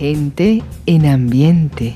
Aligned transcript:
gente 0.00 0.62
en 0.86 1.04
ambiente. 1.04 1.94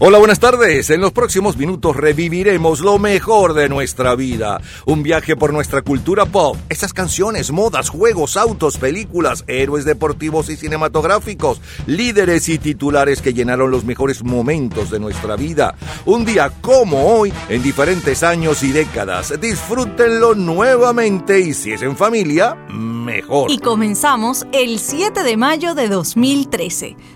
Hola, 0.00 0.18
buenas 0.18 0.40
tardes. 0.40 0.90
En 0.90 1.00
los 1.00 1.12
próximos 1.12 1.56
minutos 1.56 1.94
reviviremos 1.94 2.80
lo 2.80 2.98
mejor 2.98 3.54
de 3.54 3.68
nuestra 3.68 4.16
vida. 4.16 4.60
Un 4.86 5.04
viaje 5.04 5.36
por 5.36 5.52
nuestra 5.52 5.82
cultura 5.82 6.26
pop. 6.26 6.56
Esas 6.68 6.92
canciones, 6.92 7.52
modas, 7.52 7.90
juegos, 7.90 8.36
autos, 8.36 8.76
películas, 8.76 9.44
héroes 9.46 9.84
deportivos 9.84 10.50
y 10.50 10.56
cinematográficos, 10.56 11.60
líderes 11.86 12.48
y 12.48 12.58
titulares 12.58 13.22
que 13.22 13.34
llenaron 13.34 13.70
los 13.70 13.84
mejores 13.84 14.24
momentos 14.24 14.90
de 14.90 14.98
nuestra 14.98 15.36
vida. 15.36 15.76
Un 16.06 16.24
día 16.24 16.50
como 16.60 17.06
hoy, 17.06 17.32
en 17.48 17.62
diferentes 17.62 18.24
años 18.24 18.64
y 18.64 18.72
décadas. 18.72 19.32
Disfrútenlo 19.40 20.34
nuevamente 20.34 21.38
y 21.38 21.54
si 21.54 21.70
es 21.70 21.82
en 21.82 21.96
familia, 21.96 22.56
mejor. 22.68 23.48
Y 23.48 23.58
comenzamos 23.58 24.44
el 24.50 24.80
7 24.80 25.22
de 25.22 25.36
mayo 25.36 25.76
de 25.76 25.86
2013. 25.86 26.96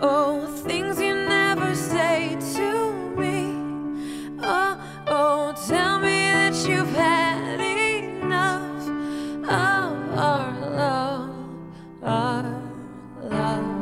Oh, 0.00 0.46
things 0.46 1.00
you 1.00 1.12
never 1.12 1.74
say 1.74 2.36
to 2.54 2.92
me. 3.16 3.52
Oh, 4.40 4.80
oh, 5.08 5.54
tell 5.66 5.98
me 5.98 6.20
that 6.30 6.54
you've 6.68 6.94
had 6.94 7.60
enough 7.60 8.88
of 9.42 10.18
our 10.18 10.70
love, 10.70 11.30
our 12.04 12.62
love. 13.24 13.77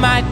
My 0.00 0.27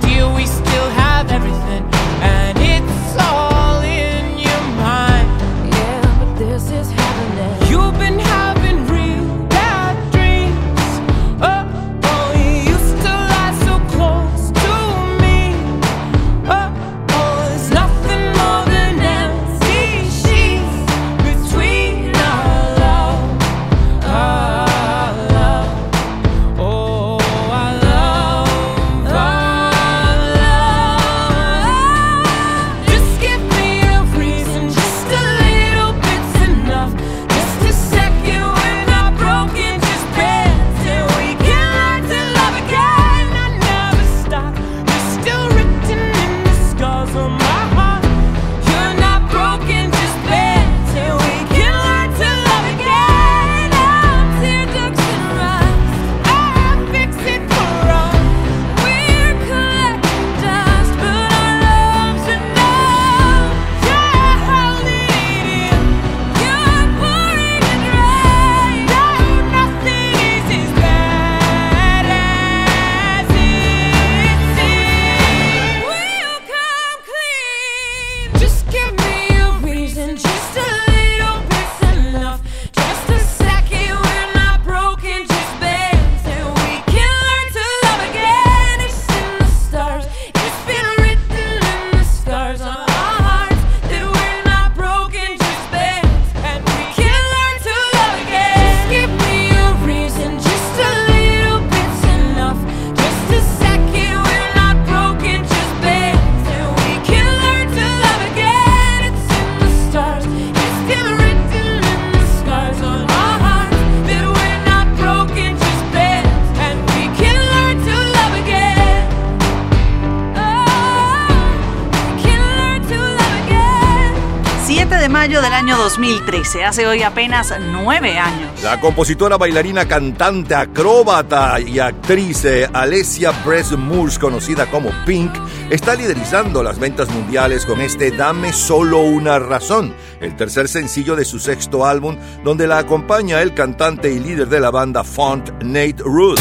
año 125.67 125.79
2013, 125.79 126.65
hace 126.65 126.87
hoy 126.87 127.03
apenas 127.03 127.53
9 127.59 128.19
años. 128.21 128.63
La 128.63 128.79
compositora, 128.79 129.37
bailarina, 129.37 129.89
cantante, 129.89 130.55
acróbata 130.55 131.59
y 131.59 131.81
actriz 131.81 132.45
eh, 132.45 132.71
Alessia 132.73 133.33
Moores, 133.77 134.17
conocida 134.17 134.67
como 134.67 134.91
Pink, 135.05 135.33
está 135.69 135.97
liderizando 135.97 136.63
las 136.63 136.79
ventas 136.79 137.11
mundiales 137.11 137.67
con 137.67 137.81
este 137.81 138.13
Dame 138.13 138.53
Solo 138.53 139.01
una 139.01 139.41
Razón, 139.41 139.93
el 140.21 140.37
tercer 140.37 140.69
sencillo 140.69 141.17
de 141.17 141.25
su 141.25 141.41
sexto 141.41 141.85
álbum, 141.85 142.17
donde 142.45 142.69
la 142.69 142.79
acompaña 142.79 143.43
el 143.43 143.53
cantante 143.53 144.13
y 144.13 144.21
líder 144.21 144.49
de 144.49 144.61
la 144.61 144.71
banda 144.71 145.03
Font, 145.03 145.51
Nate 145.65 145.97
Ruth. 145.99 146.39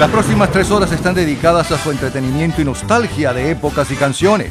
Las 0.00 0.10
próximas 0.10 0.50
tres 0.50 0.68
horas 0.72 0.90
están 0.90 1.14
dedicadas 1.14 1.70
a 1.70 1.78
su 1.78 1.92
entretenimiento 1.92 2.60
y 2.60 2.64
nostalgia 2.64 3.32
de 3.32 3.52
épocas 3.52 3.88
y 3.92 3.94
canciones. 3.94 4.50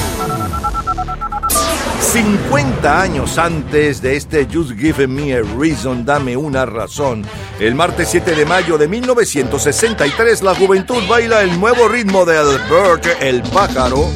50 2.11 3.01
años 3.01 3.37
antes 3.37 4.01
de 4.01 4.17
este 4.17 4.45
Just 4.51 4.71
Give 4.77 5.07
Me 5.07 5.33
a 5.33 5.41
Reason, 5.57 6.03
dame 6.03 6.35
una 6.35 6.65
razón. 6.65 7.23
El 7.57 7.73
martes 7.73 8.09
7 8.09 8.35
de 8.35 8.45
mayo 8.45 8.77
de 8.77 8.89
1963, 8.89 10.41
la 10.41 10.53
juventud 10.53 11.01
baila 11.07 11.41
el 11.41 11.57
nuevo 11.57 11.87
ritmo 11.87 12.25
de 12.25 12.37
Albert 12.37 13.05
el 13.21 13.41
pájaro. 13.43 14.09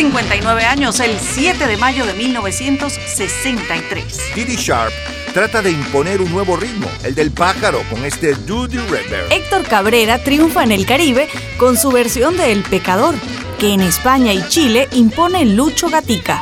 59 0.00 0.64
años, 0.64 0.98
el 1.00 1.20
7 1.20 1.66
de 1.66 1.76
mayo 1.76 2.06
de 2.06 2.14
1963. 2.14 4.34
Diddy 4.34 4.56
Sharp 4.56 4.94
trata 5.34 5.60
de 5.60 5.72
imponer 5.72 6.22
un 6.22 6.32
nuevo 6.32 6.56
ritmo, 6.56 6.88
el 7.04 7.14
del 7.14 7.32
pájaro, 7.32 7.82
con 7.90 8.02
este 8.06 8.32
Duty 8.32 8.78
River. 8.78 9.26
Héctor 9.30 9.64
Cabrera 9.64 10.24
triunfa 10.24 10.64
en 10.64 10.72
el 10.72 10.86
Caribe 10.86 11.28
con 11.58 11.76
su 11.76 11.90
versión 11.90 12.38
de 12.38 12.50
El 12.50 12.62
Pecador, 12.62 13.14
que 13.58 13.74
en 13.74 13.82
España 13.82 14.32
y 14.32 14.42
Chile 14.48 14.88
impone 14.92 15.44
Lucho 15.44 15.90
Gatica. 15.90 16.40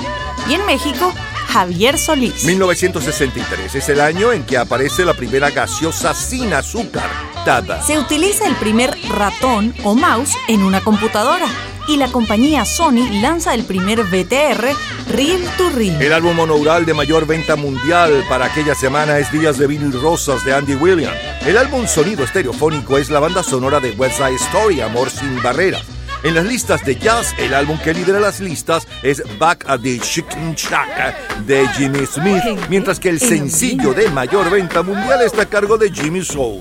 Y 0.49 0.55
en 0.55 0.64
México, 0.64 1.12
Javier 1.49 1.99
Solís. 1.99 2.44
1963 2.44 3.75
es 3.75 3.88
el 3.88 4.00
año 4.00 4.32
en 4.32 4.44
que 4.44 4.56
aparece 4.56 5.05
la 5.05 5.14
primera 5.14 5.50
gaseosa 5.50 6.14
sin 6.14 6.52
azúcar, 6.52 7.10
Dada. 7.44 7.82
Se 7.82 7.99
utiliza 7.99 8.46
el 8.46 8.55
primer 8.55 8.96
ratón 9.08 9.75
o 9.82 9.96
mouse 9.96 10.37
en 10.46 10.62
una 10.62 10.81
computadora 10.81 11.49
y 11.88 11.96
la 11.96 12.12
compañía 12.12 12.64
Sony 12.64 13.08
lanza 13.20 13.55
el 13.55 13.64
primer 13.64 14.05
VTR 14.05 14.69
Reel 15.11 15.43
to 15.56 15.70
Reel. 15.70 16.00
El 16.00 16.12
álbum 16.12 16.37
monoural 16.37 16.85
de 16.85 16.93
mayor 16.93 17.26
venta 17.26 17.56
mundial 17.56 18.25
para 18.29 18.44
aquella 18.44 18.75
semana 18.75 19.19
es 19.19 19.32
Días 19.32 19.56
de 19.58 19.67
Vinil 19.67 19.99
Rosas 20.00 20.44
de 20.44 20.55
Andy 20.55 20.75
Williams. 20.75 21.17
El 21.46 21.56
álbum 21.56 21.87
sonido 21.87 22.23
estereofónico 22.25 22.99
es 22.99 23.08
la 23.08 23.20
banda 23.20 23.43
sonora 23.43 23.81
de 23.81 23.93
West 23.93 24.19
Side 24.19 24.35
Story, 24.35 24.82
Amor 24.82 25.11
sin 25.11 25.43
barreras. 25.43 25.82
En 26.25 26.35
las 26.35 26.44
listas 26.44 26.85
de 26.85 26.96
jazz, 26.96 27.35
el 27.38 27.55
álbum 27.55 27.79
que 27.79 27.94
lidera 27.94 28.19
las 28.19 28.41
listas 28.41 28.87
es 29.02 29.23
Back 29.38 29.64
at 29.69 29.81
the 29.81 29.99
Chicken 30.00 30.55
Shack 30.55 31.44
de 31.46 31.67
Jimmy 31.69 32.05
Smith, 32.06 32.43
mientras 32.69 32.99
que 32.99 33.08
el 33.08 33.20
sencillo 33.20 33.94
de 33.94 34.11
mayor 34.11 34.50
venta 34.50 34.82
mundial 34.82 35.23
está 35.23 35.43
a 35.43 35.46
cargo 35.46 35.79
de 35.79 35.91
Jimmy 35.91 36.23
Soul. 36.25 36.61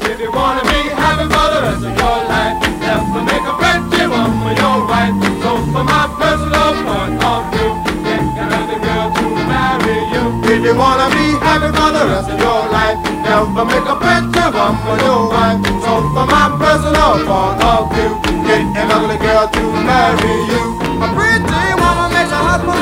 A. 4.55 5.13
So 5.43 5.51
for 5.71 5.83
my 5.83 6.07
personal 6.19 6.71
point 6.85 7.23
of 7.23 7.41
girl 8.79 9.07
to 9.11 9.25
marry 9.51 9.97
you. 10.13 10.23
If 10.47 10.63
you 10.63 10.75
wanna 10.75 11.07
be 11.11 11.25
happy 11.43 11.69
for 11.75 11.89
the 11.91 12.03
rest 12.07 12.29
your 12.39 12.61
life, 12.71 12.97
to 13.55 13.65
make 13.65 13.87
a 13.87 13.95
pretty 13.99 14.45
woman 14.55 14.75
your 15.03 15.29
wife. 15.29 15.59
So 15.83 15.91
for 16.13 16.25
my 16.25 16.45
personal 16.61 17.13
point 17.27 17.61
of 17.63 17.91
view, 17.93 18.11
get 18.47 18.63
another 18.83 19.17
girl 19.17 19.45
to 19.47 19.63
marry 19.89 20.35
you. 20.51 20.63
A 21.03 21.07
pretty 21.17 21.63
woman 21.81 22.07
makes 22.15 22.31
her 22.31 22.43
husband 22.49 22.79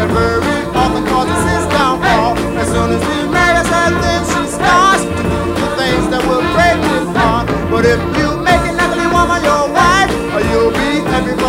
and 0.00 0.10
very 0.12 0.60
often 0.76 1.04
causes 1.08 1.42
his 1.50 1.64
downfall. 1.72 2.36
As 2.60 2.68
soon 2.68 2.90
as 2.96 3.02
he 3.10 3.18
marries 3.32 3.68
her, 3.74 3.88
then 4.04 4.20
she 4.30 4.42
starts 4.52 5.02
to 5.04 5.22
do 5.22 5.40
the 5.62 5.68
things 5.80 6.04
that 6.12 6.22
will 6.28 6.44
break 6.54 6.78
his 6.92 7.08
heart. 7.16 7.48
But 7.70 7.84
if 7.86 8.00
you 8.18 8.23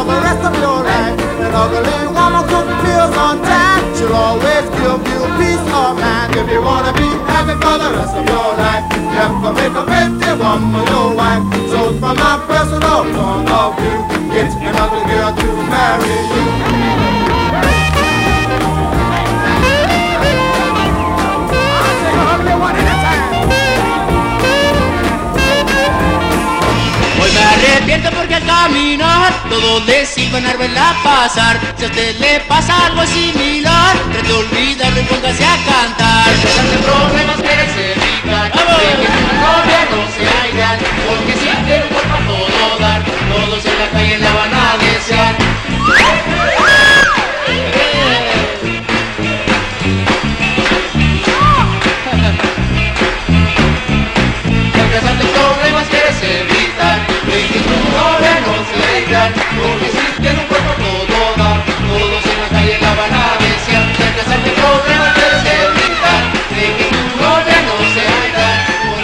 the 0.06 0.18
rest 0.22 0.44
of 0.46 0.54
your 0.62 0.80
life. 0.86 1.18
An 1.42 1.54
ugly 1.54 2.00
woman 2.13 2.44
cook 2.50 2.68
meals 2.84 3.16
on 3.18 3.42
time. 3.42 3.84
She'll 3.96 4.13
always 4.13 4.66
give 4.78 5.02
you 5.12 5.22
peace 5.40 5.68
of 5.74 5.98
mind. 5.98 6.36
If 6.36 6.48
you 6.50 6.62
wanna 6.62 6.94
be 6.94 7.10
happy 7.31 7.56
for 7.63 7.75
the 7.81 7.90
rest 7.98 8.16
of 8.16 8.25
your 8.25 8.50
life, 8.62 8.86
you 8.94 9.02
have 9.18 9.36
to 9.44 9.50
make 9.57 9.75
a 9.81 9.84
pretty 9.90 10.31
woman 10.42 10.86
your 10.94 11.10
wife. 11.19 11.44
So 11.72 11.80
from 12.00 12.16
my 12.18 12.36
personal 12.48 13.02
point 13.16 13.50
of 13.50 13.69
view, 13.80 14.00
get 14.34 14.52
an 14.68 14.75
ugly 14.84 15.04
girl 15.10 15.31
to 15.42 15.50
marry 15.74 16.16
you. 16.34 17.84
Hoy 27.25 27.31
me 27.31 27.41
arrepiento 27.41 28.11
porque 28.11 28.35
al 28.35 28.45
caminar 28.45 29.33
todo 29.49 29.79
le 29.79 30.05
silban 30.05 30.44
verla 30.59 30.95
pasar. 31.03 31.59
Si 31.75 31.85
a 31.85 31.87
usted 31.87 32.19
le 32.19 32.39
pasa 32.41 32.85
algo 32.85 33.03
similar, 33.07 33.97
trate 34.11 34.27
de 34.27 34.33
olvidarlo 34.33 35.01
y 35.01 35.03
póngase 35.05 35.44
a 35.44 35.57
cantar. 35.65 36.29
Empezando 36.29 36.77
problemas 36.85 37.37
quiere 37.37 37.65
ser 37.73 37.97
evitar. 37.97 38.51
De 38.51 38.59
que 39.01 39.07
su 39.07 39.25
novia 39.41 39.81
no 39.89 40.05
sea 40.15 40.49
ideal, 40.53 40.77
porque 41.07 41.33
si 41.33 41.47
tiene 41.65 41.83
un 41.85 41.89
cuerpo 41.89 42.13
a 42.13 42.27
todo 42.27 42.79
dar, 42.79 43.03
todos 43.03 43.65
en 43.65 43.79
la 43.79 43.89
calle 43.89 44.17
la 44.19 44.31
van 44.31 44.53
a 44.53 44.77
desear. 44.77 45.35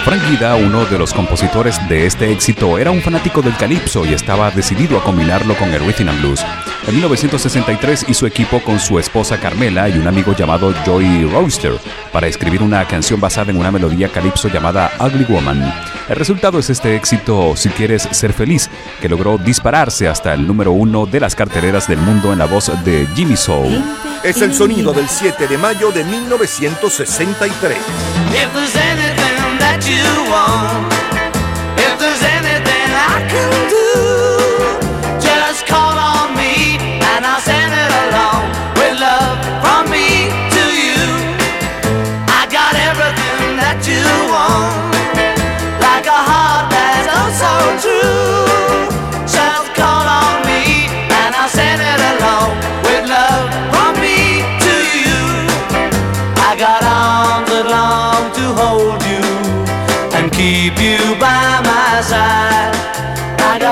Frank 0.04 0.28
Guida, 0.28 0.56
uno 0.56 0.84
de 0.84 0.98
los 0.98 1.14
compositores 1.14 1.88
de 1.88 2.06
este 2.06 2.32
éxito, 2.32 2.78
era 2.78 2.90
un 2.90 3.00
fanático 3.00 3.40
del 3.40 3.56
calipso 3.56 4.04
y 4.04 4.12
estaba 4.12 4.50
decidido 4.50 4.98
a 4.98 5.04
combinarlo 5.04 5.54
con 5.54 5.72
el 5.72 5.80
rhythm 5.80 6.08
and 6.08 6.20
blues. 6.20 6.44
En 6.86 6.94
1963 6.94 8.06
hizo 8.08 8.26
equipo 8.26 8.60
con 8.60 8.80
su 8.80 8.98
esposa 8.98 9.38
Carmela 9.38 9.88
y 9.88 9.98
un 9.98 10.08
amigo 10.08 10.34
llamado 10.34 10.74
Joey 10.84 11.24
Royster 11.26 11.78
para 12.12 12.26
escribir 12.26 12.60
una 12.60 12.86
canción 12.88 13.20
basada 13.20 13.52
en 13.52 13.56
una 13.56 13.70
melodía 13.70 14.08
calipso 14.08 14.48
llamada 14.48 14.90
Ugly 14.98 15.24
Woman. 15.28 15.72
El 16.08 16.16
resultado 16.16 16.58
es 16.58 16.70
este 16.70 16.96
éxito 16.96 17.54
Si 17.56 17.68
quieres 17.68 18.08
ser 18.10 18.32
feliz, 18.32 18.68
que 19.00 19.08
logró 19.08 19.38
dispararse 19.38 20.08
hasta 20.08 20.34
el 20.34 20.44
número 20.44 20.72
uno 20.72 21.06
de 21.06 21.20
las 21.20 21.36
carteleras 21.36 21.86
del 21.86 21.98
mundo 21.98 22.32
en 22.32 22.40
la 22.40 22.46
voz 22.46 22.72
de 22.84 23.06
Jimmy 23.14 23.36
Soul. 23.36 23.82
Es 24.24 24.42
el 24.42 24.52
sonido 24.52 24.92
del 24.92 25.08
7 25.08 25.46
de 25.46 25.58
mayo 25.58 25.92
de 25.92 26.02
1963. 26.02 27.76
If 27.76 28.52
there's 28.52 28.76
anything 28.76 29.58
that 29.58 29.80
you 29.86 30.30
want, 30.30 30.91
if 30.91 30.91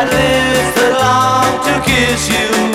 Got 0.01 0.09
lips 0.13 0.81
that 0.81 0.93
long 0.97 1.61
to 1.67 1.75
kiss 1.85 2.31
you 2.33 2.70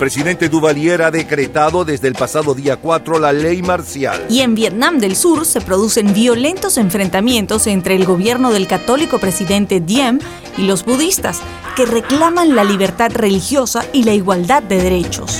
presidente 0.00 0.48
Duvalier 0.48 1.02
ha 1.02 1.10
decretado 1.10 1.84
desde 1.84 2.08
el 2.08 2.14
pasado 2.14 2.54
día 2.54 2.78
4 2.78 3.18
la 3.18 3.34
ley 3.34 3.60
marcial. 3.60 4.24
Y 4.30 4.40
en 4.40 4.54
Vietnam 4.54 4.98
del 4.98 5.14
Sur 5.14 5.44
se 5.44 5.60
producen 5.60 6.14
violentos 6.14 6.78
enfrentamientos 6.78 7.66
entre 7.66 7.96
el 7.96 8.06
gobierno 8.06 8.50
del 8.50 8.66
católico 8.66 9.18
presidente 9.18 9.78
Diem 9.78 10.18
y 10.56 10.62
los 10.62 10.86
budistas, 10.86 11.42
que 11.76 11.84
reclaman 11.84 12.56
la 12.56 12.64
libertad 12.64 13.12
religiosa 13.12 13.84
y 13.92 14.04
la 14.04 14.14
igualdad 14.14 14.62
de 14.62 14.82
derechos. 14.82 15.38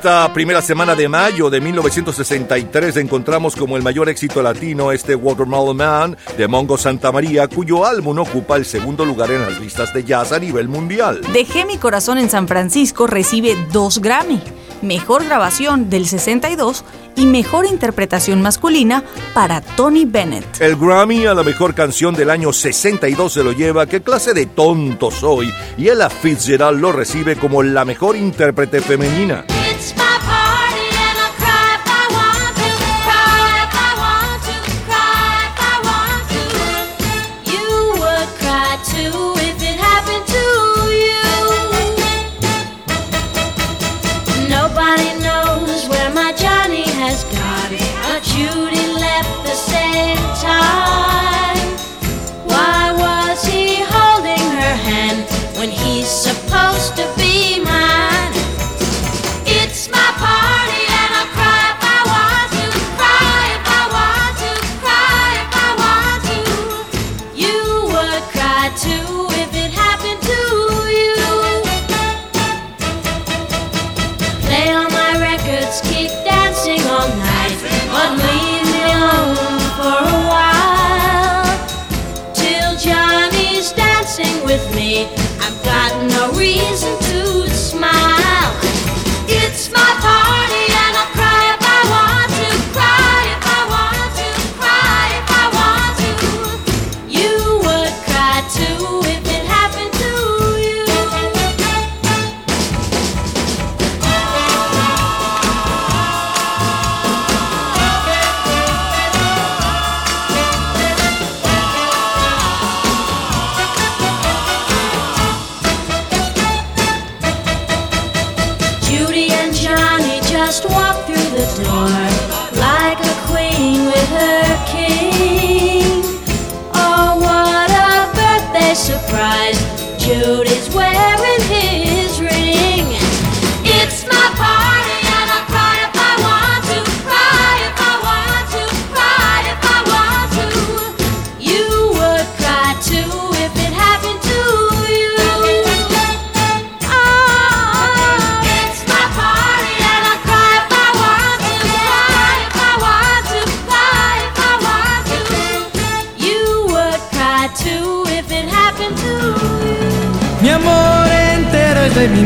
Esta 0.00 0.32
primera 0.32 0.62
semana 0.62 0.94
de 0.94 1.10
mayo 1.10 1.50
de 1.50 1.60
1963 1.60 2.96
encontramos 2.96 3.54
como 3.54 3.76
el 3.76 3.82
mayor 3.82 4.08
éxito 4.08 4.40
latino 4.40 4.92
este 4.92 5.14
Watermelon 5.14 5.76
Man 5.76 6.16
de 6.38 6.48
Mongo 6.48 6.78
Santa 6.78 7.12
María, 7.12 7.46
cuyo 7.48 7.84
álbum 7.84 8.16
ocupa 8.20 8.56
el 8.56 8.64
segundo 8.64 9.04
lugar 9.04 9.30
en 9.30 9.42
las 9.42 9.60
listas 9.60 9.92
de 9.92 10.02
jazz 10.02 10.32
a 10.32 10.38
nivel 10.38 10.68
mundial. 10.68 11.20
Dejé 11.34 11.66
mi 11.66 11.76
corazón 11.76 12.16
en 12.16 12.30
San 12.30 12.48
Francisco 12.48 13.06
recibe 13.06 13.54
dos 13.72 14.00
Grammy, 14.00 14.40
Mejor 14.80 15.22
Grabación 15.26 15.90
del 15.90 16.06
62 16.06 16.82
y 17.16 17.26
Mejor 17.26 17.66
Interpretación 17.66 18.40
Masculina 18.40 19.04
para 19.34 19.60
Tony 19.60 20.06
Bennett. 20.06 20.62
El 20.62 20.76
Grammy 20.76 21.26
a 21.26 21.34
la 21.34 21.42
mejor 21.42 21.74
canción 21.74 22.14
del 22.14 22.30
año 22.30 22.54
62 22.54 23.34
se 23.34 23.44
lo 23.44 23.52
lleva 23.52 23.84
¿Qué 23.84 24.00
clase 24.00 24.32
de 24.32 24.46
tonto 24.46 25.10
soy? 25.10 25.52
Y 25.76 25.90
Ella 25.90 26.08
Fitzgerald 26.08 26.80
lo 26.80 26.90
recibe 26.90 27.36
como 27.36 27.62
la 27.62 27.84
mejor 27.84 28.16
intérprete 28.16 28.80
femenina. 28.80 29.44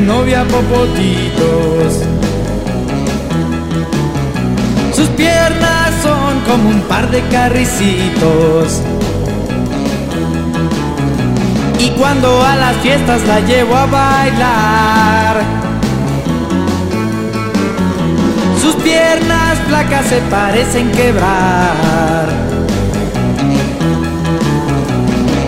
Novia 0.07 0.45
Popotitos. 0.45 2.03
Sus 4.95 5.09
piernas 5.11 5.91
son 6.03 6.41
como 6.41 6.69
un 6.69 6.81
par 6.83 7.11
de 7.11 7.21
carricitos. 7.29 8.83
Y 11.79 11.91
cuando 11.99 12.43
a 12.43 12.57
las 12.57 12.77
fiestas 12.77 13.23
la 13.27 13.41
llevo 13.41 13.77
a 13.77 13.87
bailar, 13.87 15.43
sus 18.61 18.75
piernas 18.77 19.59
flacas 19.69 20.07
se 20.07 20.19
parecen 20.31 20.93
quebrar. 20.93 22.29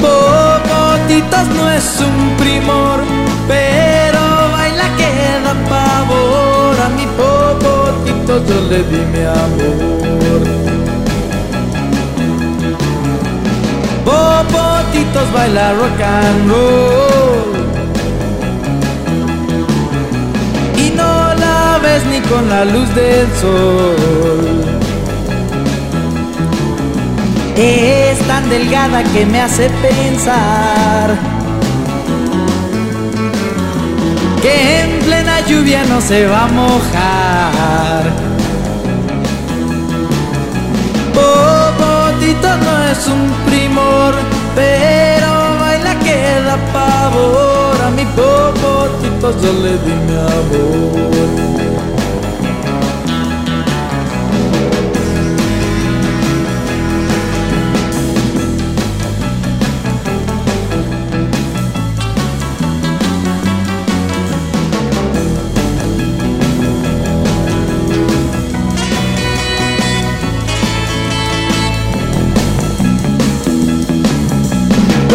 Popotitos 0.00 1.46
no 1.56 1.70
es 1.70 2.00
un 2.00 2.36
primor, 2.36 3.00
pero 3.48 3.75
Yo 8.36 8.60
le 8.68 8.82
di 8.90 9.02
mi 9.12 9.24
amor. 9.24 10.42
Popotitos 14.04 15.32
baila 15.32 15.72
rock 15.72 16.02
and 16.02 16.50
roll. 16.50 17.54
Y 20.76 20.90
no 20.90 21.34
la 21.34 21.78
ves 21.82 22.04
ni 22.10 22.20
con 22.28 22.50
la 22.50 22.66
luz 22.66 22.94
del 22.94 23.26
sol. 23.40 24.64
Es 27.56 28.18
tan 28.28 28.50
delgada 28.50 29.02
que 29.02 29.24
me 29.24 29.40
hace 29.40 29.70
pensar 29.70 31.16
que 34.42 34.82
en 34.82 34.98
plena 35.06 35.40
lluvia 35.48 35.84
no 35.86 36.02
se 36.02 36.26
va 36.26 36.44
a 36.44 36.48
mojar. 36.48 38.25
Popotito 42.36 42.56
no 42.64 42.84
es 42.90 43.06
un 43.08 43.30
primor, 43.46 44.14
pero 44.54 45.58
baila 45.60 45.98
que 46.00 46.42
da 46.42 46.56
pavor. 46.72 47.80
A 47.86 47.90
mi 47.90 48.04
popotito 48.04 49.30
yo 49.40 49.52
le 49.62 49.72
di 49.78 49.94
mi 50.06 50.16
amor. 50.16 51.65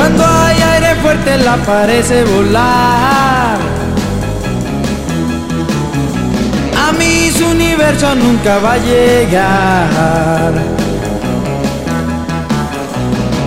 Cuando 0.01 0.25
hay 0.25 0.59
aire 0.59 0.95
fuerte 0.95 1.37
la 1.37 1.57
parece 1.57 2.23
volar. 2.23 3.59
A 6.75 6.91
mí 6.93 7.29
su 7.29 7.45
universo 7.45 8.15
nunca 8.15 8.57
va 8.57 8.73
a 8.73 8.77
llegar. 8.79 10.53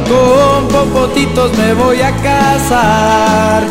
Con 0.08 0.68
popotitos 0.68 1.58
me 1.58 1.74
voy 1.74 2.00
a 2.02 2.12
casar. 2.22 3.64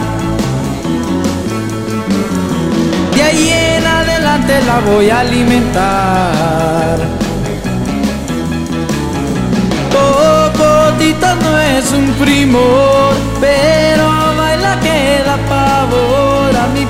De 3.16 3.24
ahí 3.24 3.50
en 3.78 3.88
adelante 3.88 4.62
la 4.66 4.80
voy 4.82 5.10
a 5.10 5.22
alimentar. 5.22 7.23
No 11.42 11.60
es 11.60 11.92
un 11.92 12.08
primor, 12.24 13.14
pero 13.40 14.06
baila 14.38 14.80
que 14.82 15.24
da 15.26 15.38
pavor. 15.48 16.56
A 16.56 16.68
mi 16.74 16.86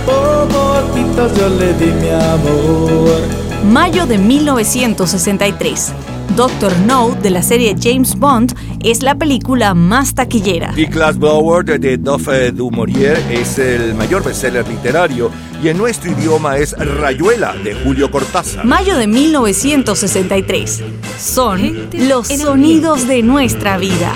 yo 1.37 1.49
le 1.49 1.73
di 1.73 1.91
mi 1.91 2.09
amor. 2.09 3.21
Mayo 3.63 4.05
de 4.05 4.17
1963. 4.17 5.93
Doctor 6.35 6.71
No 6.87 7.15
de 7.21 7.29
la 7.29 7.43
serie 7.43 7.75
James 7.79 8.17
Bond 8.17 8.55
es 8.83 9.03
la 9.03 9.15
película 9.15 9.73
más 9.73 10.15
taquillera. 10.15 10.73
The 10.73 10.85
Glass 10.85 11.17
Blower 11.17 11.63
de 11.63 11.97
Duff 11.97 12.27
du 12.53 12.71
Maurier 12.71 13.17
es 13.29 13.59
el 13.59 13.93
mayor 13.93 14.23
bestseller 14.23 14.67
literario 14.67 15.29
y 15.63 15.69
en 15.69 15.77
nuestro 15.77 16.11
idioma 16.11 16.57
es 16.57 16.73
Rayuela 16.77 17.53
de 17.53 17.73
Julio 17.73 18.11
Cortázar. 18.11 18.65
Mayo 18.65 18.97
de 18.97 19.07
1963. 19.07 20.83
Son 21.17 21.89
los 21.93 22.27
sonidos 22.27 23.07
de 23.07 23.23
nuestra 23.23 23.77
vida. 23.77 24.13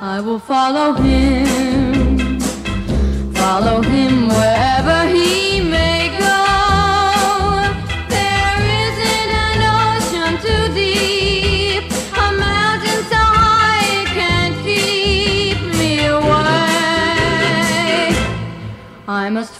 I 0.00 0.20
will 0.20 0.40
follow 0.40 0.94
him, 0.94 2.40
follow 3.34 3.82
him 3.82 4.28
wherever 4.28 5.06
he 5.06 5.47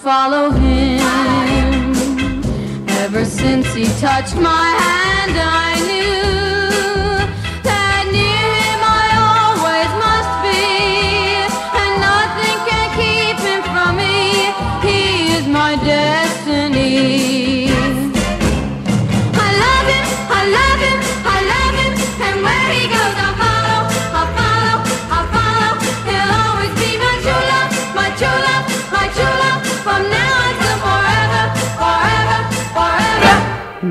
follow 0.09 0.49
him. 0.49 1.03
Ever 3.05 3.27
since 3.27 3.67
he 3.75 3.85
touched 4.01 4.37
my 4.37 4.69
hand, 4.83 5.37
I 5.37 5.71
knew 5.87 5.98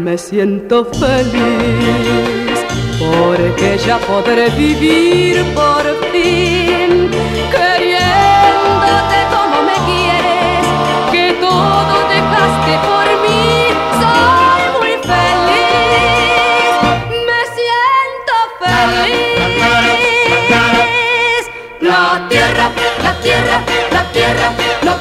Me 0.07 0.17
siento 0.17 0.85
feliz 0.85 2.59
porque 2.97 3.77
ya 3.85 3.99
podré 3.99 4.49
vivir 4.51 5.43
por 5.53 5.83
fin 6.13 6.66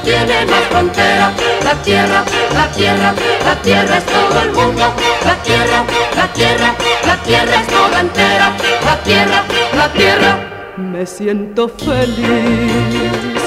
tiene 0.07 0.47
más 0.47 0.65
frontera. 0.71 1.33
La 1.65 1.75
tierra, 1.83 2.25
la 2.55 2.71
tierra, 2.71 3.15
la 3.45 3.57
tierra 3.63 3.99
es 3.99 4.07
todo 4.07 4.43
el 4.43 4.53
mundo. 4.53 4.85
La 5.25 5.35
tierra, 5.43 5.85
la 6.15 6.33
tierra, 6.33 6.75
la 7.05 7.17
tierra 7.23 7.55
es 7.61 7.67
toda 7.67 8.01
entera. 8.01 8.57
La 8.85 8.97
tierra, 9.03 9.45
la 9.77 9.93
tierra. 9.93 10.33
Me 10.77 11.05
siento 11.07 11.69
feliz 11.69 13.43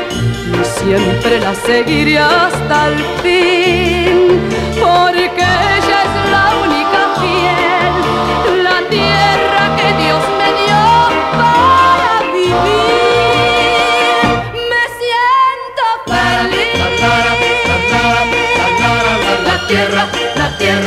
y 0.51 0.79
siempre 0.79 1.39
la 1.39 1.55
seguiré 1.55 2.19
hasta 2.19 2.87
el 2.87 2.97
fin, 3.23 4.41
porque 4.81 5.78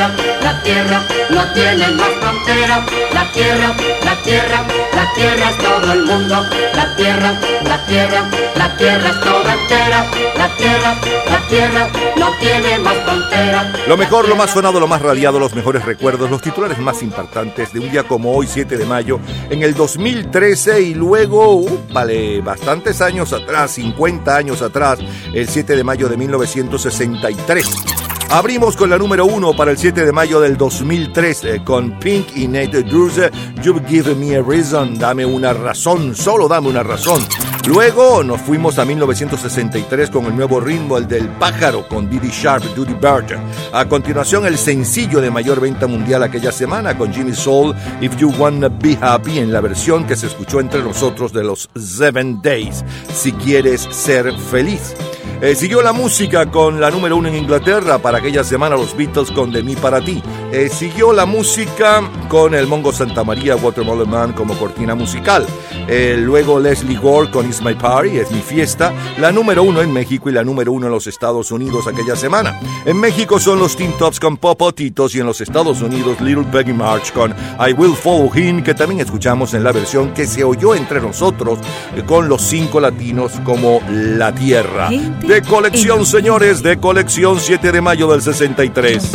tierra, 0.03 0.39
la 0.41 0.63
tierra 0.63 1.03
no 1.29 1.53
tiene 1.53 1.87
más 1.91 2.09
frontera. 2.19 2.85
La 3.13 3.31
tierra, 3.31 3.75
la 4.03 4.21
tierra, 4.23 4.65
la 4.93 5.13
tierra 5.13 5.49
es 5.49 5.57
todo 5.57 5.93
el 5.93 6.05
mundo. 6.05 6.35
La 6.73 6.95
tierra, 6.95 7.39
la 7.63 7.85
tierra, 7.85 8.29
la 8.55 8.77
tierra 8.77 9.09
es 9.09 9.19
toda 9.21 9.53
entera. 9.53 10.05
La 10.37 10.55
tierra, 10.57 10.95
la 11.29 11.47
tierra 11.47 11.89
no 12.17 12.31
tiene 12.39 12.79
más 12.79 12.95
frontera. 13.05 13.73
Lo 13.87 13.97
mejor, 13.97 14.27
lo 14.27 14.35
más 14.35 14.51
sonado, 14.51 14.79
lo 14.79 14.87
más 14.87 15.01
radiado, 15.01 15.39
los 15.39 15.53
mejores 15.53 15.85
recuerdos, 15.85 16.29
los 16.29 16.41
titulares 16.41 16.79
más 16.79 17.01
impactantes 17.01 17.73
de 17.73 17.79
un 17.79 17.91
día 17.91 18.03
como 18.03 18.33
hoy, 18.33 18.47
7 18.47 18.77
de 18.77 18.85
mayo, 18.85 19.19
en 19.49 19.63
el 19.63 19.73
2013 19.73 20.81
y 20.81 20.93
luego, 20.93 21.65
vale, 21.91 22.41
bastantes 22.41 23.01
años 23.01 23.33
atrás, 23.33 23.71
50 23.71 24.35
años 24.35 24.61
atrás, 24.61 24.99
el 25.33 25.47
7 25.47 25.75
de 25.75 25.83
mayo 25.83 26.09
de 26.09 26.17
1963. 26.17 28.02
Abrimos 28.33 28.75
con 28.75 28.89
la 28.89 28.97
número 28.97 29.27
uno 29.27 29.55
para 29.55 29.69
el 29.69 29.77
7 29.77 30.05
de 30.05 30.11
mayo 30.11 30.41
del 30.41 30.57
2003 30.57 31.43
eh, 31.43 31.61
con 31.63 31.99
Pink 31.99 32.35
y 32.35 32.47
Nate 32.47 32.81
Druze, 32.81 33.29
You've 33.61 33.87
Given 33.87 34.19
Me 34.19 34.37
a 34.37 34.41
Reason, 34.41 34.97
dame 34.97 35.23
una 35.23 35.53
razón, 35.53 36.15
solo 36.15 36.47
dame 36.47 36.69
una 36.69 36.81
razón. 36.81 37.21
Luego 37.67 38.23
nos 38.23 38.41
fuimos 38.41 38.79
a 38.79 38.85
1963 38.85 40.09
con 40.09 40.25
el 40.25 40.35
nuevo 40.35 40.59
ritmo, 40.59 40.97
el 40.97 41.07
del 41.07 41.29
pájaro, 41.29 41.87
con 41.87 42.09
Didi 42.09 42.29
Sharp, 42.29 42.63
Duty 42.73 42.93
Bird. 42.93 43.39
A 43.71 43.85
continuación, 43.87 44.47
el 44.47 44.57
sencillo 44.57 45.21
de 45.21 45.29
mayor 45.29 45.61
venta 45.61 45.85
mundial 45.85 46.23
aquella 46.23 46.51
semana 46.51 46.97
con 46.97 47.13
Jimmy 47.13 47.35
Soul, 47.35 47.75
If 48.01 48.17
You 48.17 48.33
Wanna 48.39 48.69
Be 48.69 48.97
Happy, 48.99 49.37
en 49.37 49.53
la 49.53 49.61
versión 49.61 50.07
que 50.07 50.15
se 50.15 50.25
escuchó 50.25 50.59
entre 50.59 50.81
nosotros 50.81 51.33
de 51.33 51.43
los 51.43 51.69
Seven 51.75 52.41
Days, 52.41 52.83
Si 53.13 53.31
Quieres 53.31 53.87
Ser 53.91 54.33
Feliz. 54.49 54.95
Eh, 55.41 55.55
siguió 55.55 55.81
la 55.81 55.93
música 55.93 56.49
con 56.49 56.79
la 56.79 56.89
número 56.89 57.17
uno 57.17 57.27
en 57.27 57.35
Inglaterra 57.35 57.97
para 57.97 58.19
aquella 58.19 58.43
semana 58.43 58.75
los 58.75 58.95
Beatles 58.95 59.31
con 59.31 59.51
De 59.51 59.61
mí 59.61 59.75
para 59.75 59.99
ti. 59.99 60.21
Eh, 60.51 60.69
siguió 60.69 61.11
la 61.13 61.25
música 61.25 62.01
con 62.29 62.53
el 62.53 62.67
Mongo 62.67 62.91
Santa 62.91 63.23
María 63.23 63.55
Watermelon 63.55 64.09
Man 64.09 64.33
como 64.33 64.53
cortina 64.57 64.95
musical. 64.95 65.45
Eh, 65.87 66.15
luego 66.17 66.59
Leslie 66.59 66.97
Gore 66.97 67.29
con 67.29 67.45
It's 67.47 67.61
My 67.61 67.73
Party, 67.73 68.17
es 68.17 68.31
mi 68.31 68.39
fiesta. 68.39 68.93
La 69.17 69.31
número 69.31 69.63
uno 69.63 69.81
en 69.81 69.91
México 69.91 70.29
y 70.29 70.33
la 70.33 70.43
número 70.43 70.71
uno 70.71 70.87
en 70.87 70.93
los 70.93 71.07
Estados 71.07 71.51
Unidos 71.51 71.87
aquella 71.87 72.15
semana. 72.15 72.59
En 72.85 72.97
México 72.97 73.39
son 73.39 73.59
los 73.59 73.75
Teen 73.75 73.91
Tops 73.97 74.19
con 74.19 74.37
Popotitos 74.37 75.15
y 75.15 75.19
en 75.19 75.25
los 75.25 75.41
Estados 75.41 75.81
Unidos 75.81 76.21
Little 76.21 76.45
Peggy 76.45 76.73
March 76.73 77.11
con 77.11 77.31
I 77.59 77.73
Will 77.73 77.95
Follow 77.95 78.31
Him, 78.33 78.63
que 78.63 78.73
también 78.73 79.01
escuchamos 79.01 79.53
en 79.53 79.63
la 79.63 79.71
versión 79.71 80.13
que 80.13 80.25
se 80.25 80.43
oyó 80.43 80.75
entre 80.75 81.01
nosotros 81.01 81.59
con 82.05 82.29
los 82.29 82.41
cinco 82.41 82.79
latinos 82.79 83.33
como 83.43 83.81
La 83.89 84.33
Tierra. 84.33 84.89
De 85.27 85.41
colección, 85.41 86.05
señores, 86.05 86.61
de 86.61 86.77
colección 86.77 87.39
7 87.39 87.71
de 87.71 87.79
mayo 87.81 88.07
del 88.11 88.21
63. 88.21 89.09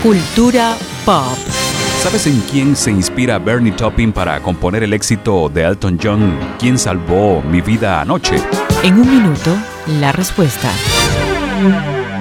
Cultura 0.00 0.76
pop. 1.04 1.36
¿Sabes 2.00 2.28
en 2.28 2.40
quién 2.50 2.76
se 2.76 2.92
inspira 2.92 3.40
Bernie 3.40 3.72
Taupin 3.72 4.12
para 4.12 4.40
componer 4.40 4.84
el 4.84 4.92
éxito 4.92 5.48
de 5.48 5.62
Elton 5.62 5.98
John, 6.00 6.38
¿Quién 6.60 6.78
salvó 6.78 7.42
mi 7.42 7.60
vida 7.60 8.00
anoche? 8.00 8.36
En 8.84 8.94
un 8.94 9.10
minuto, 9.10 9.50
la 10.00 10.12
respuesta. 10.12 10.70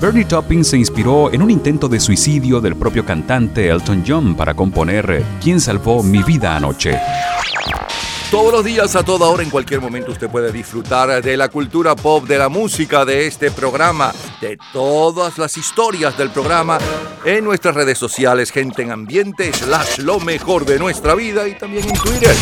Bernie 0.00 0.24
Taupin 0.24 0.64
se 0.64 0.76
inspiró 0.78 1.32
en 1.32 1.42
un 1.42 1.50
intento 1.50 1.88
de 1.88 1.98
suicidio 1.98 2.60
del 2.60 2.76
propio 2.76 3.04
cantante 3.04 3.68
Elton 3.68 4.04
John 4.06 4.36
para 4.36 4.54
componer 4.54 5.24
¿Quién 5.42 5.60
salvó 5.60 6.04
mi 6.04 6.22
vida 6.22 6.54
anoche? 6.54 6.96
Todos 8.30 8.52
los 8.52 8.64
días, 8.64 8.94
a 8.94 9.02
toda 9.02 9.26
hora, 9.26 9.42
en 9.42 9.48
cualquier 9.48 9.80
momento, 9.80 10.12
usted 10.12 10.28
puede 10.28 10.52
disfrutar 10.52 11.22
de 11.22 11.36
la 11.36 11.48
cultura 11.48 11.96
pop, 11.96 12.28
de 12.28 12.36
la 12.36 12.50
música, 12.50 13.06
de 13.06 13.26
este 13.26 13.50
programa, 13.50 14.12
de 14.40 14.58
todas 14.72 15.38
las 15.38 15.56
historias 15.56 16.16
del 16.18 16.30
programa 16.30 16.78
en 17.24 17.42
nuestras 17.42 17.74
redes 17.74 17.96
sociales, 17.96 18.52
gente 18.52 18.82
en 18.82 18.90
ambiente, 18.92 19.50
slash 19.52 19.98
lo 20.00 20.20
mejor 20.20 20.66
de 20.66 20.78
nuestra 20.78 21.14
vida 21.14 21.48
y 21.48 21.54
también 21.54 21.88
en 21.88 21.94
Twitter. 21.94 22.36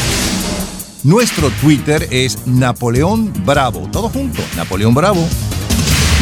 Nuestro 1.05 1.51
Twitter 1.61 2.09
es 2.11 2.47
Napoleón 2.47 3.33
Bravo. 3.47 3.89
Todo 3.93 4.09
junto, 4.09 4.43
Napoleón 4.57 4.93
Bravo. 4.93 5.25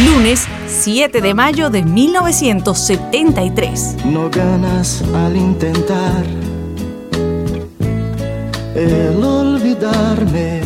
Lunes 0.05 0.47
7 0.75 1.21
de 1.21 1.35
mayo 1.35 1.71
de 1.71 1.85
1973. 1.85 3.99
No 4.07 4.29
ganas 4.29 5.05
al 5.15 5.37
intentar 5.37 6.25
el 8.75 9.23
olvidarme. 9.23 10.63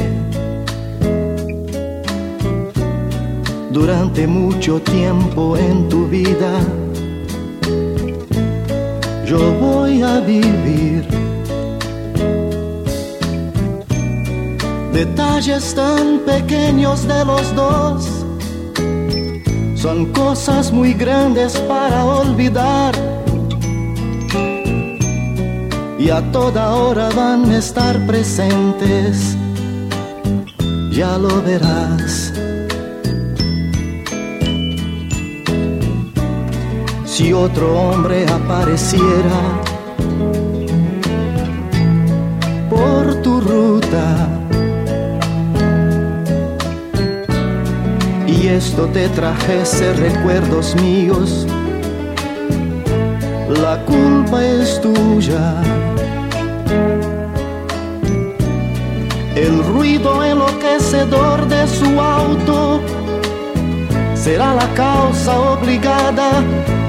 Durante 3.71 4.27
mucho 4.27 4.81
tiempo 4.81 5.59
en 5.59 5.90
tu 5.90 6.09
vida, 6.09 6.59
yo 9.27 9.53
voy 9.61 10.01
a 10.03 10.21
vivir 10.21 11.07
detalles 14.92 15.75
tan 15.75 16.21
pequeños 16.21 17.07
de 17.07 17.27
los 17.27 17.55
dos. 17.55 18.17
Son 19.81 20.07
cosas 20.07 20.73
muy 20.73 20.93
grandes 20.93 21.57
para 21.69 22.05
olvidar 22.05 22.93
y 26.01 26.11
a 26.11 26.21
toda 26.33 26.75
hora 26.75 27.09
van 27.11 27.49
a 27.51 27.59
estar 27.59 28.05
presentes, 28.05 29.37
ya 30.91 31.17
lo 31.17 31.43
verás. 31.43 32.33
Si 37.05 37.33
otro 37.33 37.79
hombre 37.79 38.27
apareciera 38.27 39.41
por 42.69 43.23
tu 43.23 43.41
ruta 43.41 44.28
esto 48.48 48.87
te 48.87 49.08
trajese 49.11 49.92
recuerdos 49.92 50.74
míos, 50.76 51.46
la 53.48 53.84
culpa 53.84 54.44
es 54.44 54.80
tuya. 54.80 55.62
El 59.37 59.62
ruido 59.64 60.24
enloquecedor 60.24 61.46
de 61.46 61.66
su 61.66 62.00
auto 62.00 62.80
será 64.14 64.54
la 64.54 64.66
causa 64.74 65.38
obligada 65.38 66.42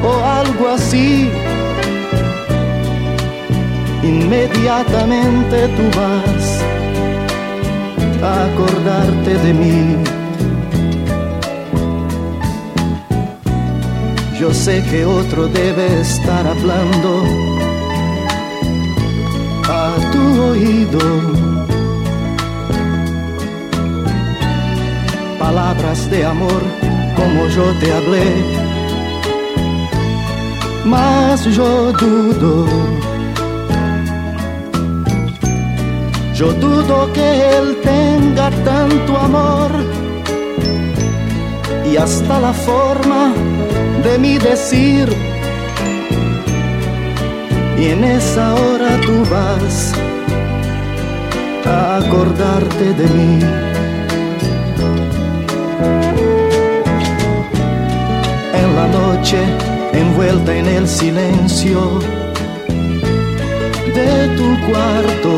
o 0.04 0.26
algo 0.42 0.70
así. 0.70 1.30
Inmediatamente 4.02 5.68
tú 5.76 6.00
vas 6.00 6.64
a 8.24 8.46
acordarte 8.46 9.34
de 9.36 9.54
mí. 9.54 10.19
Yo 14.40 14.54
sé 14.54 14.82
que 14.90 15.06
otro 15.06 15.48
debe 15.48 16.00
estar 16.00 16.48
hablando 16.48 17.24
a 19.68 19.96
tu 20.14 20.42
oído. 20.42 21.00
Palabras 25.38 26.10
de 26.10 26.26
amor 26.26 26.62
como 27.18 27.48
yo 27.50 27.66
te 27.82 27.92
hablé, 27.92 28.28
mas 30.86 31.44
yo 31.44 31.92
dudo 31.92 32.66
Yo 36.40 36.54
dudo 36.54 37.12
que 37.12 37.58
él 37.58 37.78
tenga 37.84 38.50
tanto 38.64 39.18
amor 39.18 39.72
y 41.86 41.98
hasta 41.98 42.40
la 42.40 42.54
forma 42.54 43.34
de 44.04 44.18
mi 44.18 44.38
decir. 44.38 45.10
Y 47.78 47.88
en 47.88 48.04
esa 48.04 48.54
hora 48.56 49.00
tú 49.06 49.24
vas 49.30 49.94
a 51.66 51.98
acordarte 51.98 52.94
de 52.94 53.08
mí. 53.18 53.40
En 58.62 58.76
la 58.76 58.88
noche, 58.88 59.40
envuelta 59.94 60.56
en 60.56 60.68
el 60.68 60.88
silencio 60.88 62.00
de 63.96 64.28
tu 64.38 64.48
cuarto. 64.68 65.32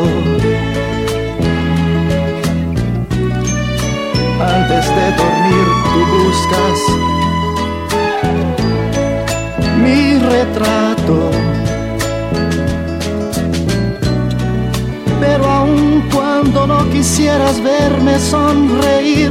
Antes 4.40 4.86
de 4.96 5.06
dormir 5.20 5.66
tú 5.92 6.00
buscas 6.16 7.01
mi 9.82 10.18
retrato. 10.18 11.30
Pero 15.20 15.44
aun 15.44 16.04
cuando 16.12 16.66
no 16.66 16.88
quisieras 16.90 17.62
verme 17.62 18.18
sonreír, 18.18 19.30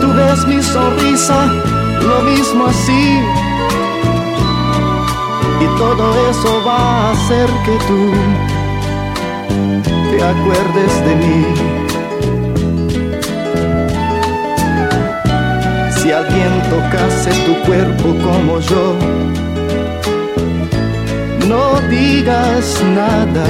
tú 0.00 0.06
ves 0.14 0.46
mi 0.46 0.62
sonrisa 0.62 1.46
lo 2.08 2.22
mismo 2.22 2.66
así. 2.66 3.20
Y 5.60 5.66
todo 5.78 6.04
eso 6.30 6.62
va 6.66 6.78
a 6.78 7.10
hacer 7.12 7.48
que 7.64 7.76
tú 7.88 8.00
te 10.10 10.22
acuerdes 10.22 10.92
de 11.06 11.14
mí. 11.16 11.81
Alguien 16.42 16.62
tocase 16.70 17.30
tu 17.46 17.54
cuerpo 17.66 18.14
como 18.24 18.58
yo, 18.60 18.96
no 21.48 21.80
digas 21.88 22.82
nada. 22.94 23.46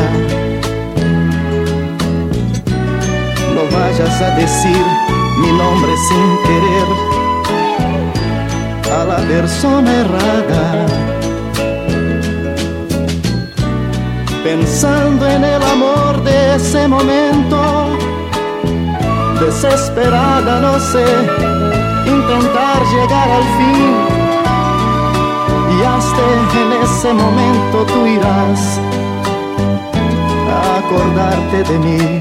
No 3.55 3.63
vayas 3.77 4.21
a 4.21 4.31
decir 4.37 4.85
mi 5.39 5.53
nombre 5.53 5.93
sin 6.09 6.39
querer 6.47 6.89
a 8.93 9.05
la 9.05 9.17
persona 9.29 9.91
errada. 10.01 10.87
Pensando 14.45 15.27
en 15.27 15.45
el 15.45 15.63
amor 15.63 16.23
de 16.25 16.57
ese 16.57 16.89
momento, 16.89 17.87
desesperada 19.41 20.61
no 20.61 20.79
sé 20.79 21.82
intentar 22.07 22.83
llegar 22.95 23.29
al 23.31 23.45
fin. 23.59 24.23
Y 25.75 25.85
hasta 25.85 26.23
en 26.63 26.73
ese 26.83 27.13
momento 27.13 27.87
tú 27.87 28.07
irás 28.07 28.81
a 30.51 30.79
acordarte 30.79 31.63
de 31.65 31.79
mí. 31.79 32.21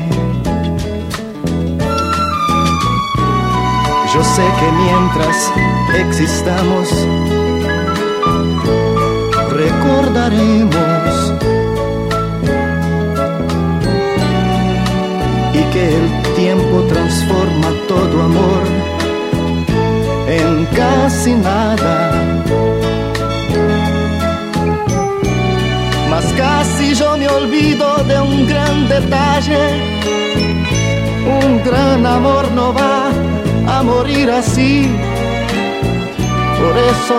Yo 4.14 4.24
sé 4.24 4.44
que 4.60 4.72
mientras 4.84 5.52
existamos, 6.06 6.90
recordaremos 9.52 11.34
y 15.54 15.64
que 15.74 15.96
el 15.98 16.36
tiempo 16.36 16.84
transforma 16.90 17.70
todo 17.88 18.24
amor 18.24 19.01
en 20.38 20.66
casi 20.66 21.34
nada. 21.34 22.12
Mas 26.10 26.26
casi 26.38 26.94
yo 26.94 27.18
me 27.18 27.28
olvido 27.28 28.04
de 28.04 28.22
un 28.22 28.48
gran 28.48 28.88
detalle. 28.88 29.64
Un 31.44 31.64
gran 31.64 32.06
amor 32.06 32.52
no 32.52 32.74
va 32.74 33.12
a 33.76 33.84
morir 33.84 34.30
así. 34.32 34.90
Por 36.60 36.78
eso 36.78 37.18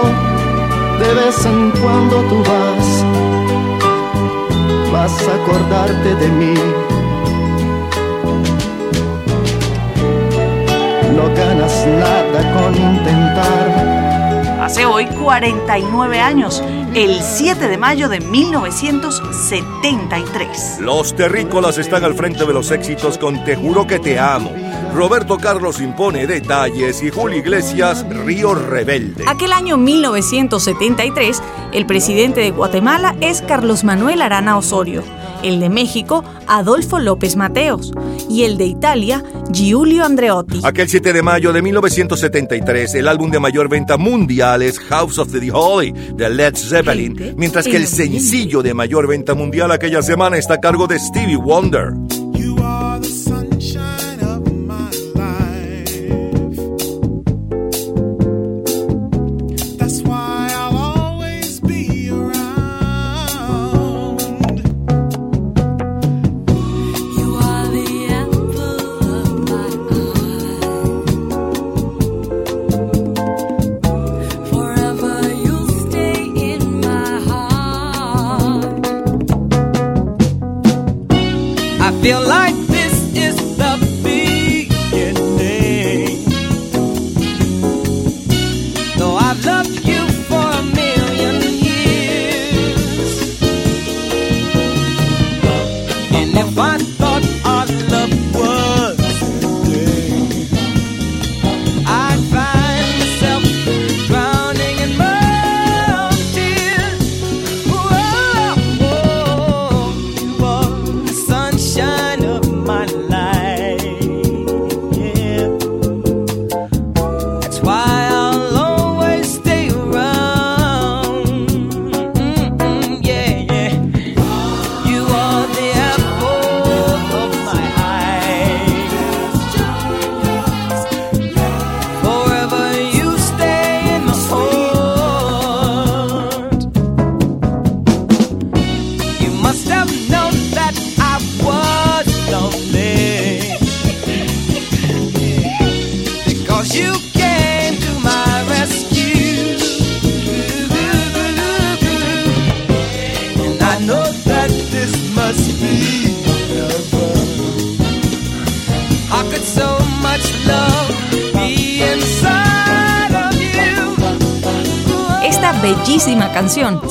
de 1.03 1.14
vez 1.14 1.46
en 1.46 1.70
cuando 1.83 2.16
tú 2.29 2.37
vas, 2.51 2.88
vas 4.92 5.29
a 5.29 5.35
acordarte 5.35 6.14
de 6.14 6.29
mí. 6.29 6.55
No 11.16 11.25
ganas 12.72 13.35
nada 13.35 13.72
con 13.74 13.92
intentar. 13.92 14.62
Hace 14.62 14.87
hoy 14.87 15.06
49 15.06 16.20
años, 16.20 16.62
el 16.94 17.20
7 17.20 17.66
de 17.66 17.76
mayo 17.78 18.08
de 18.08 18.20
1973. 18.20 20.78
Los 20.80 21.16
terrícolas 21.16 21.78
están 21.78 22.04
al 22.04 22.14
frente 22.14 22.46
de 22.46 22.52
los 22.52 22.70
éxitos 22.70 23.18
con 23.18 23.42
Te 23.44 23.56
juro 23.56 23.88
que 23.88 23.98
te 23.98 24.20
amo. 24.20 24.52
Roberto 24.94 25.38
Carlos 25.38 25.80
impone 25.80 26.28
detalles 26.28 27.02
y 27.02 27.11
Julio 27.11 27.38
Iglesias 27.38 28.06
Río 28.08 28.54
Rebelde. 28.54 29.24
Aquel 29.26 29.52
año 29.52 29.76
1973, 29.78 31.42
el 31.72 31.87
presidente 31.87 32.40
de 32.40 32.52
Guatemala 32.52 33.16
es 33.20 33.42
Carlos 33.42 33.82
Manuel 33.82 34.22
Arana 34.22 34.56
Osorio, 34.56 35.02
el 35.42 35.58
de 35.58 35.70
México, 35.70 36.22
Adolfo 36.46 37.00
López 37.00 37.35
Mateos, 37.37 37.92
y 38.33 38.45
el 38.45 38.57
de 38.57 38.64
Italia, 38.64 39.23
Giulio 39.53 40.05
Andreotti. 40.05 40.61
Aquel 40.64 40.88
7 40.88 41.12
de 41.12 41.23
mayo 41.23 41.53
de 41.53 41.61
1973, 41.61 42.95
el 42.95 43.09
álbum 43.09 43.31
de 43.31 43.38
mayor 43.38 43.68
venta 43.68 43.99
mundial 43.99 44.62
es 44.62 44.79
House 44.79 45.18
of 45.18 45.31
the 45.33 45.51
Holy 45.53 45.92
de 45.92 46.31
Led 46.31 46.55
Zeppelin, 46.57 47.35
mientras 47.37 47.66
que 47.66 47.77
el 47.77 47.87
sencillo 47.87 48.62
de 48.62 48.73
mayor 48.73 49.07
venta 49.07 49.35
mundial 49.35 49.71
aquella 49.71 50.01
semana 50.03 50.38
está 50.38 50.55
a 50.55 50.61
cargo 50.61 50.87
de 50.87 50.99
Stevie 50.99 51.37
Wonder. 51.37 51.92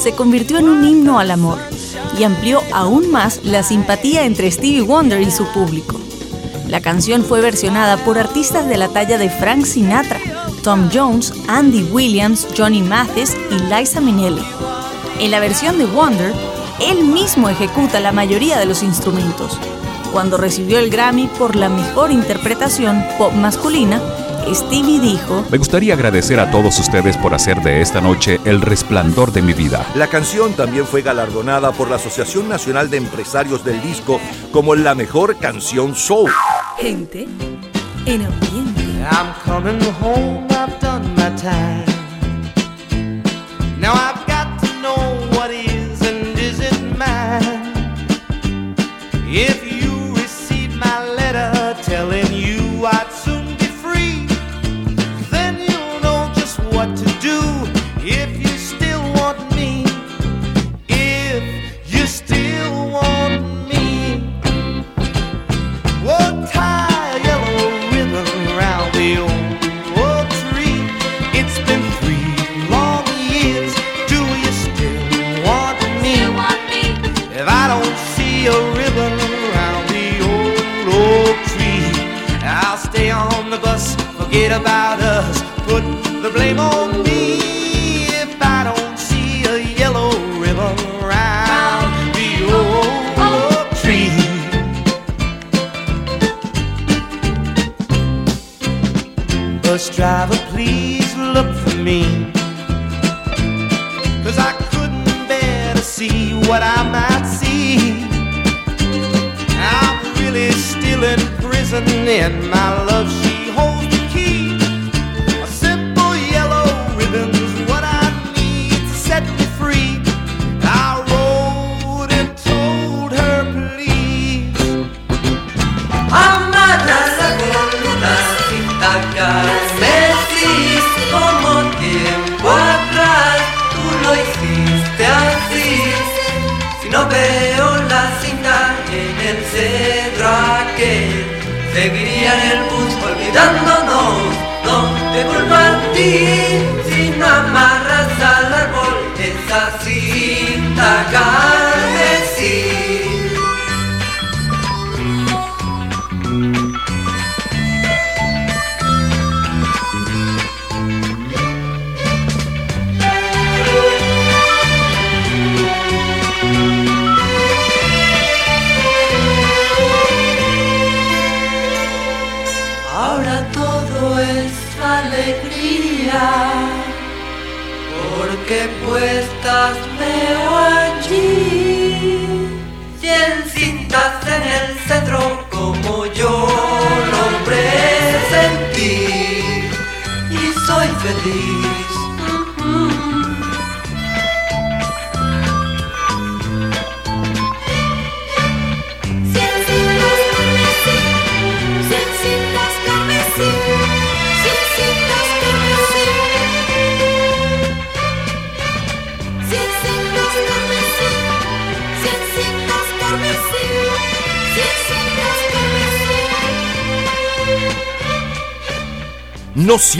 Se 0.01 0.13
convirtió 0.13 0.57
en 0.57 0.67
un 0.67 0.83
himno 0.83 1.19
al 1.19 1.29
amor 1.29 1.59
y 2.17 2.23
amplió 2.23 2.61
aún 2.73 3.11
más 3.11 3.41
la 3.43 3.61
simpatía 3.61 4.25
entre 4.25 4.49
Stevie 4.49 4.81
Wonder 4.81 5.21
y 5.21 5.29
su 5.29 5.45
público. 5.51 5.99
La 6.67 6.81
canción 6.81 7.23
fue 7.23 7.39
versionada 7.41 7.97
por 7.97 8.17
artistas 8.17 8.67
de 8.67 8.77
la 8.77 8.87
talla 8.87 9.19
de 9.19 9.29
Frank 9.29 9.65
Sinatra, 9.65 10.19
Tom 10.63 10.89
Jones, 10.91 11.33
Andy 11.47 11.83
Williams, 11.83 12.47
Johnny 12.57 12.81
Mathis 12.81 13.35
y 13.51 13.59
Liza 13.71 14.01
Minnelli. 14.01 14.41
En 15.19 15.29
la 15.29 15.39
versión 15.39 15.77
de 15.77 15.85
Wonder, 15.85 16.33
él 16.79 17.03
mismo 17.03 17.49
ejecuta 17.49 17.99
la 17.99 18.11
mayoría 18.11 18.57
de 18.57 18.65
los 18.65 18.81
instrumentos. 18.81 19.59
Cuando 20.11 20.37
recibió 20.37 20.79
el 20.79 20.89
Grammy 20.89 21.27
por 21.27 21.55
la 21.55 21.69
mejor 21.69 22.11
interpretación 22.11 23.05
pop 23.19 23.33
masculina, 23.33 24.01
Stevie 24.54 24.99
dijo, 24.99 25.45
Me 25.49 25.58
gustaría 25.58 25.93
agradecer 25.93 26.39
a 26.39 26.51
todos 26.51 26.77
ustedes 26.80 27.17
por 27.17 27.34
hacer 27.34 27.62
de 27.62 27.82
esta 27.82 28.01
noche 28.01 28.39
el 28.45 28.62
resplandor 28.62 29.32
de 29.32 29.41
mi 29.41 29.54
vida. 29.54 29.86
La 29.95 30.08
canción 30.08 30.54
también 30.54 30.86
fue 30.86 31.01
galardonada 31.01 31.71
por 31.71 31.89
la 31.89 31.95
Asociación 31.97 32.49
Nacional 32.49 32.89
de 32.89 32.97
Empresarios 32.97 33.63
del 33.63 33.82
Disco 33.82 34.19
como 34.51 34.75
la 34.75 34.95
mejor 34.95 35.38
canción 35.38 35.95
soul. 35.95 36.32
Gente 36.80 37.27
en 38.06 38.25
ambiente. 38.25 38.82
I'm 39.12 39.34
coming 39.43 39.82
home, 40.01 40.47
I've 40.51 40.80
done 40.80 41.08
my 41.15 41.36
time. 41.36 41.90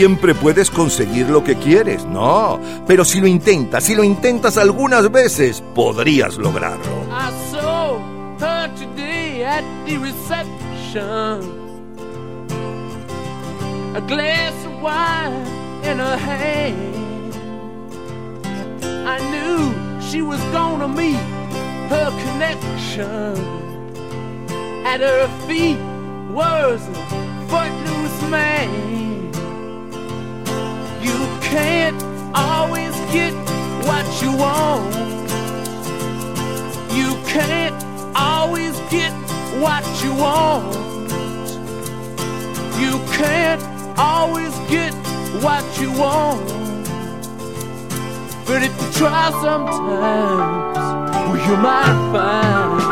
Siempre 0.02 0.34
puedes 0.34 0.68
conseguir 0.68 1.28
lo 1.30 1.44
que 1.44 1.54
quieres, 1.54 2.04
no. 2.04 2.58
Pero 2.88 3.04
si 3.04 3.20
lo 3.20 3.28
intentas, 3.28 3.84
si 3.84 3.94
lo 3.94 4.02
intentas 4.02 4.58
algunas 4.58 5.12
veces, 5.12 5.62
podrías 5.76 6.38
lograrlo. 6.38 7.06
I 7.08 7.30
saw 7.52 8.00
her 8.40 8.68
today 8.74 9.44
at 9.44 9.62
the 9.86 9.98
reception. 9.98 11.38
A 13.94 14.00
glass 14.08 14.52
of 14.66 14.82
wine 14.82 15.46
in 15.84 16.00
her 16.00 16.16
hand. 16.16 17.34
I 19.06 19.20
knew 19.30 19.72
she 20.00 20.20
was 20.20 20.40
gonna 20.50 20.88
meet 20.88 21.22
her 21.90 22.10
connection. 22.24 23.36
At 24.84 25.00
her 25.00 25.28
feet 25.46 25.78
was 26.34 26.80
a 26.88 27.46
footloose 27.46 28.28
man. 28.28 28.81
You 31.52 31.58
can't 31.58 32.02
always 32.34 32.94
get 33.12 33.34
what 33.84 34.06
you 34.22 34.34
want. 34.34 34.94
You 36.90 37.12
can't 37.26 37.76
always 38.16 38.74
get 38.88 39.12
what 39.60 39.84
you 40.02 40.14
want. 40.14 40.74
You 42.80 42.98
can't 43.12 43.62
always 43.98 44.54
get 44.70 44.94
what 45.44 45.62
you 45.78 45.92
want. 45.92 46.48
But 48.46 48.62
if 48.62 48.72
you 48.80 48.92
try 48.92 49.30
sometimes, 49.42 49.78
well, 50.78 51.36
you 51.36 51.56
might 51.58 52.12
find 52.12 52.91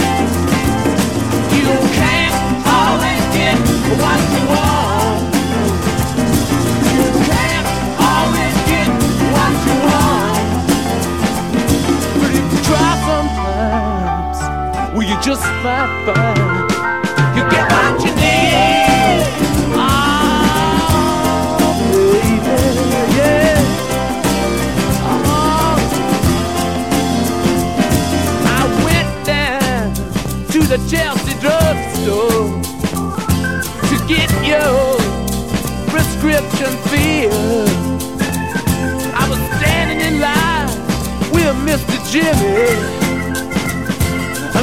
Just 15.23 15.43
might 15.63 16.03
find 16.03 16.37
you 17.37 17.43
get 17.51 17.71
what 17.71 18.03
you 18.03 18.11
need. 18.15 19.21
Oh, 19.77 19.91
baby, 22.43 22.85
yeah. 23.15 23.61
Oh. 25.05 25.77
I 28.47 28.61
went 28.83 29.11
down 29.25 29.93
to 30.49 30.59
the 30.67 30.79
Chelsea 30.89 31.35
drugstore 31.39 32.49
to 33.89 33.95
get 34.07 34.29
your 34.43 34.97
prescription 35.91 36.71
filled. 36.89 37.69
I 39.13 39.27
was 39.29 39.39
standing 39.59 39.99
in 40.01 40.19
line 40.19 40.69
with 41.31 41.55
Mr. 41.67 41.95
Jimmy. 42.09 43.00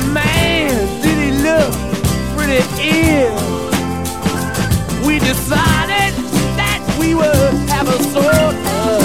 Man, 0.07 1.03
did 1.03 1.19
he 1.19 1.31
look 1.43 1.73
pretty 2.37 2.63
ill? 2.81 3.35
We 5.05 5.19
decided 5.19 6.15
that 6.57 6.81
we 7.01 7.15
would 7.15 7.55
have 7.69 7.89
a 7.89 7.99
soda. 8.13 9.03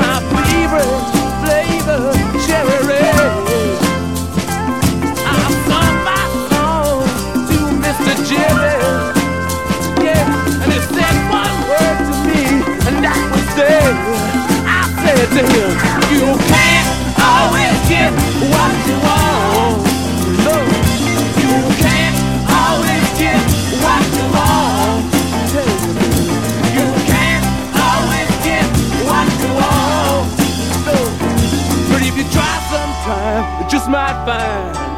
My 0.00 0.18
favorite 0.32 1.04
flavor, 1.44 2.12
cherry 2.46 2.80
red. 2.88 3.14
I 5.26 5.44
sung 5.68 5.96
my 6.08 6.24
song 6.50 7.04
to 7.48 7.58
Mr. 7.84 8.14
Yeah, 10.02 10.62
and 10.62 10.72
he 10.72 10.80
said 10.94 11.16
one 11.30 11.56
word 11.68 11.98
to 12.08 12.14
me, 12.26 12.42
and 12.88 12.96
that 13.04 13.20
was. 13.30 13.44
I 14.66 14.82
said 15.04 15.28
to 15.36 15.42
him, 15.52 15.70
You 16.10 16.26
can't 16.48 16.88
always 17.20 17.76
get 17.88 18.12
what 18.50 18.88
you 18.88 18.98
want. 19.06 19.23
Just 33.68 33.88
might 33.88 34.24
find 34.24 34.93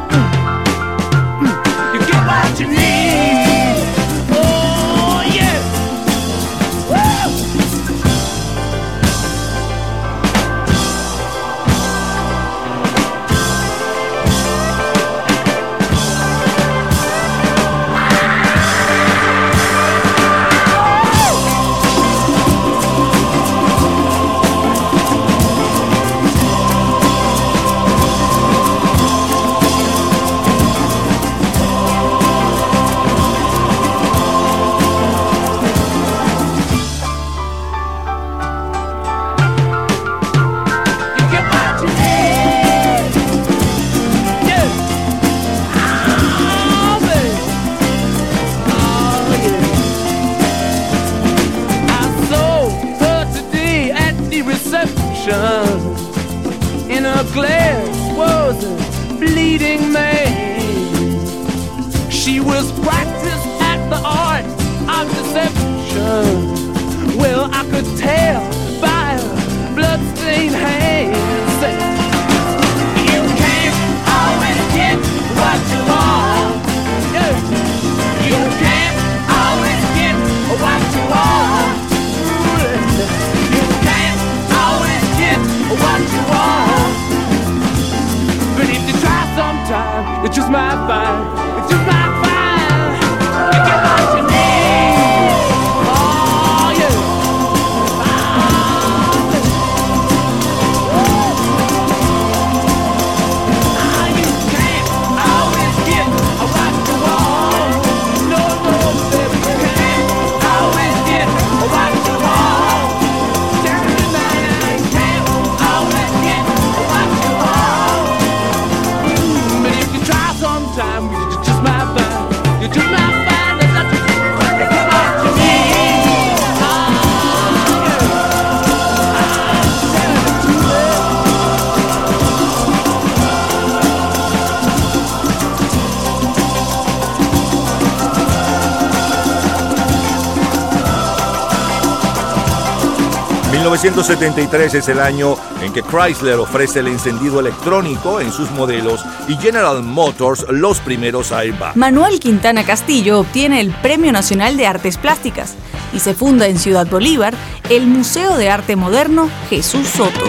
1973 143.97 144.75
es 144.75 144.89
el 144.89 144.99
año 144.99 145.37
en 145.59 145.73
que 145.73 145.81
Chrysler 145.81 146.35
ofrece 146.35 146.81
el 146.81 146.87
encendido 146.87 147.39
electrónico 147.39 148.21
en 148.21 148.31
sus 148.31 148.51
modelos 148.51 149.03
y 149.27 149.35
General 149.37 149.81
Motors 149.81 150.45
los 150.49 150.79
primeros 150.81 151.31
airbag. 151.31 151.75
Manuel 151.75 152.19
Quintana 152.19 152.63
Castillo 152.63 153.19
obtiene 153.19 153.59
el 153.59 153.71
Premio 153.71 154.11
Nacional 154.11 154.55
de 154.55 154.67
Artes 154.67 154.99
Plásticas 154.99 155.55
y 155.93 155.99
se 155.99 156.13
funda 156.13 156.45
en 156.45 156.59
Ciudad 156.59 156.85
Bolívar 156.85 157.33
el 157.71 157.87
Museo 157.87 158.37
de 158.37 158.51
Arte 158.51 158.75
Moderno 158.75 159.31
Jesús 159.49 159.87
Soto. 159.87 160.25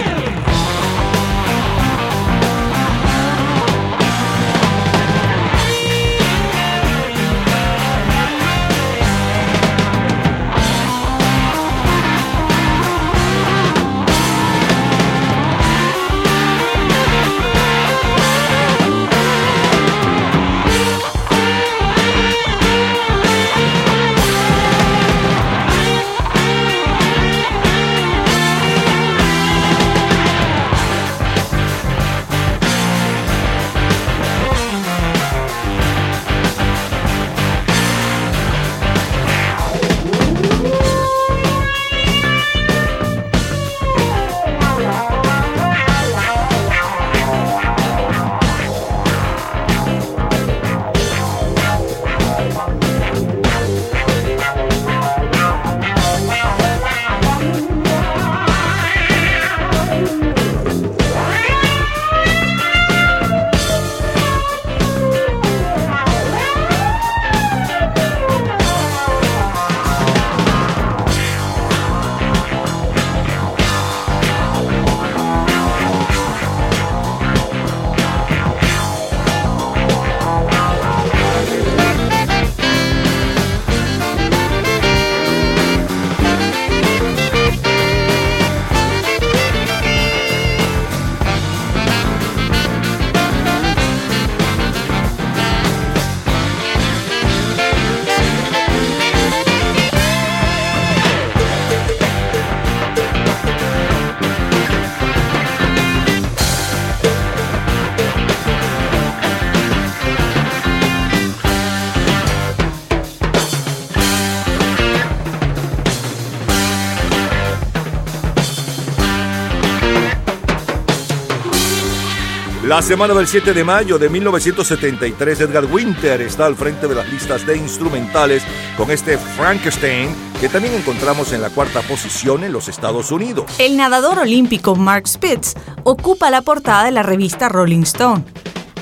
La 122.78 122.82
semana 122.82 123.12
del 123.12 123.26
7 123.26 123.54
de 123.54 123.64
mayo 123.64 123.98
de 123.98 124.08
1973, 124.08 125.40
Edgar 125.40 125.64
Winter 125.64 126.20
está 126.20 126.46
al 126.46 126.54
frente 126.54 126.86
de 126.86 126.94
las 126.94 127.10
listas 127.10 127.44
de 127.44 127.56
instrumentales 127.56 128.44
con 128.76 128.92
este 128.92 129.18
Frankenstein, 129.18 130.10
que 130.40 130.48
también 130.48 130.74
encontramos 130.74 131.32
en 131.32 131.42
la 131.42 131.50
cuarta 131.50 131.82
posición 131.82 132.44
en 132.44 132.52
los 132.52 132.68
Estados 132.68 133.10
Unidos. 133.10 133.46
El 133.58 133.76
nadador 133.76 134.20
olímpico 134.20 134.76
Mark 134.76 135.08
Spitz 135.08 135.54
ocupa 135.82 136.30
la 136.30 136.42
portada 136.42 136.84
de 136.84 136.92
la 136.92 137.02
revista 137.02 137.48
Rolling 137.48 137.82
Stone. 137.82 138.22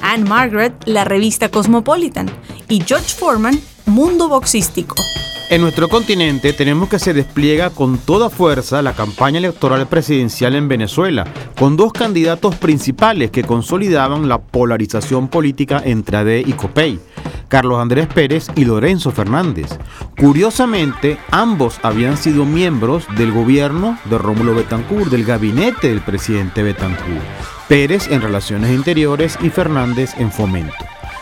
Anne 0.02 0.28
Margaret, 0.28 0.74
la 0.84 1.04
revista 1.04 1.48
Cosmopolitan. 1.48 2.30
Y 2.68 2.82
George 2.82 3.14
Foreman, 3.14 3.58
Mundo 3.86 4.28
Boxístico. 4.28 4.94
En 5.48 5.60
nuestro 5.60 5.88
continente 5.88 6.52
tenemos 6.52 6.88
que 6.88 6.98
se 6.98 7.14
despliega 7.14 7.70
con 7.70 7.98
toda 7.98 8.30
fuerza 8.30 8.82
la 8.82 8.94
campaña 8.94 9.38
electoral 9.38 9.86
presidencial 9.86 10.56
en 10.56 10.66
Venezuela, 10.66 11.24
con 11.58 11.76
dos 11.76 11.92
candidatos 11.92 12.54
principales 12.56 13.30
que 13.30 13.42
consolidaban 13.42 14.28
la 14.28 14.38
polarización 14.38 15.28
política 15.28 15.80
entre 15.84 16.18
AD 16.18 16.46
y 16.46 16.52
COPEI, 16.52 17.00
Carlos 17.48 17.80
Andrés 17.80 18.06
Pérez 18.08 18.48
y 18.54 18.64
Lorenzo 18.64 19.10
Fernández. 19.10 19.78
Curiosamente, 20.18 21.18
ambos 21.30 21.78
habían 21.82 22.16
sido 22.16 22.44
miembros 22.44 23.06
del 23.16 23.32
gobierno 23.32 23.98
de 24.04 24.18
Rómulo 24.18 24.54
Betancourt, 24.54 25.10
del 25.10 25.24
gabinete 25.24 25.88
del 25.88 26.00
presidente 26.00 26.62
Betancourt, 26.62 27.24
Pérez 27.68 28.08
en 28.10 28.20
Relaciones 28.20 28.70
Interiores 28.70 29.38
y 29.42 29.50
Fernández 29.50 30.14
en 30.18 30.30
Fomento. 30.30 30.74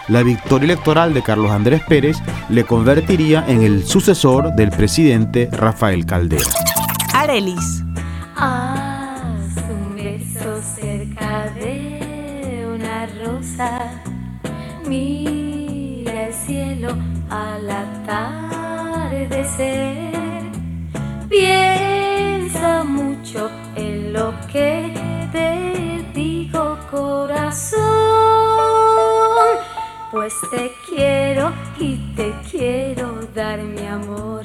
La 0.09 0.23
victoria 0.23 0.65
electoral 0.65 1.15
de 1.15 1.23
Carlos 1.23 1.51
Andrés 1.51 1.83
Pérez 1.89 2.19
le 2.51 2.65
convertiría 2.65 3.45
en 3.49 3.63
el 3.63 3.87
sucesor 3.87 4.55
del 4.55 4.71
presidente 4.71 5.49
Rafael 5.51 6.05
Caldera. 6.05 6.51
Arelis. 7.15 7.84
Mira 14.87 16.27
el 16.29 16.35
cielo 16.35 16.91
al 17.31 17.71
atardecer. 17.71 19.35
Piensa 21.29 22.85
mucho 22.85 23.51
en 23.77 24.13
lo 24.13 24.35
que 24.53 24.93
te 25.33 26.05
digo, 26.13 26.79
corazón. 26.91 27.81
Pues 30.11 30.35
te 30.51 30.71
quiero 30.89 31.53
y 31.79 31.97
te 32.15 32.33
quiero 32.51 33.27
dar 33.35 33.63
mi 33.63 33.87
amor. 33.87 34.45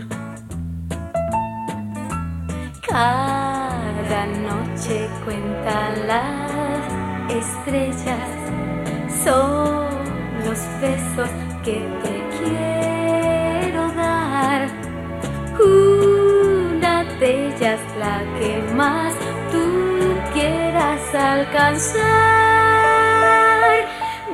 Cada 2.88 4.26
noche 4.26 5.08
cuentan 5.24 6.08
las 6.08 6.82
estrellas, 7.30 8.30
son 9.24 9.99
los 10.46 10.60
besos 10.82 11.30
que 11.64 11.78
te 12.04 12.16
quiero 12.38 13.92
dar. 13.94 14.68
Una 15.60 17.04
de 17.20 17.48
ellas 17.48 17.80
la 17.98 18.20
que 18.38 18.52
más 18.76 19.14
tú 19.52 19.66
quieras 20.34 21.02
alcanzar. 21.14 22.00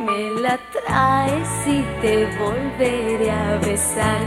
Me 0.06 0.42
la 0.42 0.60
traes 0.74 1.50
y 1.66 1.82
te 2.02 2.28
volveré 2.38 3.32
a 3.32 3.58
besar. 3.66 4.22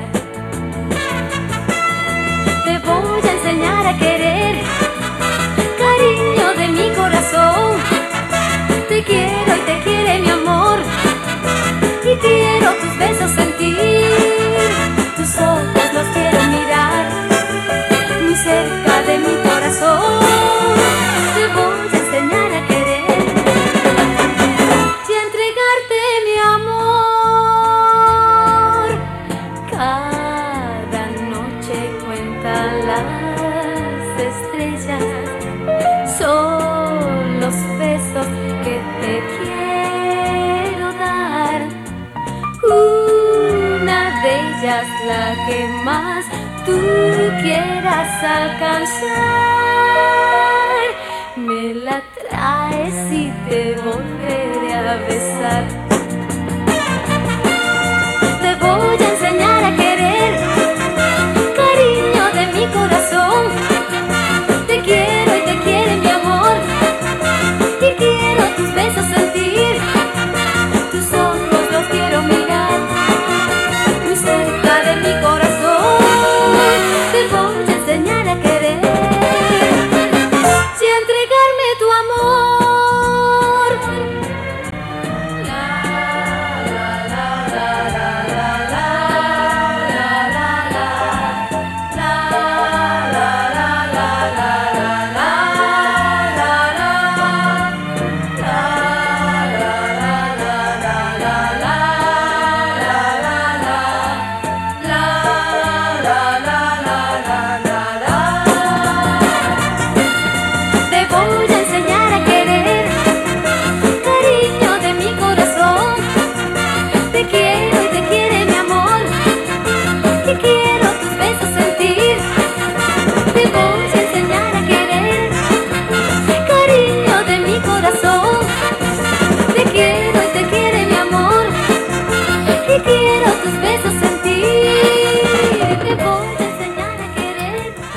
Te 2.65 2.79
voy 2.79 3.21
a 3.23 3.33
enseñar 3.33 3.87
a 3.87 3.99
querer, 3.99 4.57
cariño 5.79 6.47
de 6.57 6.69
mi 6.69 6.95
corazón. 6.97 7.98
Besos 12.99 13.31
sentir, 13.31 13.77
tus 15.17 15.37
ojos 15.39 15.93
los 15.95 16.07
quiero 16.15 16.38
la 45.09 45.35
que 45.47 45.67
más 45.85 46.25
tú 46.67 46.79
quieras 47.43 48.11
alcanzar. 48.23 49.09
Me 51.37 51.75
la 51.87 52.03
traes 52.17 52.97
y 53.11 53.33
te 53.49 53.63
volveré 53.87 54.75
a 54.75 54.97
besar. 55.09 55.65
Te 58.43 58.51
voy 58.67 58.97
a 59.07 59.09
enseñar 59.15 59.61
a 59.71 59.73
querer, 59.83 60.33
cariño 61.61 62.25
de 62.39 62.45
mi 62.55 62.65
corazón. 62.77 63.68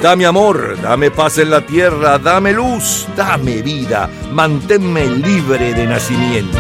Dame 0.01 0.25
amor, 0.25 0.81
dame 0.81 1.11
paz 1.11 1.37
en 1.37 1.51
la 1.51 1.61
tierra, 1.61 2.17
dame 2.17 2.53
luz, 2.53 3.07
dame 3.15 3.61
vida, 3.61 4.09
manténme 4.31 5.05
libre 5.05 5.75
de 5.75 5.85
nacimiento. 5.85 6.57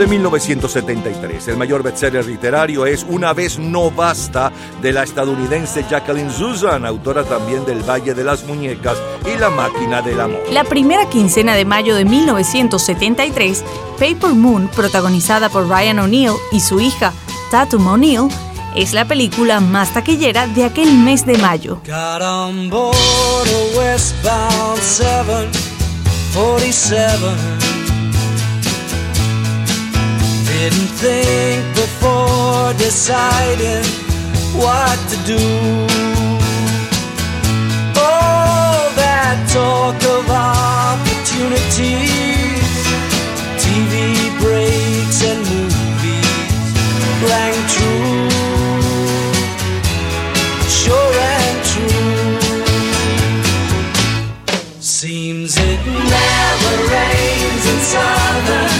De 0.00 0.06
1973. 0.06 1.48
El 1.48 1.58
mayor 1.58 1.82
bestseller 1.82 2.24
literario 2.24 2.86
es 2.86 3.04
Una 3.06 3.34
vez 3.34 3.58
no 3.58 3.90
basta 3.90 4.50
de 4.80 4.94
la 4.94 5.02
estadounidense 5.02 5.84
Jacqueline 5.88 6.30
Susan, 6.30 6.86
autora 6.86 7.22
también 7.22 7.66
del 7.66 7.82
Valle 7.82 8.14
de 8.14 8.24
las 8.24 8.44
Muñecas 8.44 8.96
y 9.26 9.36
La 9.38 9.50
máquina 9.50 10.00
del 10.00 10.18
amor. 10.18 10.40
La 10.50 10.64
primera 10.64 11.06
quincena 11.10 11.54
de 11.54 11.66
mayo 11.66 11.94
de 11.94 12.06
1973, 12.06 13.62
Paper 13.98 14.30
Moon, 14.30 14.70
protagonizada 14.74 15.50
por 15.50 15.68
Ryan 15.68 15.98
O'Neill 15.98 16.32
y 16.50 16.60
su 16.60 16.80
hija 16.80 17.12
Tatum 17.50 17.86
O'Neill, 17.86 18.28
es 18.74 18.94
la 18.94 19.04
película 19.04 19.60
más 19.60 19.92
taquillera 19.92 20.46
de 20.46 20.64
aquel 20.64 20.94
mes 20.94 21.26
de 21.26 21.36
mayo. 21.36 21.82
Got 21.86 22.22
on 22.22 22.70
board 22.70 22.96
a 22.96 23.78
westbound 23.78 24.80
747. 24.80 27.59
Didn't 30.62 30.92
think 31.00 31.64
before 31.74 32.74
deciding 32.74 33.86
what 34.60 34.98
to 35.08 35.16
do. 35.24 35.40
All 37.96 38.92
that 39.00 39.40
talk 39.48 39.96
of 40.04 40.28
opportunities, 40.28 41.80
TV 43.56 44.28
breaks 44.38 45.24
and 45.24 45.40
movies 45.48 46.28
rang 47.24 47.56
true 47.72 48.28
sure 50.68 51.16
and 51.40 51.58
true. 51.72 52.36
Seems 54.78 55.56
it 55.56 55.80
never 55.86 56.74
rains 56.92 57.64
in 57.72 57.78
Southern 57.80 58.79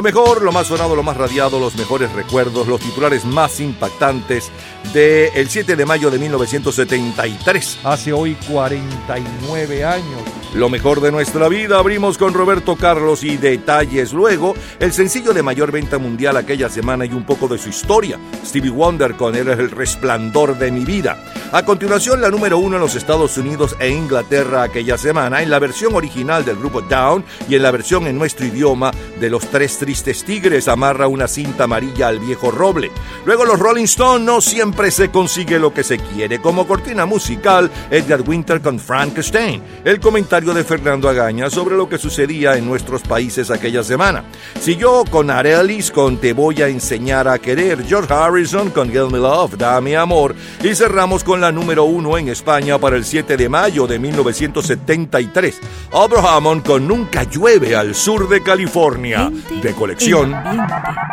Lo 0.00 0.04
mejor, 0.04 0.40
lo 0.40 0.50
más 0.50 0.68
sonado, 0.68 0.96
lo 0.96 1.02
más 1.02 1.18
radiado, 1.18 1.60
los 1.60 1.76
mejores 1.76 2.10
recuerdos, 2.12 2.66
los 2.66 2.80
titulares 2.80 3.26
más 3.26 3.60
impactantes 3.60 4.50
del 4.94 5.46
7 5.46 5.76
de 5.76 5.84
mayo 5.84 6.10
de 6.10 6.18
1973. 6.18 7.80
Hace 7.84 8.10
hoy 8.10 8.34
49 8.48 9.84
años. 9.84 10.22
Lo 10.54 10.68
mejor 10.68 11.00
de 11.00 11.12
nuestra 11.12 11.48
vida, 11.48 11.78
abrimos 11.78 12.18
con 12.18 12.34
Roberto 12.34 12.74
Carlos 12.74 13.22
y 13.22 13.36
detalles 13.36 14.12
luego, 14.12 14.56
el 14.80 14.92
sencillo 14.92 15.32
de 15.32 15.44
mayor 15.44 15.70
venta 15.70 15.98
mundial 15.98 16.36
aquella 16.36 16.68
semana 16.68 17.04
y 17.06 17.12
un 17.12 17.22
poco 17.22 17.46
de 17.46 17.56
su 17.56 17.68
historia. 17.68 18.18
Stevie 18.44 18.70
Wonder 18.70 19.14
con 19.14 19.36
el 19.36 19.70
resplandor 19.70 20.58
de 20.58 20.72
mi 20.72 20.84
vida. 20.84 21.22
A 21.52 21.64
continuación, 21.64 22.20
la 22.20 22.30
número 22.30 22.58
uno 22.58 22.76
en 22.76 22.82
los 22.82 22.96
Estados 22.96 23.38
Unidos 23.38 23.76
e 23.78 23.90
Inglaterra 23.90 24.64
aquella 24.64 24.98
semana, 24.98 25.40
en 25.40 25.50
la 25.50 25.60
versión 25.60 25.94
original 25.94 26.44
del 26.44 26.56
grupo 26.56 26.80
Down 26.80 27.24
y 27.48 27.54
en 27.54 27.62
la 27.62 27.70
versión 27.70 28.08
en 28.08 28.18
nuestro 28.18 28.44
idioma 28.44 28.90
de 29.20 29.30
los 29.30 29.46
Tres 29.46 29.78
Tristes 29.78 30.24
Tigres, 30.24 30.66
amarra 30.66 31.06
una 31.06 31.28
cinta 31.28 31.64
amarilla 31.64 32.08
al 32.08 32.18
viejo 32.18 32.50
roble. 32.50 32.90
Luego 33.24 33.44
los 33.44 33.58
Rolling 33.58 33.84
Stones 33.84 34.26
no 34.26 34.40
siempre 34.40 34.90
se 34.90 35.10
consigue 35.10 35.60
lo 35.60 35.72
que 35.72 35.84
se 35.84 35.98
quiere. 35.98 36.40
Como 36.40 36.66
cortina 36.66 37.06
musical, 37.06 37.70
Edgar 37.90 38.22
Winter 38.22 38.60
con 38.60 38.80
Frankenstein. 38.80 39.62
El 39.84 40.00
comentario 40.00 40.39
de 40.40 40.64
Fernando 40.64 41.06
Agaña 41.06 41.50
sobre 41.50 41.76
lo 41.76 41.86
que 41.86 41.98
sucedía 41.98 42.56
en 42.56 42.66
nuestros 42.66 43.02
países 43.02 43.50
aquella 43.50 43.84
semana. 43.84 44.24
Siguió 44.58 45.04
con 45.04 45.30
Arelis 45.30 45.90
con 45.90 46.16
Te 46.16 46.32
voy 46.32 46.62
a 46.62 46.68
enseñar 46.68 47.28
a 47.28 47.38
querer, 47.38 47.84
George 47.86 48.12
Harrison 48.12 48.70
con 48.70 48.88
Give 48.88 49.10
Me 49.10 49.18
Love, 49.18 49.58
Dame 49.58 49.98
Amor, 49.98 50.34
y 50.64 50.74
cerramos 50.74 51.24
con 51.24 51.42
la 51.42 51.52
número 51.52 51.84
uno 51.84 52.16
en 52.16 52.28
España 52.28 52.78
para 52.78 52.96
el 52.96 53.04
7 53.04 53.36
de 53.36 53.48
mayo 53.50 53.86
de 53.86 53.98
1973, 53.98 55.60
Abraham 55.92 56.62
con 56.62 56.88
Nunca 56.88 57.24
llueve 57.24 57.76
al 57.76 57.94
sur 57.94 58.26
de 58.26 58.42
California, 58.42 59.30
de 59.62 59.74
colección. 59.74 60.34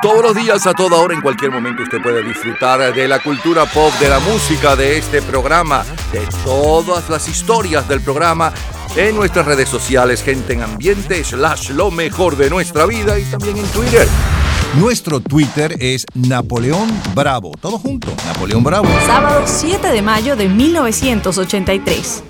Todos 0.01 0.23
los 0.23 0.35
días, 0.35 0.65
a 0.65 0.73
toda 0.73 0.97
hora, 0.97 1.13
en 1.13 1.21
cualquier 1.21 1.51
momento, 1.51 1.83
usted 1.83 2.01
puede 2.01 2.23
disfrutar 2.23 2.93
de 2.93 3.07
la 3.09 3.19
cultura 3.19 3.65
pop, 3.65 3.91
de 3.99 4.07
la 4.07 4.19
música, 4.19 4.77
de 4.77 4.97
este 4.97 5.21
programa, 5.21 5.83
de 6.13 6.25
todas 6.45 7.09
las 7.09 7.27
historias 7.27 7.87
del 7.89 8.01
programa 8.01 8.53
en 8.95 9.15
nuestras 9.15 9.45
redes 9.45 9.69
sociales, 9.69 10.23
gente 10.23 10.53
en 10.53 10.61
ambiente, 10.61 11.23
slash 11.23 11.71
lo 11.71 11.91
mejor 11.91 12.37
de 12.37 12.49
nuestra 12.49 12.85
vida 12.85 13.19
y 13.19 13.23
también 13.23 13.57
en 13.57 13.65
Twitter. 13.67 14.07
Nuestro 14.79 15.19
Twitter 15.19 15.75
es 15.79 16.05
Napoleón 16.13 16.89
Bravo. 17.15 17.51
Todo 17.59 17.79
junto, 17.79 18.13
Napoleón 18.25 18.63
Bravo. 18.63 18.87
Sábado 19.05 19.43
7 19.45 19.87
de 19.87 20.01
mayo 20.01 20.35
de 20.35 20.49
1983. 20.49 22.23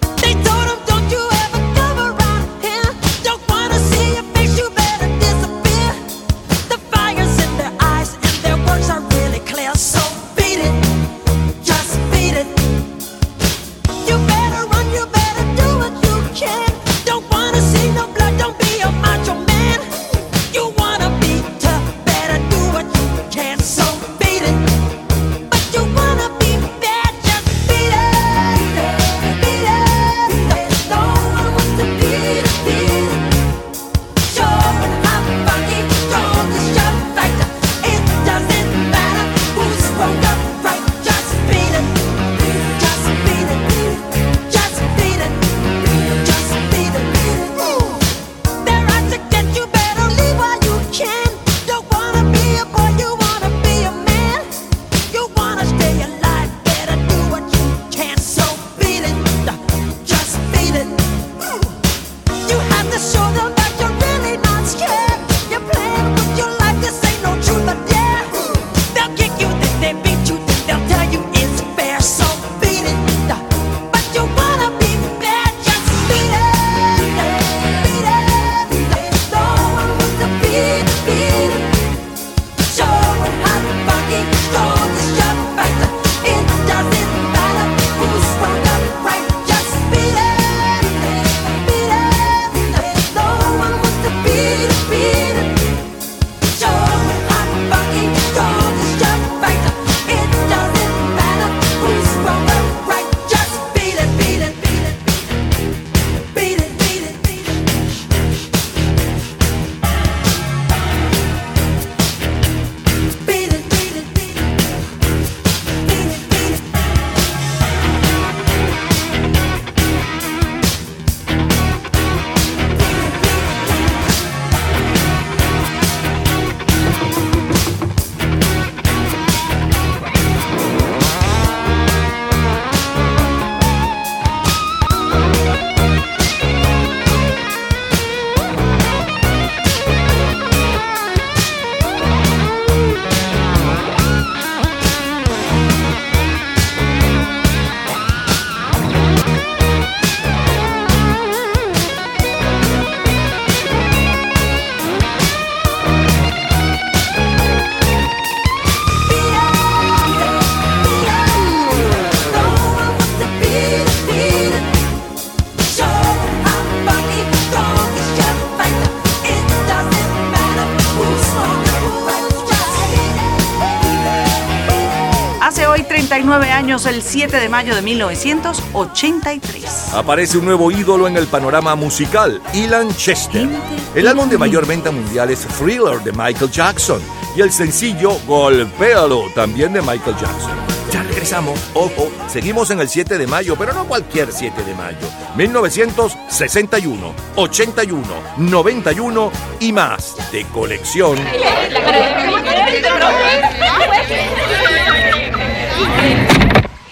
El 176.98 177.04
7 177.04 177.40
de 177.40 177.48
mayo 177.48 177.76
de 177.76 177.84
1983. 177.84 179.94
Aparece 179.94 180.40
un 180.40 180.46
nuevo 180.46 180.72
ídolo 180.72 181.08
en 181.08 181.16
el 181.16 181.28
panorama 181.28 181.76
musical, 181.76 182.42
Ilan 182.56 182.92
Chester. 182.96 183.48
El 183.94 184.08
álbum 184.08 184.28
de 184.28 184.40
mayor 184.40 184.66
venta 184.66 184.90
mundial 184.90 185.30
es 185.30 185.46
Thriller 185.60 186.02
de 186.04 186.12
Michael 186.12 186.50
Jackson 186.50 187.00
y 187.36 187.42
el 187.42 187.52
sencillo 187.52 188.18
Golpéalo 188.26 189.26
también 189.36 189.74
de 189.74 189.84
Michael 189.84 190.16
Jackson. 190.20 190.58
Ya 190.92 191.04
regresamos, 191.04 191.60
ojo, 191.76 192.10
seguimos 192.28 192.72
en 192.72 192.80
el 192.80 192.90
7 192.90 193.20
de 193.20 193.28
mayo, 193.28 193.56
pero 193.56 193.74
no 193.74 193.86
cualquier 193.86 194.32
7 194.32 194.64
de 194.64 194.74
mayo. 194.74 194.98
1961, 195.36 197.14
81, 197.36 198.04
91 198.38 199.32
y 199.60 199.72
más 199.72 200.16
de 200.32 200.46
colección. 200.46 201.20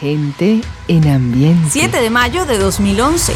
Gente 0.05 0.61
en 0.87 1.07
ambiente. 1.09 1.67
7 1.71 1.99
de 1.99 2.11
mayo 2.11 2.45
de 2.45 2.59
2011. 2.59 3.33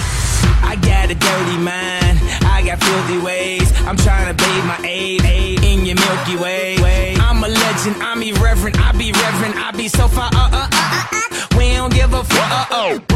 I 0.61 0.75
got 0.75 1.09
a 1.09 1.15
dirty 1.15 1.57
mind. 1.57 2.19
I 2.43 2.61
got 2.63 2.77
filthy 2.83 3.17
ways. 3.17 3.73
I'm 3.87 3.97
trying 3.97 4.27
to 4.27 4.35
bathe 4.35 4.65
my 4.65 4.77
aid, 4.87 5.25
aid 5.25 5.63
in 5.63 5.83
your 5.83 5.95
Milky 5.95 6.37
Way. 6.37 6.75
I'm 7.19 7.43
a 7.43 7.47
legend. 7.47 7.95
I'm 8.03 8.21
irreverent. 8.21 8.77
I 8.79 8.91
be 8.91 9.11
reverent. 9.11 9.55
I 9.55 9.71
be 9.71 9.87
so 9.87 10.07
far. 10.07 10.29
Uh, 10.31 10.49
uh, 10.51 10.69
uh, 10.71 11.07
uh, 11.11 11.17
uh. 11.31 11.57
We 11.57 11.73
don't 11.73 11.91
give 11.91 12.13
a 12.13 12.23
fuck. 12.23 12.51
Uh, 12.51 12.65
oh. 12.69 13.08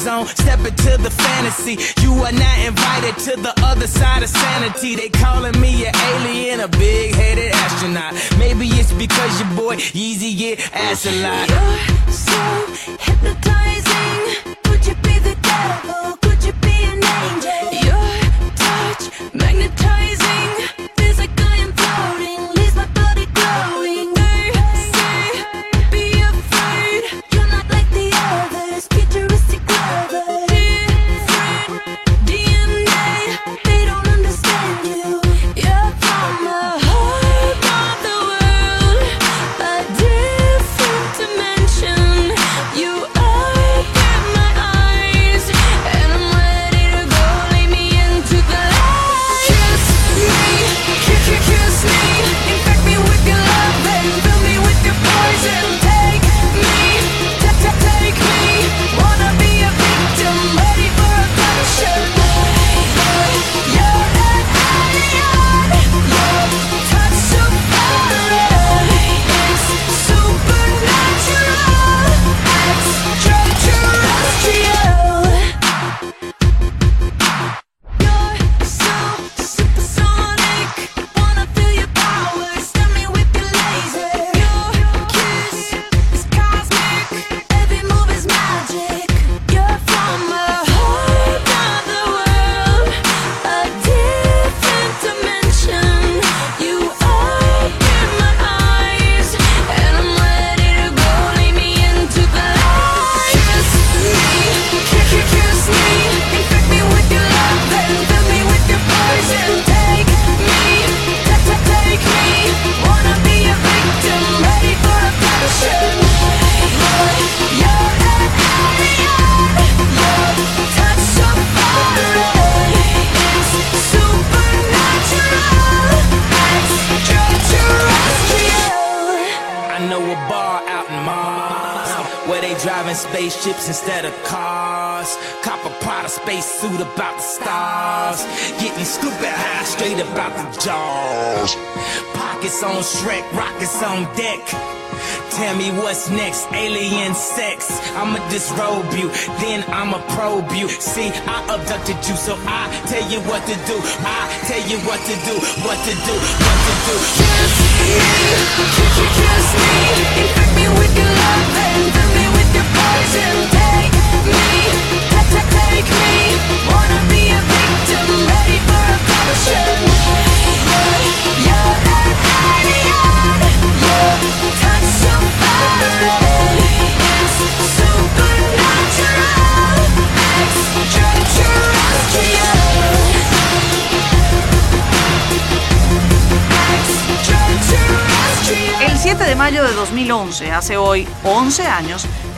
Step 0.00 0.60
into 0.60 0.96
the 0.96 1.10
fantasy. 1.10 1.76
You 2.00 2.14
are 2.24 2.32
not 2.32 2.58
invited 2.60 3.18
to 3.24 3.36
the 3.36 3.52
other 3.62 3.86
side 3.86 4.22
of 4.22 4.30
sanity. 4.30 4.96
They 4.96 5.10
calling 5.10 5.60
me 5.60 5.84
an 5.84 5.94
alien, 5.94 6.60
a 6.60 6.68
big 6.68 7.14
headed 7.14 7.52
astronaut. 7.52 8.14
Maybe 8.38 8.66
it's 8.68 8.92
because 8.92 9.40
your 9.40 9.50
boy 9.50 9.76
Yeezy 9.76 10.38
get 10.38 10.72
ass 10.72 11.04
a 11.04 11.12
lot. 11.22 11.50
You're 11.50 12.12
so 12.12 12.96
hypnotizing. 12.98 13.79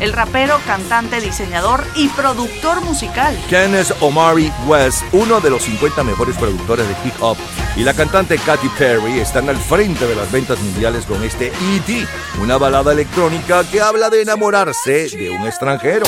El 0.00 0.12
rapero, 0.12 0.58
cantante, 0.66 1.20
diseñador 1.20 1.84
y 1.96 2.08
productor 2.08 2.80
musical 2.82 3.36
Kenneth 3.48 3.92
Omari 4.00 4.52
West, 4.66 5.02
uno 5.12 5.40
de 5.40 5.50
los 5.50 5.62
50 5.62 6.04
mejores 6.04 6.36
productores 6.36 6.86
de 6.86 6.94
hip 7.04 7.14
hop, 7.20 7.36
y 7.76 7.82
la 7.82 7.94
cantante 7.94 8.38
Katy 8.38 8.68
Perry 8.78 9.18
están 9.20 9.48
al 9.48 9.56
frente 9.56 10.06
de 10.06 10.14
las 10.14 10.30
ventas 10.30 10.60
mundiales 10.60 11.06
con 11.06 11.22
este 11.22 11.48
E.T., 11.48 12.06
una 12.40 12.56
balada 12.58 12.92
electrónica 12.92 13.64
que 13.64 13.80
habla 13.80 14.10
de 14.10 14.22
enamorarse 14.22 15.08
de 15.08 15.30
un 15.30 15.46
extranjero. 15.46 16.04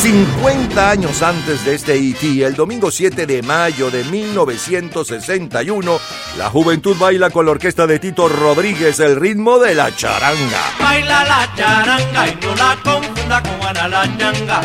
50 0.00 0.90
años 0.90 1.20
antes 1.20 1.62
de 1.66 1.74
este 1.74 1.94
E.T., 1.94 2.42
el 2.42 2.54
domingo 2.54 2.90
7 2.90 3.26
de 3.26 3.42
mayo 3.42 3.90
de 3.90 4.02
1961, 4.04 6.00
la 6.38 6.48
juventud 6.48 6.96
baila 6.96 7.28
con 7.28 7.44
la 7.44 7.50
orquesta 7.50 7.86
de 7.86 7.98
Tito 7.98 8.26
Rodríguez 8.26 8.98
el 9.00 9.16
ritmo 9.16 9.58
de 9.58 9.74
la 9.74 9.94
charanga. 9.94 10.72
Baila 10.80 11.24
la 11.24 11.54
charanga 11.54 12.28
y 12.28 12.34
no 12.42 12.54
la 12.54 12.78
confunda 12.82 13.42
con 13.42 13.90
la 13.90 14.16
changa. 14.16 14.62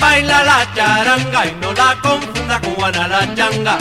Baila 0.00 0.42
la 0.42 0.74
charanga 0.74 1.46
y 1.46 1.52
no 1.60 1.72
la 1.74 1.98
confunda 2.00 2.58
con 2.62 3.10
la 3.10 3.34
changa. 3.34 3.78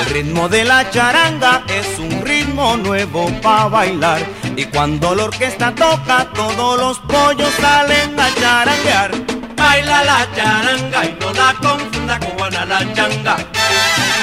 El 0.00 0.06
ritmo 0.12 0.48
de 0.48 0.64
la 0.64 0.90
charanga 0.90 1.62
es 1.68 1.96
un 2.00 2.26
ritmo 2.26 2.76
nuevo 2.76 3.30
para 3.40 3.68
bailar. 3.68 4.20
Y 4.56 4.64
cuando 4.64 5.14
la 5.14 5.26
orquesta 5.26 5.72
toca, 5.76 6.28
todos 6.34 6.76
los 6.76 6.98
pollos 6.98 7.52
salen 7.60 8.18
a 8.18 8.34
charanguear. 8.34 9.35
Baila 9.66 10.04
la 10.04 10.20
charanga 10.36 11.04
y 11.04 11.16
no 11.20 11.32
la 11.32 11.52
confunda 11.60 12.20
con 12.20 12.30
Juana 12.38 12.64
la 12.64 12.78
changa. 12.94 13.36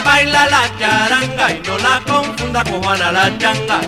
Baila 0.06 0.46
la 0.48 0.64
charanga 0.80 1.52
y 1.52 1.62
no 1.68 1.78
la 1.80 2.02
confunda 2.08 2.64
con 2.64 2.82
Juana 2.82 3.12
la 3.12 3.38
changa. 3.38 3.80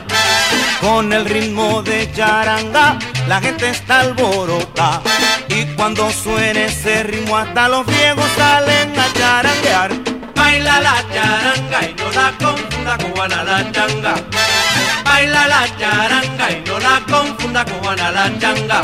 Con 0.81 1.13
el 1.13 1.23
ritmo 1.23 1.81
de 1.81 2.11
charanga, 2.11 2.99
la 3.29 3.39
gente 3.39 3.69
está 3.69 4.01
alborotada. 4.01 5.01
Y 5.47 5.63
cuando 5.77 6.11
suene 6.11 6.65
ese 6.65 7.03
ritmo, 7.03 7.37
hasta 7.37 7.69
los 7.69 7.85
viejos 7.85 8.29
salen 8.35 8.99
a 8.99 9.13
charanguear. 9.13 9.91
Baila 10.35 10.81
la 10.81 10.97
charanga 11.13 11.79
y 11.89 11.93
no 11.93 12.11
la 12.11 12.27
confunda 12.37 12.97
con 12.97 13.11
Juana 13.13 13.43
la 13.45 13.71
changa. 13.71 14.15
Baila 15.15 15.47
la 15.47 15.63
charanga 15.79 16.51
y 16.51 16.61
no 16.67 16.77
la 16.77 17.01
confunda 17.09 17.63
con 17.63 17.79
Juana 17.81 18.11
la 18.11 18.37
changa. 18.37 18.81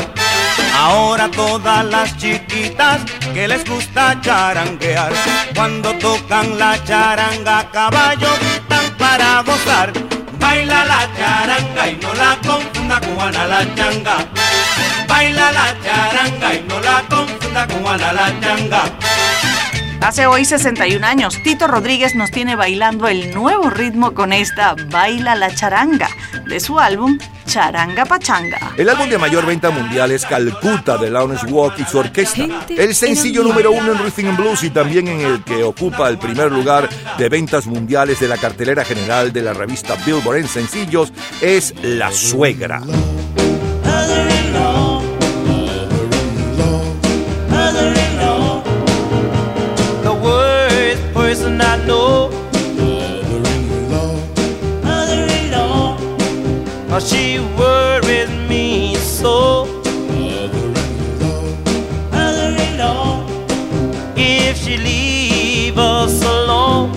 Ahora 0.74 1.30
todas 1.30 1.84
las 1.84 2.16
chiquitas 2.16 3.02
que 3.34 3.46
les 3.46 3.62
gusta 3.68 4.18
charanguear, 4.22 5.12
cuando 5.54 5.92
tocan 5.98 6.58
la 6.58 6.82
charanga, 6.84 7.70
caballo 7.70 8.30
gritan 8.40 8.86
para 8.96 9.42
gozar. 9.42 9.92
Baila 10.40 10.86
la 10.86 11.00
charanga 11.18 11.88
y 11.90 11.96
no 11.96 12.14
la 12.14 12.38
confunda 12.48 12.98
con 12.98 13.14
Juana 13.14 13.46
la 13.46 13.74
changa. 13.74 14.16
Baila 15.06 15.52
la 15.52 15.68
charanga 15.84 16.54
y 16.54 16.60
no 16.66 16.80
la 16.80 17.02
confunda 17.10 17.66
con 17.66 17.82
Juana 17.82 18.12
la 18.14 18.40
changa. 18.40 18.82
Hace 20.02 20.26
hoy 20.26 20.44
61 20.44 21.06
años, 21.06 21.40
Tito 21.44 21.68
Rodríguez 21.68 22.16
nos 22.16 22.32
tiene 22.32 22.56
bailando 22.56 23.06
el 23.06 23.32
nuevo 23.32 23.70
ritmo 23.70 24.14
con 24.14 24.32
esta 24.32 24.74
Baila 24.90 25.36
la 25.36 25.54
Charanga 25.54 26.08
de 26.44 26.58
su 26.58 26.80
álbum 26.80 27.18
Charanga 27.46 28.04
Pachanga. 28.04 28.72
El 28.76 28.88
álbum 28.88 29.08
de 29.08 29.16
mayor 29.16 29.46
venta 29.46 29.70
mundial 29.70 30.10
es 30.10 30.26
Calcuta 30.26 30.98
de 30.98 31.08
Lawrence 31.08 31.46
Walk 31.46 31.78
y 31.78 31.84
su 31.84 31.98
orquesta. 31.98 32.48
El 32.68 32.96
sencillo 32.96 33.44
número 33.44 33.70
uno 33.70 33.92
en 33.92 33.98
Rhythm 33.98 34.30
and 34.30 34.38
Blues 34.38 34.64
y 34.64 34.70
también 34.70 35.06
en 35.06 35.20
el 35.20 35.44
que 35.44 35.62
ocupa 35.62 36.08
el 36.08 36.18
primer 36.18 36.50
lugar 36.50 36.88
de 37.16 37.28
ventas 37.28 37.66
mundiales 37.66 38.18
de 38.18 38.26
la 38.26 38.38
cartelera 38.38 38.84
general 38.84 39.32
de 39.32 39.42
la 39.42 39.52
revista 39.52 39.94
Billboard 40.04 40.38
en 40.38 40.48
sencillos 40.48 41.12
es 41.40 41.74
La 41.80 42.10
Suegra. 42.10 42.82
Oh, 56.94 57.00
she 57.00 57.38
worries 57.58 58.30
me 58.48 58.94
so. 58.96 59.64
Mother-in-law, 62.10 63.26
if 64.16 64.56
she 64.58 64.76
leave 64.76 65.78
us 65.78 66.22
alone, 66.22 66.90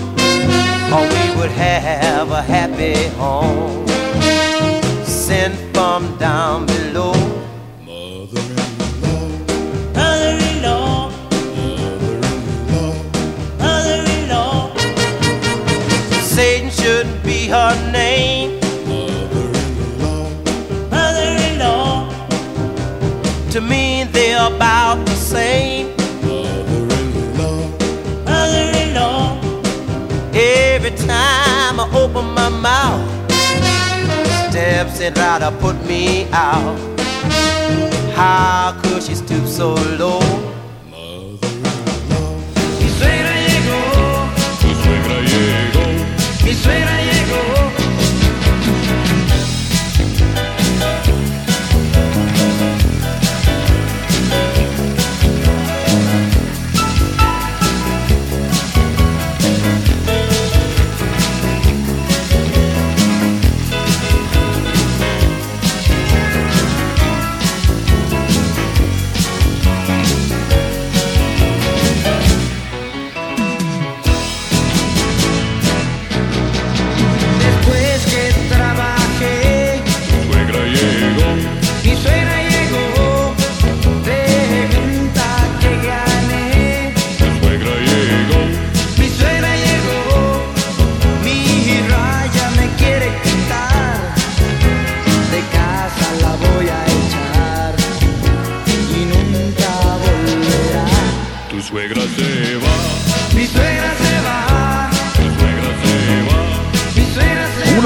oh, 0.92 1.04
we 1.14 1.40
would 1.40 1.50
have 1.50 2.30
a 2.30 2.42
happy 2.42 3.08
home. 3.16 3.86
Sent 5.04 5.54
from 5.74 6.16
down 6.18 6.66
below. 6.66 7.14
Mother 7.84 8.42
in 8.52 9.02
law, 9.02 9.50
mother 9.94 10.34
in 10.48 10.62
law, 10.62 11.10
Mother-in-law, 13.58 14.62
mother-in-law, 14.68 14.76
Satan 16.20 16.70
shouldn't 16.70 17.22
be 17.24 17.48
her 17.48 17.74
name. 17.92 18.45
To 23.56 23.62
me 23.62 24.04
they're 24.12 24.54
about 24.54 25.06
the 25.06 25.14
same. 25.14 25.86
Mother-in-law, 26.20 27.58
mother-in-law. 28.26 29.40
every 30.34 30.90
time 30.90 31.80
I 31.80 31.88
open 31.94 32.26
my 32.34 32.50
mouth, 32.50 33.00
steps 34.50 35.00
it 35.00 35.16
right 35.16 35.38
to 35.40 35.50
put 35.52 35.76
me 35.86 36.28
out. 36.32 36.76
How 38.14 38.78
could 38.82 39.02
she 39.02 39.14
stoop 39.14 39.46
so 39.46 39.72
low? 40.02 40.20
Mi 42.78 42.88
suegra 42.98 43.34
llegó. 43.46 43.80
Mi 44.62 44.72
suegra 44.82 45.16
llegó. 45.30 45.84
Mi 46.44 46.52
suegra 46.52 46.95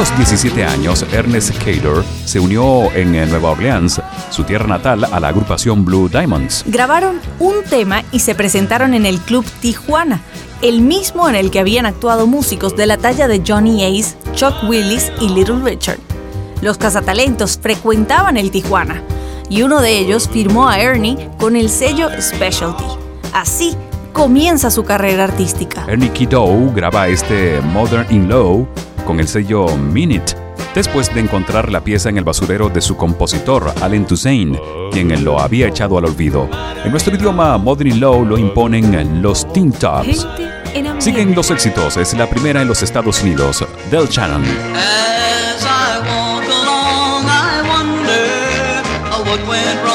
unos 0.00 0.16
17 0.16 0.64
años, 0.64 1.04
Ernest 1.12 1.52
Cater 1.58 2.02
se 2.24 2.40
unió 2.40 2.90
en 2.92 3.14
eh, 3.14 3.26
Nueva 3.26 3.50
Orleans, 3.50 4.00
su 4.30 4.44
tierra 4.44 4.66
natal, 4.66 5.04
a 5.04 5.20
la 5.20 5.28
agrupación 5.28 5.84
Blue 5.84 6.08
Diamonds. 6.08 6.64
Grabaron 6.66 7.20
un 7.38 7.56
tema 7.68 8.02
y 8.10 8.20
se 8.20 8.34
presentaron 8.34 8.94
en 8.94 9.04
el 9.04 9.18
Club 9.18 9.44
Tijuana, 9.60 10.22
el 10.62 10.80
mismo 10.80 11.28
en 11.28 11.34
el 11.34 11.50
que 11.50 11.60
habían 11.60 11.84
actuado 11.84 12.26
músicos 12.26 12.76
de 12.76 12.86
la 12.86 12.96
talla 12.96 13.28
de 13.28 13.42
Johnny 13.46 13.84
Ace, 13.84 14.16
Chuck 14.34 14.54
Willis 14.66 15.12
y 15.20 15.28
Little 15.28 15.60
Richard. 15.62 15.98
Los 16.62 16.78
cazatalentos 16.78 17.58
frecuentaban 17.60 18.38
el 18.38 18.50
Tijuana 18.50 19.02
y 19.50 19.60
uno 19.60 19.82
de 19.82 19.98
ellos 19.98 20.30
firmó 20.32 20.66
a 20.66 20.80
Ernie 20.80 21.28
con 21.38 21.56
el 21.56 21.68
sello 21.68 22.08
Specialty. 22.18 22.84
Así 23.34 23.76
comienza 24.14 24.70
su 24.70 24.82
carrera 24.82 25.24
artística. 25.24 25.84
Ernie 25.86 26.10
Kiddo 26.10 26.72
graba 26.74 27.08
este 27.08 27.60
Modern 27.60 28.06
in 28.10 28.30
Law 28.30 28.66
con 29.10 29.18
el 29.18 29.26
sello 29.26 29.66
Minute, 29.76 30.36
después 30.72 31.12
de 31.12 31.18
encontrar 31.18 31.72
la 31.72 31.80
pieza 31.80 32.08
en 32.08 32.16
el 32.16 32.22
basurero 32.22 32.68
de 32.68 32.80
su 32.80 32.96
compositor, 32.96 33.74
Allen 33.82 34.06
Toussaint, 34.06 34.56
quien 34.92 35.24
lo 35.24 35.40
había 35.40 35.66
echado 35.66 35.98
al 35.98 36.04
olvido. 36.04 36.48
En 36.84 36.92
nuestro 36.92 37.16
idioma, 37.16 37.58
Modern 37.58 37.90
in 37.90 37.98
Law 37.98 38.24
lo 38.24 38.38
imponen 38.38 39.20
los 39.20 39.52
Teen 39.52 39.72
Tops. 39.72 40.28
Siguen 40.98 41.34
los 41.34 41.50
éxitos, 41.50 41.96
es 41.96 42.14
la 42.14 42.30
primera 42.30 42.62
en 42.62 42.68
los 42.68 42.84
Estados 42.84 43.20
Unidos, 43.24 43.66
Del 43.90 44.06
Shannon. 44.06 44.44
As 44.44 45.64
I 45.64 45.98
walk 46.06 46.44
along, 46.44 47.24
I 47.26 47.62
wonder 47.68 49.28
what 49.28 49.40
went 49.48 49.82
wrong 49.82 49.89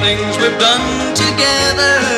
things 0.00 0.38
we've 0.38 0.58
done 0.58 1.14
together 1.14 2.17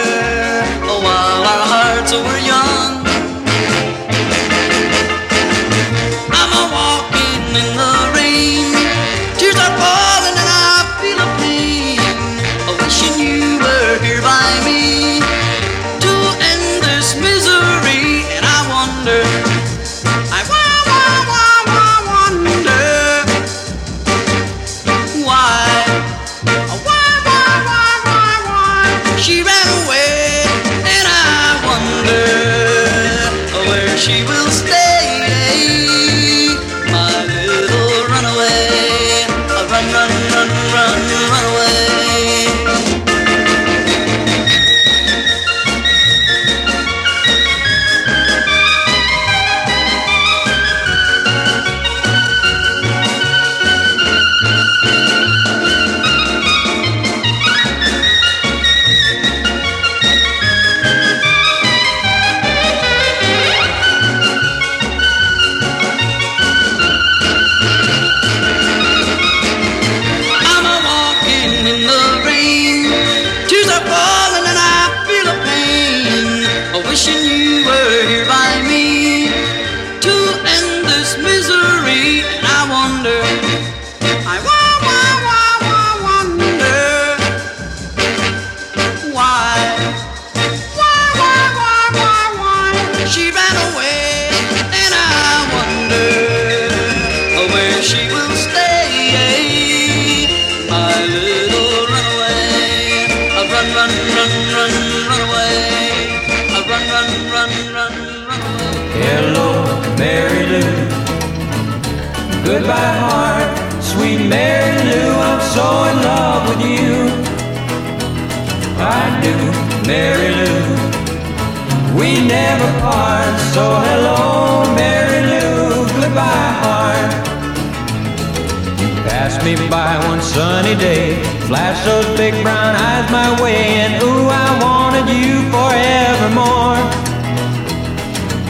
sunny 130.34 130.76
day, 130.76 131.20
Flash 131.50 131.84
those 131.84 132.06
big 132.16 132.34
brown 132.44 132.76
eyes 132.76 133.10
my 133.10 133.30
way, 133.42 133.82
and 133.82 134.00
ooh, 134.02 134.28
I 134.30 134.48
wanted 134.62 135.06
you 135.10 135.42
forevermore. 135.50 136.78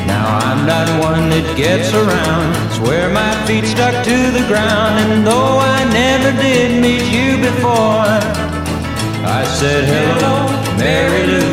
Now 0.04 0.26
I'm 0.44 0.66
not 0.66 0.86
one 1.00 1.30
that 1.32 1.48
gets 1.56 1.88
around. 1.94 2.48
Swear 2.76 3.08
my 3.08 3.32
feet 3.46 3.64
stuck 3.64 3.96
to 4.04 4.18
the 4.36 4.44
ground, 4.52 5.00
and 5.00 5.26
though 5.26 5.56
I 5.56 5.78
never 5.88 6.30
did 6.44 6.82
meet 6.84 7.08
you 7.08 7.40
before, 7.48 8.12
I 9.24 9.40
said 9.58 9.88
hello, 9.88 10.34
Mary 10.76 11.24
Lou. 11.32 11.52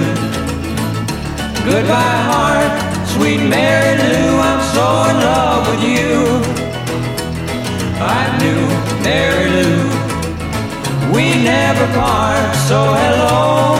Goodbye, 1.63 2.19
heart, 2.31 2.73
sweet 3.15 3.39
Mary 3.39 3.95
Lou. 4.03 4.27
I'm 4.49 4.61
so 4.75 4.87
in 5.09 5.15
love 5.31 5.63
with 5.71 5.83
you. 5.87 6.11
I 8.03 8.21
knew 8.39 8.61
Mary. 9.01 9.36
We 11.17 11.33
never 11.43 11.87
part, 11.97 12.55
so 12.67 12.93
hello, 12.93 13.76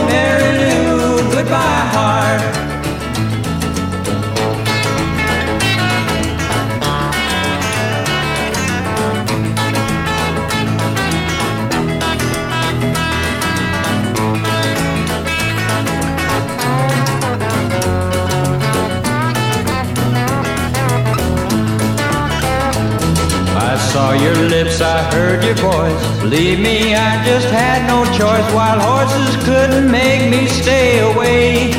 I 24.98 25.04
heard 25.14 25.44
your 25.44 25.54
voice. 25.54 26.20
Believe 26.22 26.58
me, 26.58 26.96
I 26.96 27.24
just 27.24 27.46
had 27.54 27.86
no 27.86 28.02
choice. 28.18 28.46
Wild 28.52 28.82
horses 28.82 29.30
couldn't 29.46 29.88
make 29.88 30.28
me 30.28 30.48
stay 30.48 30.98
away. 30.98 31.70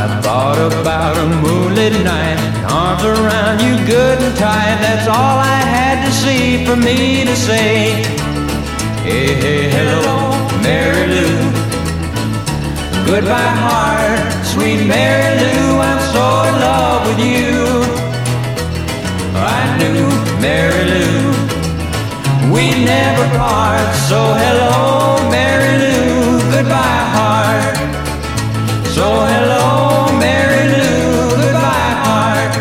I 0.00 0.04
thought 0.24 0.56
about 0.72 1.14
a 1.18 1.28
moonlit 1.44 1.92
night, 2.04 2.40
arms 2.72 3.04
around 3.04 3.60
you 3.60 3.76
good 3.84 4.16
and 4.24 4.34
tight. 4.38 4.78
That's 4.80 5.06
all 5.06 5.36
I 5.44 5.60
had 5.76 5.96
to 6.06 6.12
see 6.24 6.64
for 6.64 6.74
me 6.74 7.26
to 7.26 7.36
say. 7.36 8.00
Hey, 9.04 9.34
hey, 9.44 9.68
hello, 9.76 10.32
Mary 10.64 11.04
Lou. 11.12 11.36
Goodbye, 13.04 13.56
heart, 13.66 14.20
sweet 14.52 14.86
Mary 14.88 15.36
Lou. 15.42 15.84
I'm 15.84 16.00
so 16.16 16.24
in 16.48 16.54
love 16.64 17.00
with 17.08 17.20
you. 17.20 17.52
I 19.36 19.60
knew 19.76 20.08
Mary 20.40 20.84
Lou. 20.88 21.21
We 22.52 22.84
never 22.84 23.26
part, 23.38 23.94
so 24.08 24.34
hello, 24.34 25.16
Mary 25.30 25.78
Lou. 25.78 26.38
Goodbye, 26.52 27.04
heart. 27.16 27.78
So 28.94 29.06
hello, 29.32 30.12
Mary 30.18 30.68
Lou. 30.68 31.30
Goodbye, 31.30 31.94
heart. 32.04 32.52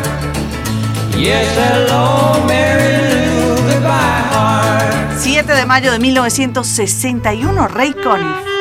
Yes, 1.18 1.48
hello, 1.58 2.42
Mary 2.48 2.94
Lou. 3.12 3.56
Goodbye, 3.68 4.24
heart. 4.32 5.20
7 5.20 5.54
de 5.54 5.66
mayo 5.66 5.92
de 5.92 6.00
1961, 6.00 7.68
Ray 7.68 7.94
Conniff. 7.94 8.61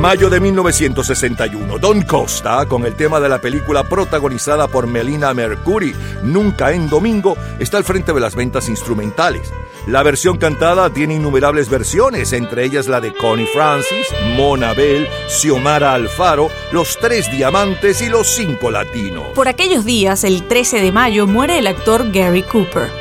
Mayo 0.00 0.30
de 0.30 0.40
1961, 0.40 1.78
Don 1.78 2.00
Costa, 2.00 2.64
con 2.64 2.86
el 2.86 2.96
tema 2.96 3.20
de 3.20 3.28
la 3.28 3.38
película 3.38 3.84
protagonizada 3.84 4.66
por 4.66 4.86
Melina 4.86 5.34
Mercury, 5.34 5.94
Nunca 6.22 6.72
en 6.72 6.88
Domingo, 6.88 7.36
está 7.58 7.76
al 7.76 7.84
frente 7.84 8.14
de 8.14 8.20
las 8.20 8.34
ventas 8.34 8.70
instrumentales. 8.70 9.52
La 9.86 10.02
versión 10.02 10.38
cantada 10.38 10.88
tiene 10.88 11.16
innumerables 11.16 11.68
versiones, 11.68 12.32
entre 12.32 12.64
ellas 12.64 12.88
la 12.88 13.02
de 13.02 13.12
Connie 13.12 13.46
Francis, 13.52 14.06
Mona 14.38 14.72
Bell, 14.72 15.06
Xiomara 15.28 15.92
Alfaro, 15.92 16.48
Los 16.72 16.98
Tres 16.98 17.30
Diamantes 17.30 18.00
y 18.00 18.08
Los 18.08 18.26
Cinco 18.26 18.70
Latinos. 18.70 19.26
Por 19.34 19.48
aquellos 19.48 19.84
días, 19.84 20.24
el 20.24 20.48
13 20.48 20.80
de 20.80 20.92
mayo, 20.92 21.26
muere 21.26 21.58
el 21.58 21.66
actor 21.66 22.10
Gary 22.10 22.42
Cooper. 22.42 22.99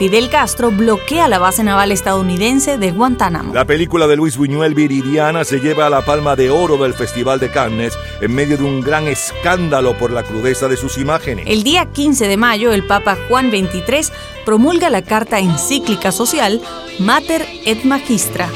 Fidel 0.00 0.30
Castro 0.30 0.70
bloquea 0.70 1.28
la 1.28 1.38
base 1.38 1.62
naval 1.62 1.92
estadounidense 1.92 2.78
de 2.78 2.90
Guantánamo. 2.90 3.52
La 3.52 3.66
película 3.66 4.06
de 4.06 4.16
Luis 4.16 4.38
Buñuel 4.38 4.74
Viridiana 4.74 5.44
se 5.44 5.58
lleva 5.60 5.88
a 5.88 5.90
la 5.90 6.06
palma 6.06 6.36
de 6.36 6.48
oro 6.48 6.78
del 6.78 6.94
Festival 6.94 7.38
de 7.38 7.50
Cannes 7.50 7.98
en 8.22 8.34
medio 8.34 8.56
de 8.56 8.64
un 8.64 8.80
gran 8.80 9.08
escándalo 9.08 9.98
por 9.98 10.10
la 10.10 10.22
crudeza 10.22 10.68
de 10.68 10.78
sus 10.78 10.96
imágenes. 10.96 11.44
El 11.46 11.64
día 11.64 11.84
15 11.84 12.28
de 12.28 12.38
mayo, 12.38 12.72
el 12.72 12.86
Papa 12.86 13.18
Juan 13.28 13.50
XXIII 13.50 14.10
promulga 14.46 14.88
la 14.88 15.02
carta 15.02 15.38
encíclica 15.38 16.12
social 16.12 16.62
Mater 16.98 17.46
et 17.66 17.84
Magistra. 17.84 18.48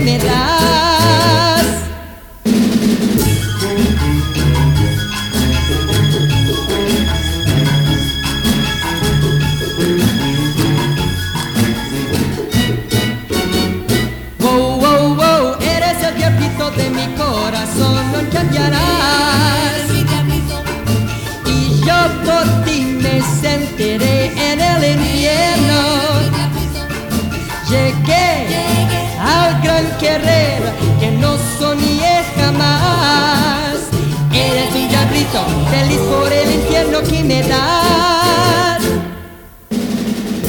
Me. 0.00 0.89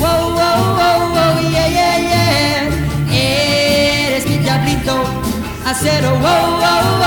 Wow, 0.01 0.33
wow, 0.33 0.61
wow, 0.77 1.13
wow, 1.13 1.39
yeah, 1.39 1.67
yeah, 1.67 1.97
yeah. 2.09 3.13
Eres 3.13 4.25
mi 4.25 4.37
diablito, 4.39 4.95
acero, 5.63 6.09
wow, 6.17 6.57
wow, 6.57 7.00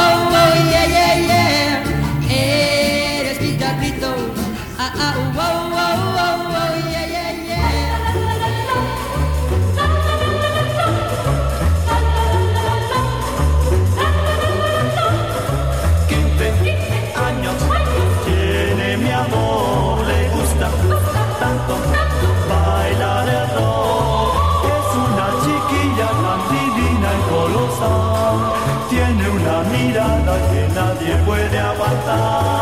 puede 32.05 32.54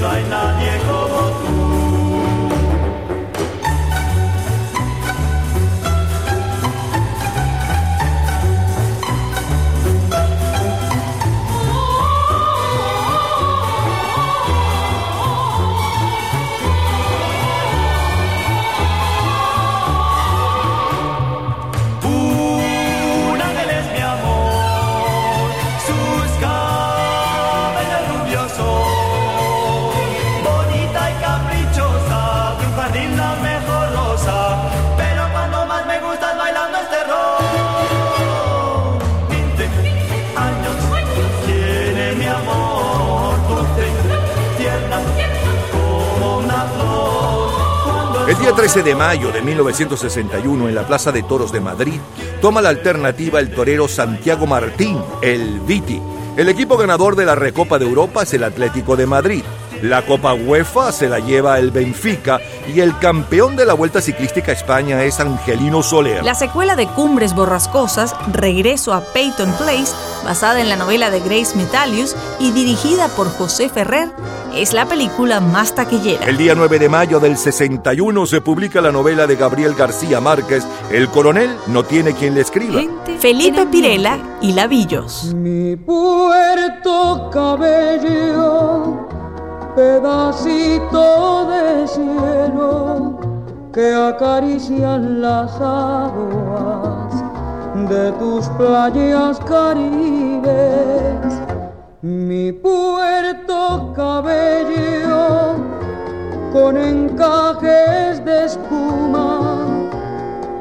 daj 0.00 0.22
na 0.30 0.42
njegovo 0.60 1.39
día 48.40 48.54
13 48.54 48.82
de 48.82 48.94
mayo 48.94 49.30
de 49.32 49.42
1961, 49.42 50.68
en 50.70 50.74
la 50.74 50.86
Plaza 50.86 51.12
de 51.12 51.22
Toros 51.22 51.52
de 51.52 51.60
Madrid, 51.60 52.00
toma 52.40 52.62
la 52.62 52.70
alternativa 52.70 53.38
el 53.38 53.50
torero 53.50 53.86
Santiago 53.86 54.46
Martín, 54.46 54.98
el 55.20 55.60
Viti. 55.60 56.00
El 56.38 56.48
equipo 56.48 56.78
ganador 56.78 57.16
de 57.16 57.26
la 57.26 57.34
Recopa 57.34 57.78
de 57.78 57.84
Europa 57.84 58.22
es 58.22 58.32
el 58.32 58.44
Atlético 58.44 58.96
de 58.96 59.06
Madrid. 59.06 59.42
La 59.82 60.06
Copa 60.06 60.32
UEFA 60.32 60.90
se 60.90 61.08
la 61.10 61.18
lleva 61.18 61.58
el 61.58 61.70
Benfica 61.70 62.38
y 62.66 62.80
el 62.80 62.96
campeón 62.98 63.56
de 63.56 63.66
la 63.66 63.74
Vuelta 63.74 64.00
Ciclística 64.00 64.52
a 64.52 64.54
España 64.54 65.04
es 65.04 65.20
Angelino 65.20 65.82
Soler. 65.82 66.24
La 66.24 66.34
secuela 66.34 66.76
de 66.76 66.86
Cumbres 66.86 67.34
Borrascosas, 67.34 68.14
Regreso 68.32 68.94
a 68.94 69.02
Peyton 69.12 69.52
Place, 69.58 69.92
basada 70.24 70.60
en 70.60 70.70
la 70.70 70.76
novela 70.76 71.10
de 71.10 71.20
Grace 71.20 71.56
Metalius 71.56 72.16
y 72.38 72.52
dirigida 72.52 73.08
por 73.08 73.30
José 73.30 73.68
Ferrer, 73.68 74.08
es 74.54 74.72
la 74.72 74.86
película 74.86 75.40
más 75.40 75.74
taquillera. 75.74 76.26
El 76.26 76.36
día 76.36 76.54
9 76.54 76.78
de 76.78 76.88
mayo 76.88 77.20
del 77.20 77.36
61 77.36 78.26
se 78.26 78.40
publica 78.40 78.80
la 78.80 78.92
novela 78.92 79.26
de 79.26 79.36
Gabriel 79.36 79.74
García 79.74 80.20
Márquez, 80.20 80.66
El 80.90 81.08
coronel 81.08 81.50
no 81.66 81.84
tiene 81.84 82.14
quien 82.14 82.34
le 82.34 82.40
escriba. 82.42 82.80
Felipe 83.18 83.66
Pirela 83.66 84.18
y 84.40 84.52
Lavillos. 84.52 85.34
Mi 85.34 85.76
puerto 85.76 87.30
cabello, 87.32 89.06
pedacito 89.74 91.46
de 91.50 91.88
cielo 91.88 93.20
que 93.72 93.94
acarician 93.94 95.20
las 95.20 95.52
aguas 95.60 97.14
de 97.88 98.12
tus 98.12 98.48
playas 98.50 99.38
caribes. 99.40 100.50
Mi 102.02 102.50
puerto 102.50 103.92
cabello 103.94 105.56
con 106.50 106.78
encajes 106.78 108.24
de 108.24 108.46
espuma, 108.46 109.66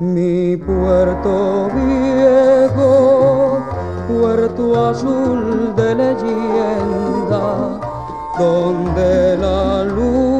Mi 0.00 0.58
puerto 0.58 1.70
viejo, 1.74 3.64
puerto 4.06 4.86
azul 4.86 5.72
de 5.76 5.94
leyenda, 5.94 7.80
donde 8.38 9.38
la 9.38 9.84
luna 9.84 10.39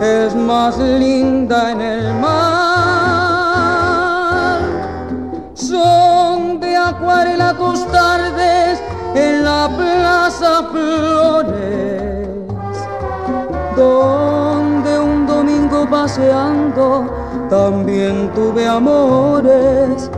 es 0.00 0.34
más 0.34 0.78
linda 0.78 1.70
en 1.72 1.80
el 1.80 2.14
mar. 2.14 2.34
Son 5.54 6.60
de 6.60 6.76
acuarela 6.76 7.54
tus 7.54 7.86
tardes 7.90 8.82
en 9.14 9.44
la 9.44 9.70
plaza 9.76 10.64
Flores, 10.70 12.28
donde 13.76 14.98
un 14.98 15.26
domingo 15.26 15.86
paseando 15.88 17.06
también 17.48 18.30
tuve 18.34 18.66
amores. 18.66 20.10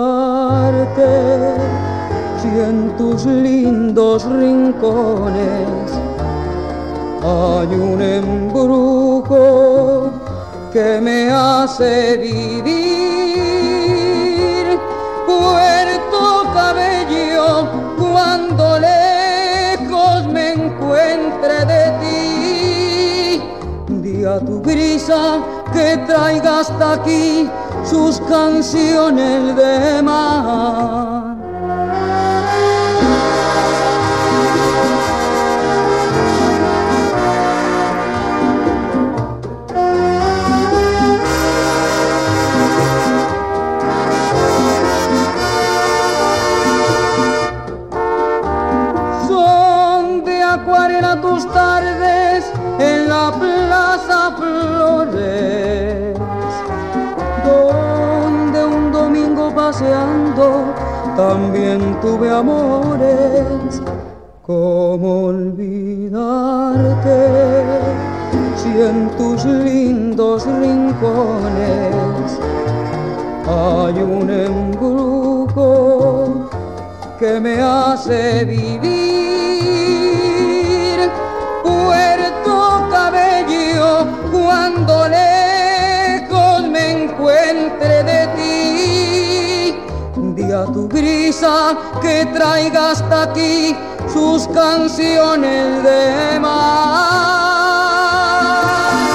si 2.42 2.50
en 2.50 2.96
tus 2.98 3.26
lindos 3.26 4.26
rincones? 4.26 6.07
Hay 7.28 7.68
un 7.76 8.02
embrujo 8.02 9.44
que 10.72 11.02
me 11.02 11.30
hace 11.30 12.18
vivir? 12.18 12.88
Puerto 15.26 16.22
Cabello, 16.54 17.68
cuando 18.00 18.80
lejos 18.80 20.28
me 20.28 20.54
encuentre 20.54 21.66
de 21.66 21.84
ti, 22.02 23.42
di 24.02 24.24
a 24.24 24.40
tu 24.40 24.62
brisa 24.62 25.40
que 25.74 25.98
traiga 26.08 26.60
hasta 26.62 26.94
aquí 26.94 27.50
sus 27.84 28.22
canciones 28.22 29.56
de 29.56 30.02
mar. 30.02 31.47
Tardes 51.46 52.52
en 52.80 53.10
la 53.10 53.32
Plaza 53.32 54.32
Flores, 54.38 56.18
donde 57.46 58.66
un 58.66 58.92
domingo 58.92 59.54
paseando 59.54 60.74
también 61.16 62.00
tuve 62.02 62.30
amores. 62.32 63.82
¿Cómo 64.46 65.26
olvidarte 65.26 65.98
si 68.56 68.70
en 68.82 69.10
tus 69.18 69.44
lindos 69.46 70.46
rincones 70.46 72.40
hay 73.48 74.02
un 74.02 74.30
embrujo 74.30 75.68
que 77.20 77.40
me 77.40 77.62
hace 77.62 78.46
vivir. 78.46 78.97
Tu 90.74 90.88
brisa 90.88 91.78
que 92.02 92.26
traiga 92.34 92.92
hasta 92.92 93.24
aquí 93.24 93.76
sus 94.14 94.48
canciones 94.48 95.84
de 95.84 96.40
mar. 96.40 97.38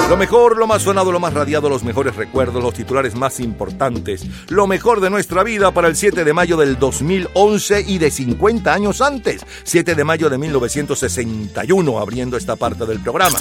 Lo 0.09 0.17
mejor, 0.17 0.57
lo 0.57 0.67
más 0.67 0.83
sonado, 0.83 1.11
lo 1.11 1.19
más 1.19 1.33
radiado, 1.33 1.69
los 1.69 1.83
mejores 1.83 2.15
recuerdos, 2.15 2.61
los 2.61 2.75
titulares 2.75 3.15
más 3.15 3.39
importantes, 3.39 4.23
lo 4.47 4.67
mejor 4.67 5.01
de 5.01 5.09
nuestra 5.09 5.43
vida 5.43 5.71
para 5.71 5.87
el 5.87 5.95
7 5.95 6.23
de 6.23 6.33
mayo 6.33 6.55
del 6.55 6.77
2011 6.77 7.85
y 7.87 7.97
de 7.97 8.11
50 8.11 8.71
años 8.71 9.01
antes, 9.01 9.43
7 9.63 9.95
de 9.95 10.03
mayo 10.03 10.29
de 10.29 10.37
1961, 10.37 11.97
abriendo 11.97 12.37
esta 12.37 12.55
parte 12.55 12.85
del 12.85 12.99
programa. 12.99 13.39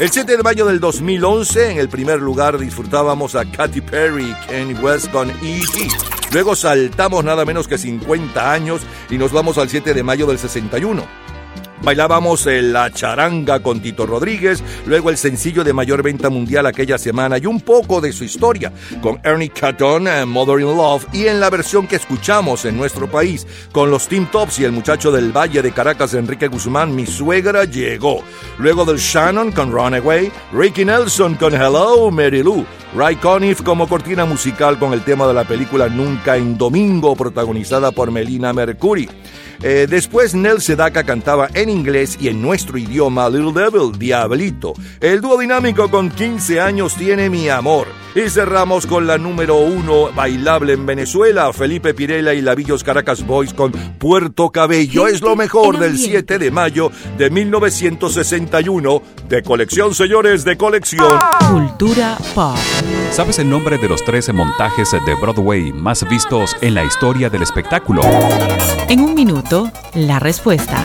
El 0.00 0.10
7 0.10 0.38
de 0.38 0.42
mayo 0.42 0.64
del 0.64 0.80
2011, 0.80 1.72
en 1.72 1.78
el 1.78 1.90
primer 1.90 2.22
lugar 2.22 2.58
disfrutábamos 2.58 3.34
a 3.34 3.44
Katy 3.44 3.82
Perry 3.82 4.30
y 4.30 4.46
Kanye 4.46 4.80
West 4.80 5.10
con 5.10 5.28
E.T. 5.28 6.23
Luego 6.34 6.56
saltamos 6.56 7.22
nada 7.22 7.44
menos 7.44 7.68
que 7.68 7.78
50 7.78 8.52
años 8.52 8.82
y 9.08 9.18
nos 9.18 9.30
vamos 9.30 9.56
al 9.56 9.68
7 9.68 9.94
de 9.94 10.02
mayo 10.02 10.26
del 10.26 10.40
61. 10.40 11.04
Bailábamos 11.84 12.44
eh, 12.48 12.60
la 12.60 12.90
charanga 12.90 13.62
con 13.62 13.80
Tito 13.80 14.04
Rodríguez, 14.04 14.60
luego 14.84 15.10
el 15.10 15.16
sencillo 15.16 15.62
de 15.62 15.72
mayor 15.72 16.02
venta 16.02 16.30
mundial 16.30 16.66
aquella 16.66 16.98
semana 16.98 17.38
y 17.38 17.46
un 17.46 17.60
poco 17.60 18.00
de 18.00 18.12
su 18.12 18.24
historia 18.24 18.72
con 19.00 19.20
Ernie 19.22 19.50
Catton, 19.50 20.08
eh, 20.08 20.24
Mother 20.24 20.58
in 20.58 20.76
Love 20.76 21.06
y 21.12 21.28
en 21.28 21.38
la 21.38 21.50
versión 21.50 21.86
que 21.86 21.96
escuchamos 21.96 22.64
en 22.64 22.76
nuestro 22.76 23.08
país 23.08 23.46
con 23.70 23.92
los 23.92 24.08
Team 24.08 24.28
Tops 24.32 24.58
y 24.58 24.64
el 24.64 24.72
muchacho 24.72 25.12
del 25.12 25.30
Valle 25.30 25.62
de 25.62 25.70
Caracas, 25.70 26.14
Enrique 26.14 26.48
Guzmán, 26.48 26.96
Mi 26.96 27.06
Suegra 27.06 27.62
Llegó. 27.64 28.24
Luego 28.58 28.84
del 28.84 28.98
Shannon 28.98 29.52
con 29.52 29.70
Runaway, 29.70 30.32
Ricky 30.52 30.84
Nelson 30.84 31.36
con 31.36 31.54
Hello, 31.54 32.10
Mary 32.10 32.42
Lou. 32.42 32.66
Ray 32.94 33.16
Conniff 33.16 33.60
como 33.62 33.88
cortina 33.88 34.24
musical 34.24 34.78
con 34.78 34.92
el 34.92 35.02
tema 35.02 35.26
de 35.26 35.34
la 35.34 35.42
película 35.42 35.88
Nunca 35.88 36.36
en 36.36 36.56
Domingo, 36.56 37.16
protagonizada 37.16 37.90
por 37.90 38.12
Melina 38.12 38.52
Mercury. 38.52 39.10
Eh, 39.62 39.88
después 39.90 40.32
Nel 40.36 40.60
Sedaka 40.60 41.02
cantaba 41.02 41.48
en 41.54 41.70
inglés 41.70 42.16
y 42.20 42.28
en 42.28 42.40
nuestro 42.40 42.78
idioma 42.78 43.28
Little 43.28 43.52
Devil, 43.52 43.98
Diablito. 43.98 44.74
El 45.00 45.20
dúo 45.20 45.38
dinámico 45.38 45.90
con 45.90 46.08
15 46.08 46.60
años 46.60 46.94
tiene 46.94 47.28
mi 47.28 47.48
amor. 47.48 47.88
Y 48.14 48.30
cerramos 48.30 48.86
con 48.86 49.08
la 49.08 49.18
número 49.18 49.56
uno 49.56 50.12
bailable 50.14 50.72
en 50.72 50.86
Venezuela, 50.86 51.52
Felipe 51.52 51.94
Pirela 51.94 52.32
y 52.32 52.40
Lavillos 52.42 52.84
Caracas 52.84 53.26
Boys 53.26 53.52
con 53.52 53.72
Puerto 53.72 54.50
Cabello. 54.50 55.08
Es 55.08 55.20
lo 55.20 55.34
mejor 55.34 55.80
del 55.80 55.98
7 55.98 56.38
de 56.38 56.50
mayo 56.52 56.92
de 57.18 57.28
1961. 57.30 59.02
De 59.28 59.42
colección, 59.42 59.94
señores, 59.94 60.44
de 60.44 60.56
colección. 60.56 61.18
Cultura 61.50 62.16
pop. 62.36 62.56
¿Sabes 63.10 63.40
el 63.40 63.50
nombre 63.50 63.78
de 63.78 63.88
los 63.88 64.04
13 64.04 64.32
montajes 64.32 64.92
de 64.92 65.14
Broadway 65.20 65.72
más 65.72 66.08
vistos 66.08 66.56
en 66.60 66.74
la 66.74 66.84
historia 66.84 67.28
del 67.28 67.42
espectáculo? 67.42 68.02
En 68.88 69.00
un 69.00 69.14
minuto, 69.14 69.72
la 69.94 70.20
respuesta. 70.20 70.84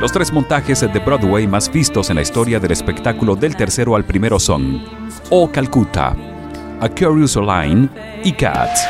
Los 0.00 0.12
tres 0.12 0.32
montajes 0.32 0.80
de 0.80 0.98
Broadway 1.00 1.48
más 1.48 1.72
vistos 1.72 2.08
en 2.08 2.16
la 2.16 2.22
historia 2.22 2.60
del 2.60 2.70
espectáculo 2.70 3.34
del 3.34 3.56
tercero 3.56 3.96
al 3.96 4.04
primero 4.04 4.38
son 4.38 4.84
O 5.28 5.50
Calcutta, 5.50 6.14
A 6.80 6.88
Curious 6.88 7.34
Line 7.34 7.88
y 8.22 8.32
Cats. 8.32 8.80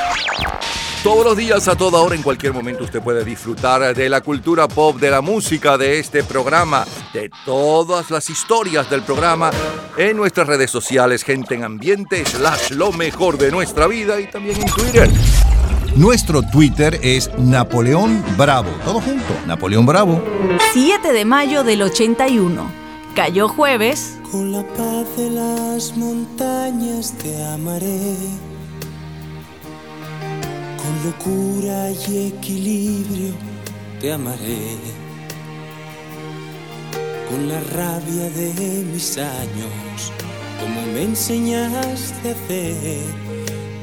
Todos 1.02 1.24
los 1.24 1.36
días, 1.36 1.66
a 1.66 1.76
toda 1.76 2.00
hora, 2.00 2.14
en 2.14 2.22
cualquier 2.22 2.52
momento, 2.52 2.84
usted 2.84 3.00
puede 3.00 3.24
disfrutar 3.24 3.94
de 3.94 4.08
la 4.10 4.20
cultura 4.20 4.68
pop, 4.68 4.98
de 4.98 5.10
la 5.10 5.22
música, 5.22 5.78
de 5.78 5.98
este 5.98 6.24
programa, 6.24 6.84
de 7.14 7.30
todas 7.46 8.10
las 8.10 8.28
historias 8.28 8.90
del 8.90 9.00
programa 9.00 9.50
en 9.96 10.14
nuestras 10.14 10.46
redes 10.46 10.70
sociales, 10.70 11.24
gente 11.24 11.54
en 11.54 11.64
ambiente, 11.64 12.22
slash 12.26 12.72
lo 12.72 12.92
mejor 12.92 13.38
de 13.38 13.50
nuestra 13.50 13.86
vida 13.86 14.20
y 14.20 14.26
también 14.26 14.58
en. 14.60 15.57
Nuestro 15.96 16.42
Twitter 16.42 16.98
es 17.02 17.30
Napoleón 17.38 18.22
Bravo. 18.36 18.70
Todo 18.84 19.00
junto, 19.00 19.24
Napoleón 19.46 19.86
Bravo. 19.86 20.22
7 20.72 21.12
de 21.12 21.24
mayo 21.24 21.64
del 21.64 21.82
81. 21.82 22.70
Cayó 23.14 23.48
jueves. 23.48 24.18
Con 24.30 24.52
la 24.52 24.62
paz 24.62 25.06
de 25.16 25.30
las 25.30 25.96
montañas 25.96 27.14
te 27.18 27.44
amaré. 27.46 28.16
Con 30.76 31.10
locura 31.10 31.90
y 31.90 32.28
equilibrio 32.28 33.34
te 34.00 34.12
amaré. 34.12 34.76
Con 37.28 37.48
la 37.48 37.60
rabia 37.74 38.30
de 38.30 38.84
mis 38.92 39.18
años 39.18 40.12
como 40.60 40.82
me 40.92 41.02
enseñaste 41.02 42.28
a 42.28 42.32
hacer, 42.32 43.04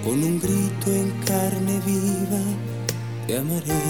con 0.06 0.24
un 0.24 0.40
grito 0.40 0.92
en 0.92 1.10
carne 1.26 1.82
viva, 1.84 2.44
te 3.26 3.40
amaré. 3.40 3.86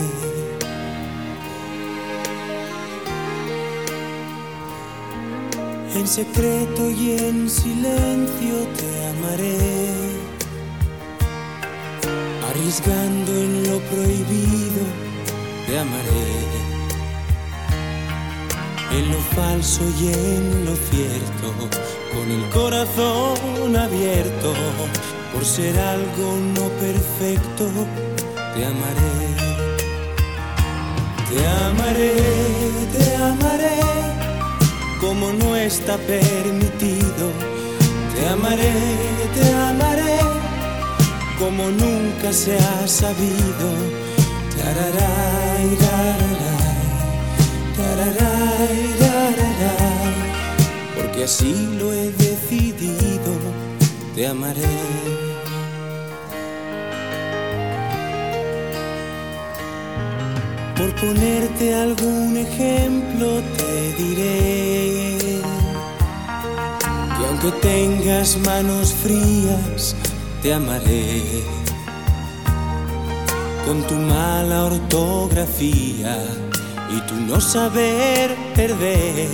En 5.93 6.07
secreto 6.07 6.89
y 6.89 7.17
en 7.19 7.49
silencio 7.49 8.55
te 8.79 9.07
amaré, 9.07 9.57
arriesgando 12.49 13.31
en 13.33 13.63
lo 13.67 13.79
prohibido, 13.89 14.83
te 15.67 15.79
amaré. 15.79 16.65
En 18.97 19.11
lo 19.11 19.19
falso 19.35 19.81
y 19.99 20.07
en 20.07 20.65
lo 20.65 20.75
cierto, 20.89 21.47
con 22.13 22.31
el 22.31 22.49
corazón 22.51 23.75
abierto, 23.75 24.53
por 25.35 25.43
ser 25.43 25.77
algo 25.77 26.37
no 26.55 26.69
perfecto, 26.79 27.65
te 28.53 28.65
amaré. 28.65 29.15
Te 31.29 31.45
amaré, 31.67 32.13
te 32.95 33.15
amaré, 33.17 33.79
como 35.01 35.33
no 35.33 35.55
está 35.57 35.97
permitido. 35.97 37.25
Te 38.13 38.27
amaré, 38.29 38.73
te 39.35 39.53
amaré, 39.53 40.19
como 41.37 41.63
nunca 41.69 42.31
se 42.31 42.57
ha 42.57 42.87
sabido. 42.87 43.67
Tararay, 44.57 45.67
tararay, 45.85 46.85
tararay, 47.77 48.77
tararay, 49.01 50.15
porque 50.95 51.25
así 51.25 51.53
lo 51.77 51.91
he 51.91 52.09
decidido. 52.11 53.33
Te 54.15 54.27
amaré. 54.27 55.24
Por 60.75 60.93
ponerte 60.95 61.73
algún 61.73 62.35
ejemplo 62.35 63.41
te 63.57 63.93
diré 64.03 65.17
que 67.17 67.25
aunque 67.29 67.51
tengas 67.61 68.37
manos 68.39 68.93
frías, 68.93 69.95
te 70.41 70.53
amaré. 70.53 71.23
Con 73.65 73.81
tu 73.87 73.95
mala 73.95 74.65
ortografía 74.65 76.17
y 76.89 76.99
tu 77.07 77.15
no 77.15 77.39
saber 77.39 78.35
perder, 78.53 79.29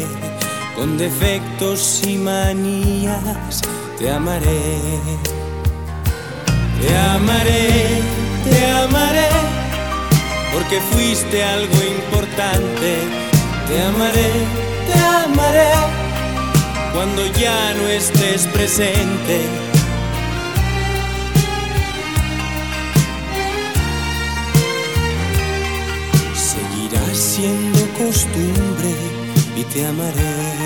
con 0.76 0.96
defectos 1.00 2.02
y 2.08 2.18
manías, 2.18 3.62
te 3.98 4.12
amaré. 4.12 4.78
Te 6.80 6.98
amaré, 6.98 8.02
te 8.44 8.72
amaré 8.72 9.51
porque 10.54 10.80
fuiste 10.92 11.44
algo 11.44 11.76
importante. 11.98 12.98
Te 13.68 13.82
amaré, 13.82 14.32
te 14.88 15.00
amaré, 15.00 15.72
cuando 16.94 17.26
ya 17.40 17.74
no 17.76 17.88
estés 17.88 18.48
presente. 18.48 19.48
Seguirás 26.36 27.18
siendo 27.18 27.80
costumbre 27.98 28.94
y 29.56 29.64
te 29.64 29.86
amaré. 29.86 30.61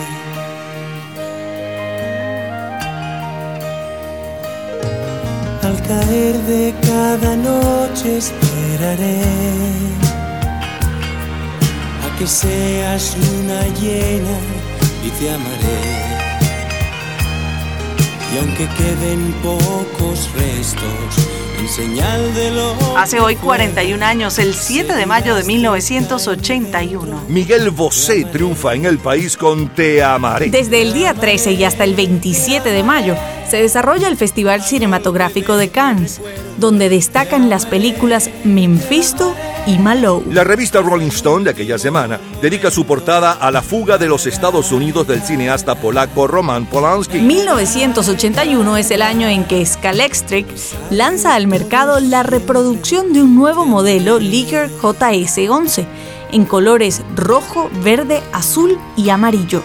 Caer 5.87 6.35
de 6.47 6.73
cada 6.81 7.35
noche 7.35 8.17
esperaré 8.17 9.21
a 12.05 12.17
que 12.17 12.27
seas 12.27 13.15
luna 13.23 13.61
llena 13.79 14.37
y 15.05 15.09
te 15.17 15.31
amaré. 15.31 15.81
Y 18.33 18.37
aunque 18.39 18.67
queden 18.79 19.21
pocos 19.43 20.29
restos, 20.33 21.11
Hace 22.97 23.19
hoy 23.19 23.35
41 23.35 24.05
años, 24.05 24.39
el 24.39 24.53
7 24.53 24.93
de 24.93 25.05
mayo 25.05 25.35
de 25.35 25.43
1981. 25.43 27.23
Miguel 27.27 27.69
Bosé 27.71 28.25
triunfa 28.25 28.73
en 28.73 28.85
el 28.85 28.99
país 28.99 29.37
con 29.37 29.69
Te 29.69 30.03
amaré. 30.03 30.49
Desde 30.49 30.81
el 30.81 30.93
día 30.93 31.13
13 31.13 31.53
y 31.53 31.63
hasta 31.63 31.83
el 31.83 31.95
27 31.95 32.69
de 32.69 32.83
mayo 32.83 33.15
se 33.49 33.57
desarrolla 33.57 34.07
el 34.07 34.17
Festival 34.17 34.63
Cinematográfico 34.63 35.57
de 35.57 35.69
Cannes, 35.69 36.21
donde 36.57 36.89
destacan 36.89 37.49
las 37.49 37.65
películas 37.65 38.29
Mephisto 38.43 39.35
y 39.65 39.77
Malou. 39.77 40.23
La 40.31 40.43
revista 40.43 40.81
Rolling 40.81 41.07
Stone 41.07 41.45
de 41.45 41.51
aquella 41.51 41.77
semana 41.77 42.19
dedica 42.41 42.71
su 42.71 42.85
portada 42.85 43.33
a 43.33 43.51
la 43.51 43.61
fuga 43.61 43.97
de 43.97 44.07
los 44.07 44.25
Estados 44.25 44.71
Unidos 44.71 45.07
del 45.07 45.21
cineasta 45.21 45.75
polaco 45.75 46.27
Roman 46.27 46.65
Polanski. 46.65 47.19
1981 47.19 48.77
es 48.77 48.91
el 48.91 49.01
año 49.01 49.27
en 49.27 49.45
que 49.45 49.65
Scalextric 49.65 50.47
lanza 50.89 51.35
al 51.35 51.47
mercado 51.47 51.99
la 51.99 52.23
reproducción 52.23 53.13
de 53.13 53.21
un 53.21 53.35
nuevo 53.35 53.65
modelo 53.65 54.19
Liger 54.19 54.69
JS11 54.69 55.85
en 56.31 56.45
colores 56.45 57.01
rojo, 57.15 57.69
verde, 57.83 58.21
azul 58.33 58.77
y 58.97 59.09
amarillo. 59.09 59.63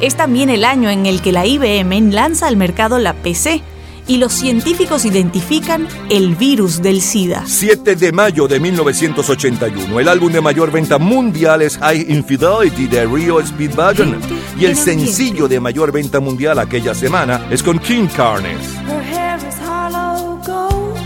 Es 0.00 0.16
también 0.16 0.50
el 0.50 0.64
año 0.64 0.90
en 0.90 1.06
el 1.06 1.22
que 1.22 1.32
la 1.32 1.46
IBM 1.46 2.12
lanza 2.12 2.46
al 2.46 2.56
mercado 2.56 2.98
la 2.98 3.14
PC 3.14 3.62
y 4.06 4.18
los 4.18 4.32
científicos 4.32 5.04
identifican 5.04 5.86
el 6.10 6.34
virus 6.34 6.82
del 6.82 7.00
SIDA. 7.00 7.44
7 7.46 7.96
de 7.96 8.12
mayo 8.12 8.46
de 8.46 8.60
1981, 8.60 10.00
el 10.00 10.08
álbum 10.08 10.32
de 10.32 10.40
mayor 10.40 10.70
venta 10.70 10.98
mundial 10.98 11.62
es 11.62 11.78
High 11.78 12.06
Infidelity 12.08 12.86
de 12.86 13.06
Rio 13.06 13.44
Speedwagon 13.44 14.20
y 14.58 14.64
el 14.66 14.76
sencillo 14.76 15.48
de 15.48 15.60
mayor 15.60 15.92
venta 15.92 16.20
mundial 16.20 16.58
aquella 16.58 16.94
semana 16.94 17.46
es 17.50 17.62
con 17.62 17.78
King 17.78 18.06
Carnes. 18.14 18.58
Her 18.86 19.02
hair 19.02 19.38
is 19.48 19.58
hollow 19.58 20.40
gold, 20.44 20.98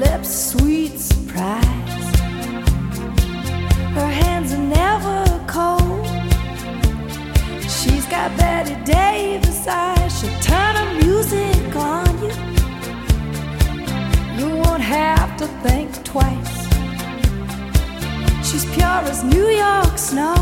lips 0.00 0.52
sweet 0.52 0.77
got 8.10 8.36
Betty 8.36 8.74
Davis 8.84 9.66
eyes. 9.66 10.20
She'll 10.20 10.40
turn 10.40 10.76
her 10.76 10.94
music 11.02 11.76
on 11.76 12.08
you. 12.22 12.32
You 14.38 14.56
won't 14.56 14.82
have 14.82 15.36
to 15.38 15.46
think 15.62 15.90
twice. 16.04 16.56
She's 18.48 18.64
pure 18.74 19.02
as 19.12 19.24
New 19.24 19.48
York 19.48 19.98
snow. 19.98 20.36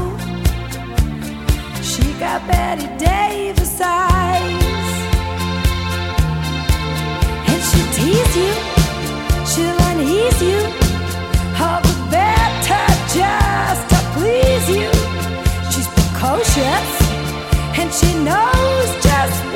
She 1.83 2.13
got 2.21 2.47
Betty 2.47 2.87
Davis 2.99 3.81
eyes. 3.81 4.87
And 7.51 7.63
she'll 7.69 7.93
tease 7.99 8.37
you, 8.43 8.53
she'll 9.51 9.81
unease 9.91 10.43
you. 10.43 10.61
All 11.59 11.81
the 11.81 11.97
better 12.11 12.87
just 13.17 13.89
to 13.91 13.99
please 14.15 14.69
you. 14.69 14.91
She's 15.73 15.89
precocious, 15.89 17.06
and 17.79 17.93
she 17.93 18.15
knows 18.25 19.05
just 19.05 19.56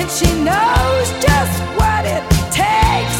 and 0.00 0.10
she 0.10 0.32
knows 0.42 1.08
just 1.20 1.60
what 1.76 2.06
it 2.06 2.24
takes 2.50 3.19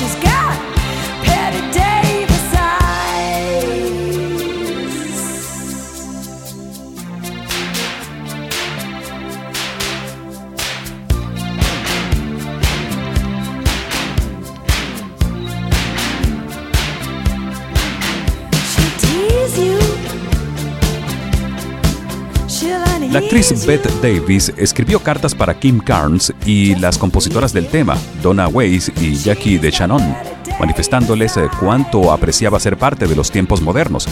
She's 0.00 0.14
got 0.14 0.56
Patty 1.24 1.60
Davis 1.76 2.09
La 23.10 23.18
actriz 23.18 23.66
Bette 23.66 23.90
Davis 24.00 24.52
escribió 24.56 25.00
cartas 25.00 25.34
para 25.34 25.58
Kim 25.58 25.80
Carnes 25.80 26.32
y 26.46 26.76
las 26.76 26.96
compositoras 26.96 27.52
del 27.52 27.66
tema, 27.66 27.96
Donna 28.22 28.46
Weiss 28.46 28.92
y 29.00 29.16
Jackie 29.16 29.58
DeShannon, 29.58 30.16
manifestándoles 30.60 31.36
eh, 31.36 31.48
cuánto 31.58 32.12
apreciaba 32.12 32.60
ser 32.60 32.76
parte 32.76 33.08
de 33.08 33.16
los 33.16 33.32
tiempos 33.32 33.62
modernos. 33.62 34.06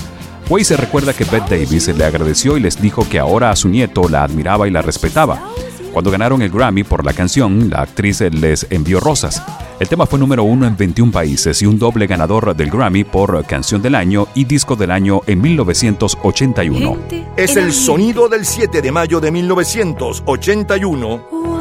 Weiss 0.48 0.76
recuerda 0.76 1.12
que 1.12 1.22
Bette 1.22 1.60
Davis 1.60 1.86
le 1.86 2.04
agradeció 2.04 2.56
y 2.56 2.60
les 2.60 2.82
dijo 2.82 3.08
que 3.08 3.20
ahora 3.20 3.52
a 3.52 3.56
su 3.56 3.68
nieto 3.68 4.08
la 4.08 4.24
admiraba 4.24 4.66
y 4.66 4.72
la 4.72 4.82
respetaba. 4.82 5.48
Cuando 5.92 6.10
ganaron 6.10 6.42
el 6.42 6.50
Grammy 6.50 6.82
por 6.84 7.04
la 7.04 7.12
canción, 7.12 7.70
la 7.70 7.82
actriz 7.82 8.20
les 8.20 8.66
envió 8.70 9.00
rosas. 9.00 9.42
El 9.80 9.88
tema 9.88 10.06
fue 10.06 10.18
número 10.18 10.44
uno 10.44 10.66
en 10.66 10.76
21 10.76 11.12
países 11.12 11.62
y 11.62 11.66
un 11.66 11.78
doble 11.78 12.06
ganador 12.06 12.54
del 12.56 12.70
Grammy 12.70 13.04
por 13.04 13.44
Canción 13.46 13.80
del 13.80 13.94
Año 13.94 14.26
y 14.34 14.44
Disco 14.44 14.76
del 14.76 14.90
Año 14.90 15.22
en 15.26 15.40
1981. 15.40 16.98
Es 17.36 17.56
el 17.56 17.72
sonido 17.72 18.28
del 18.28 18.44
7 18.44 18.82
de 18.82 18.92
mayo 18.92 19.20
de 19.20 19.30
1981. 19.30 21.57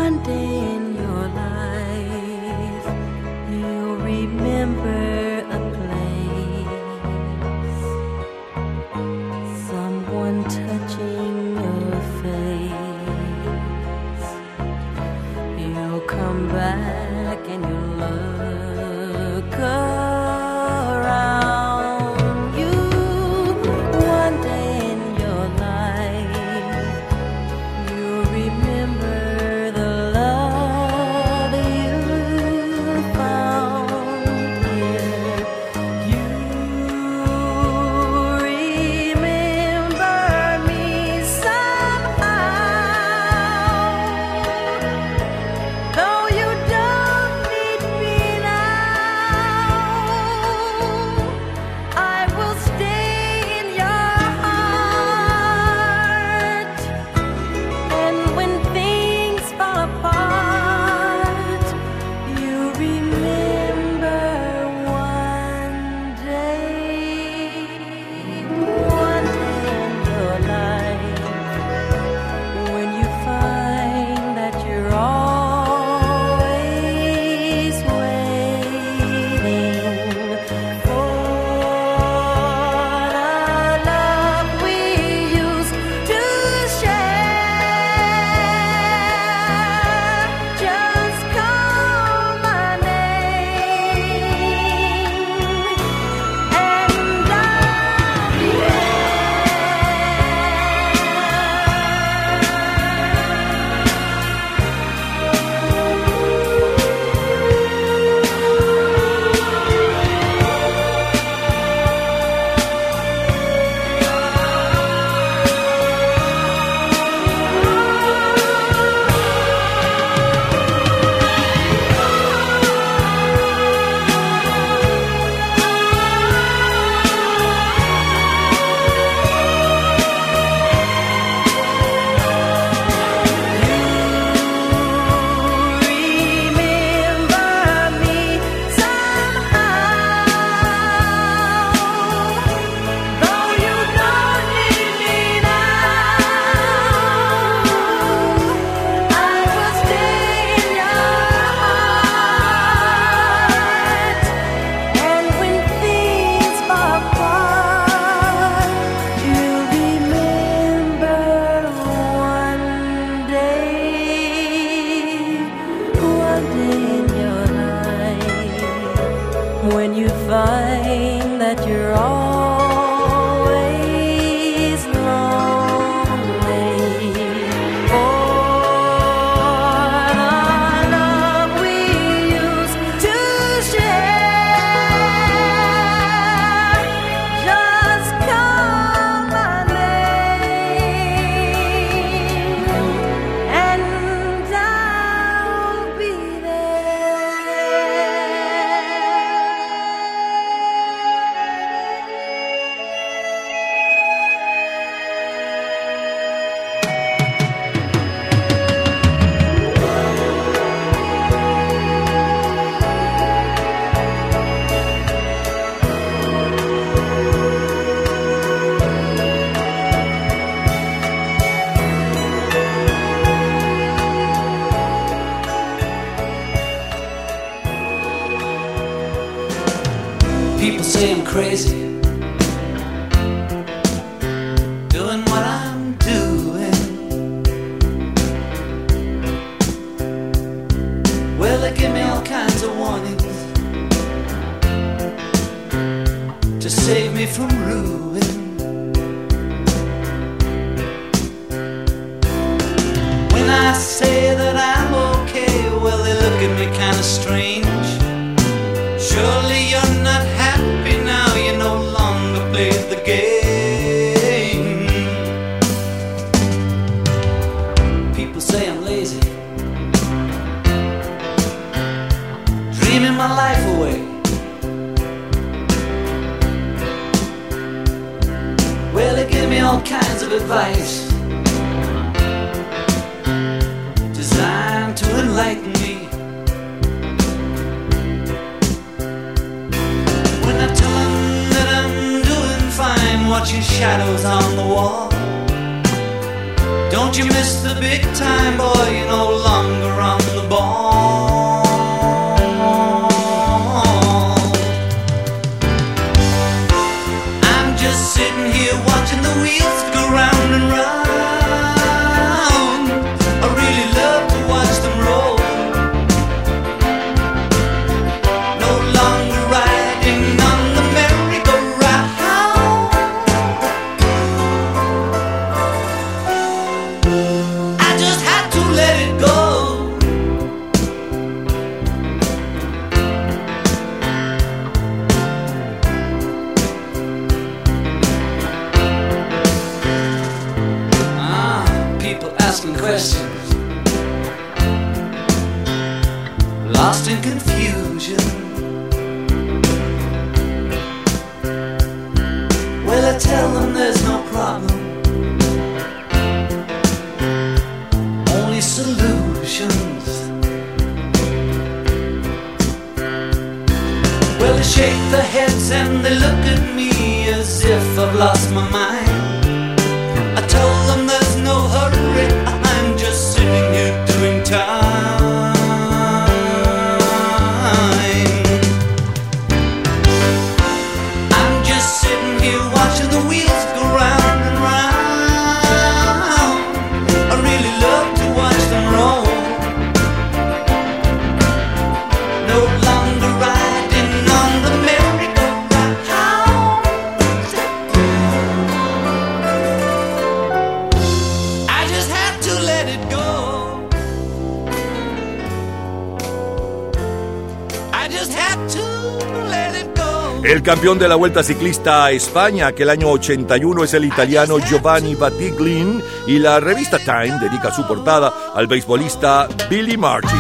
Campeón 410.78 411.00
de 411.00 411.08
la 411.08 411.16
Vuelta 411.16 411.42
Ciclista 411.42 412.06
a 412.06 412.12
España 412.12 412.68
aquel 412.68 412.92
año 412.92 413.10
81 413.10 413.84
es 413.84 413.96
el 413.96 414.06
italiano 414.06 414.60
Giovanni 414.60 415.16
Battiglin 415.16 416.04
y 416.28 416.38
la 416.38 416.60
revista 416.60 417.00
Time 417.00 417.40
dedica 417.42 417.74
su 417.74 417.88
portada 417.88 418.32
al 418.54 418.68
beisbolista 418.68 419.48
Billy 419.72 419.98
Martin. 419.98 420.38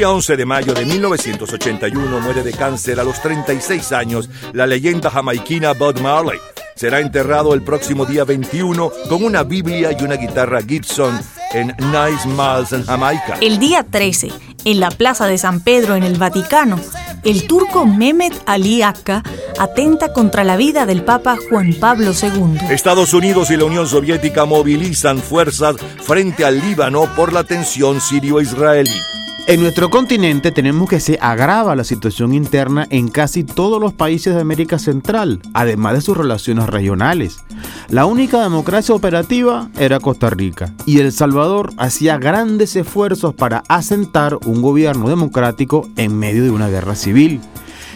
día 0.00 0.08
11 0.08 0.38
de 0.38 0.46
mayo 0.46 0.72
de 0.72 0.86
1981 0.86 2.20
muere 2.20 2.42
de 2.42 2.52
cáncer 2.52 2.98
a 3.00 3.04
los 3.04 3.20
36 3.20 3.92
años 3.92 4.30
la 4.54 4.66
leyenda 4.66 5.10
jamaiquina 5.10 5.74
Bob 5.74 6.00
Marley. 6.00 6.38
Será 6.74 7.00
enterrado 7.00 7.52
el 7.52 7.60
próximo 7.60 8.06
día 8.06 8.24
21 8.24 8.90
con 9.10 9.22
una 9.22 9.42
Biblia 9.42 9.90
y 9.92 10.02
una 10.02 10.14
guitarra 10.14 10.62
Gibson 10.62 11.20
en 11.52 11.66
Nice 11.76 12.26
Miles 12.26 12.72
en 12.72 12.86
Jamaica. 12.86 13.36
El 13.42 13.58
día 13.58 13.84
13, 13.84 14.30
en 14.64 14.80
la 14.80 14.90
Plaza 14.90 15.26
de 15.26 15.36
San 15.36 15.60
Pedro 15.60 15.96
en 15.96 16.02
el 16.02 16.16
Vaticano, 16.16 16.80
el 17.22 17.46
turco 17.46 17.84
Mehmet 17.84 18.32
Ali 18.46 18.80
Akka 18.80 19.22
atenta 19.58 20.14
contra 20.14 20.44
la 20.44 20.56
vida 20.56 20.86
del 20.86 21.04
Papa 21.04 21.36
Juan 21.50 21.74
Pablo 21.78 22.12
II. 22.12 22.58
Estados 22.70 23.12
Unidos 23.12 23.50
y 23.50 23.58
la 23.58 23.64
Unión 23.64 23.86
Soviética 23.86 24.46
movilizan 24.46 25.18
fuerzas 25.18 25.76
frente 26.02 26.46
al 26.46 26.58
Líbano 26.58 27.04
por 27.14 27.34
la 27.34 27.44
tensión 27.44 28.00
sirio-israelí. 28.00 29.09
En 29.50 29.60
nuestro 29.60 29.90
continente 29.90 30.52
tenemos 30.52 30.88
que 30.88 31.00
se 31.00 31.18
agrava 31.20 31.74
la 31.74 31.82
situación 31.82 32.34
interna 32.34 32.86
en 32.88 33.08
casi 33.08 33.42
todos 33.42 33.80
los 33.80 33.92
países 33.92 34.32
de 34.32 34.40
América 34.40 34.78
Central, 34.78 35.42
además 35.54 35.94
de 35.94 36.02
sus 36.02 36.16
relaciones 36.16 36.68
regionales. 36.68 37.40
La 37.88 38.06
única 38.06 38.44
democracia 38.44 38.94
operativa 38.94 39.68
era 39.76 39.98
Costa 39.98 40.30
Rica 40.30 40.72
y 40.86 41.00
El 41.00 41.10
Salvador 41.10 41.72
hacía 41.78 42.16
grandes 42.16 42.76
esfuerzos 42.76 43.34
para 43.34 43.64
asentar 43.66 44.38
un 44.44 44.62
gobierno 44.62 45.08
democrático 45.08 45.88
en 45.96 46.16
medio 46.16 46.44
de 46.44 46.52
una 46.52 46.68
guerra 46.68 46.94
civil. 46.94 47.40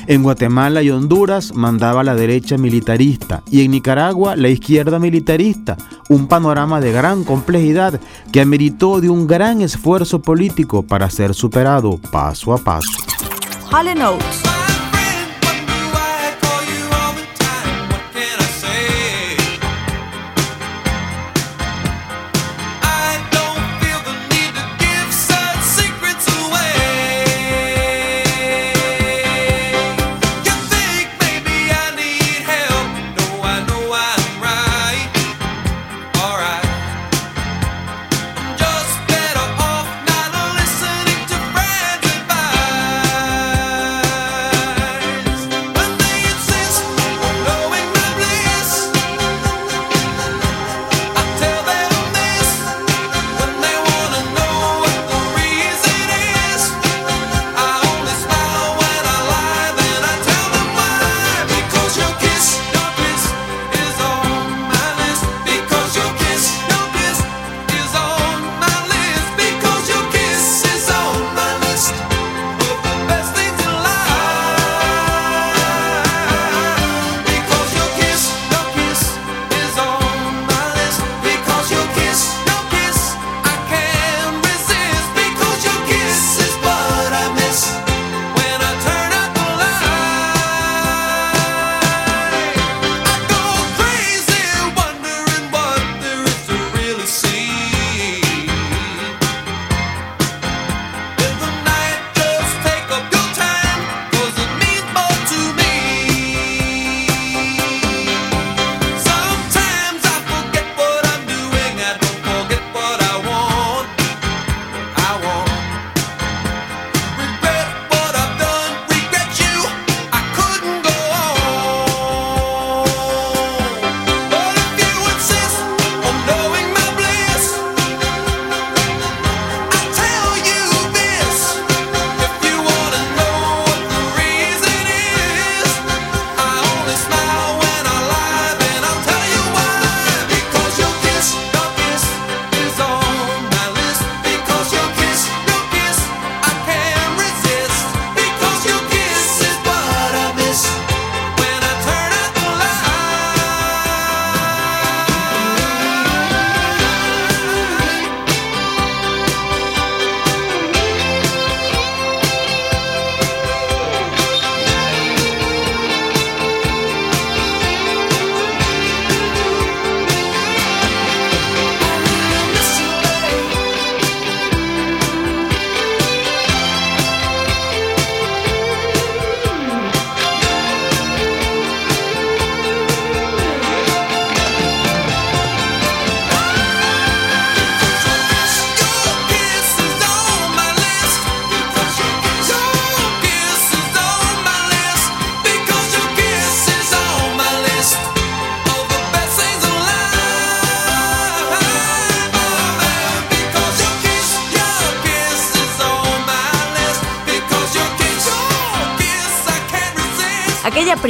En 0.07 0.23
Guatemala 0.23 0.83
y 0.83 0.91
Honduras 0.91 1.55
mandaba 1.55 2.05
la 2.05 2.15
derecha 2.15 2.59
militarista 2.59 3.43
y 3.51 3.65
en 3.65 3.71
Nicaragua 3.71 4.37
la 4.37 4.49
izquierda 4.49 4.99
militarista, 4.99 5.77
un 6.09 6.29
panorama 6.29 6.81
de 6.81 6.93
gran 6.93 7.25
complejidad 7.25 8.01
que 8.33 8.41
ameritó 8.41 9.01
de 9.01 9.09
un 9.09 9.27
gran 9.27 9.63
esfuerzo 9.63 10.21
político 10.21 10.83
para 10.83 11.09
ser 11.11 11.35
superado 11.35 11.99
paso 12.11 12.53
a 12.53 12.59
paso. 12.59 12.91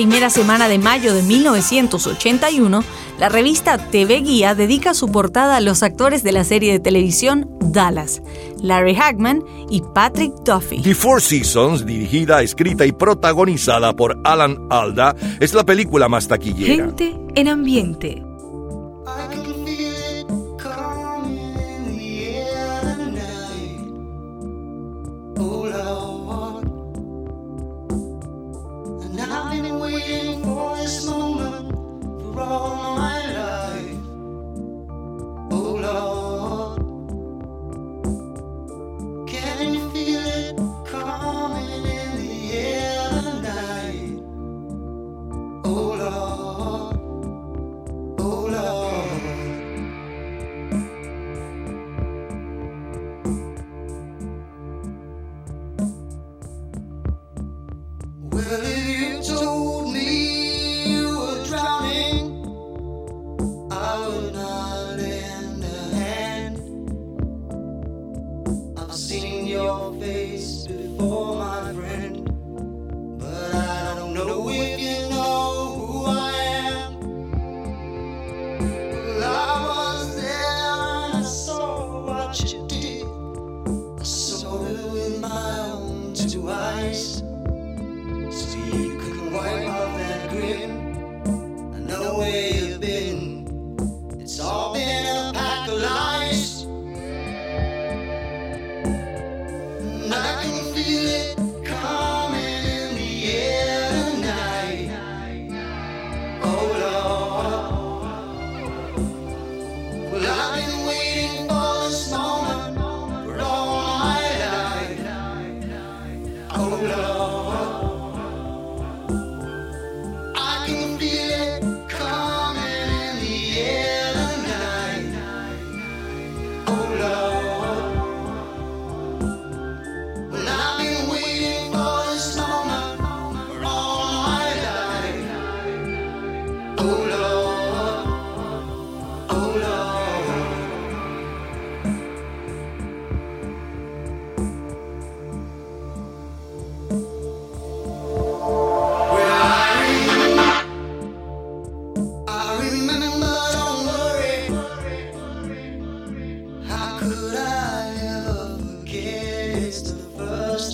Primera 0.05 0.29
semana 0.29 0.69
de 0.69 0.79
mayo 0.79 1.15
de 1.15 1.23
1981, 1.23 2.85
la 3.19 3.31
revista 3.31 3.79
TV 3.79 4.21
Guía 4.21 4.55
dedica 4.55 4.93
su 4.93 5.11
portada 5.11 5.57
a 5.57 5.61
los 5.63 5.83
actores 5.83 6.23
de 6.23 6.31
la 6.31 6.45
serie 6.45 6.73
de 6.73 6.79
televisión 6.79 7.49
Dallas, 7.59 8.21
Larry 8.61 8.97
Hagman 8.97 9.43
y 9.71 9.83
Patrick 9.95 10.35
Duffy. 10.45 10.83
The 10.83 10.95
Four 10.95 11.23
Seasons, 11.23 11.87
dirigida, 11.87 12.43
escrita 12.43 12.85
y 12.85 12.93
protagonizada 12.93 13.97
por 13.97 14.21
Alan 14.25 14.59
Alda, 14.69 15.17
es 15.41 15.55
la 15.55 15.65
película 15.65 16.07
más 16.07 16.29
taquillera. 16.29 16.85
Gente 16.85 17.17
en 17.35 17.49
ambiente. 17.49 18.24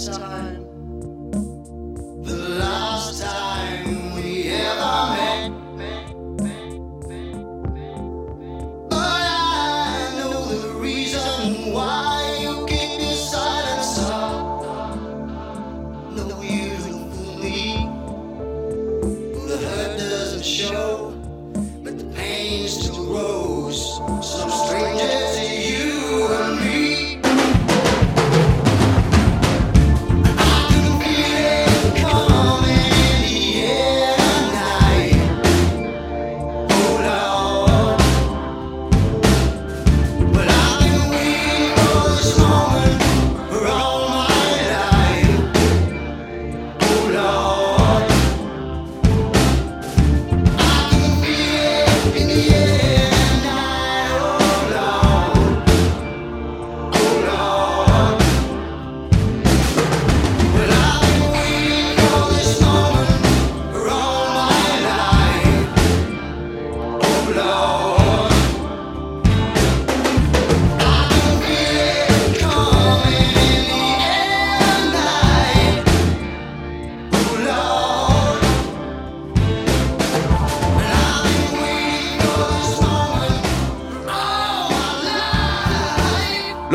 done. 0.07 0.60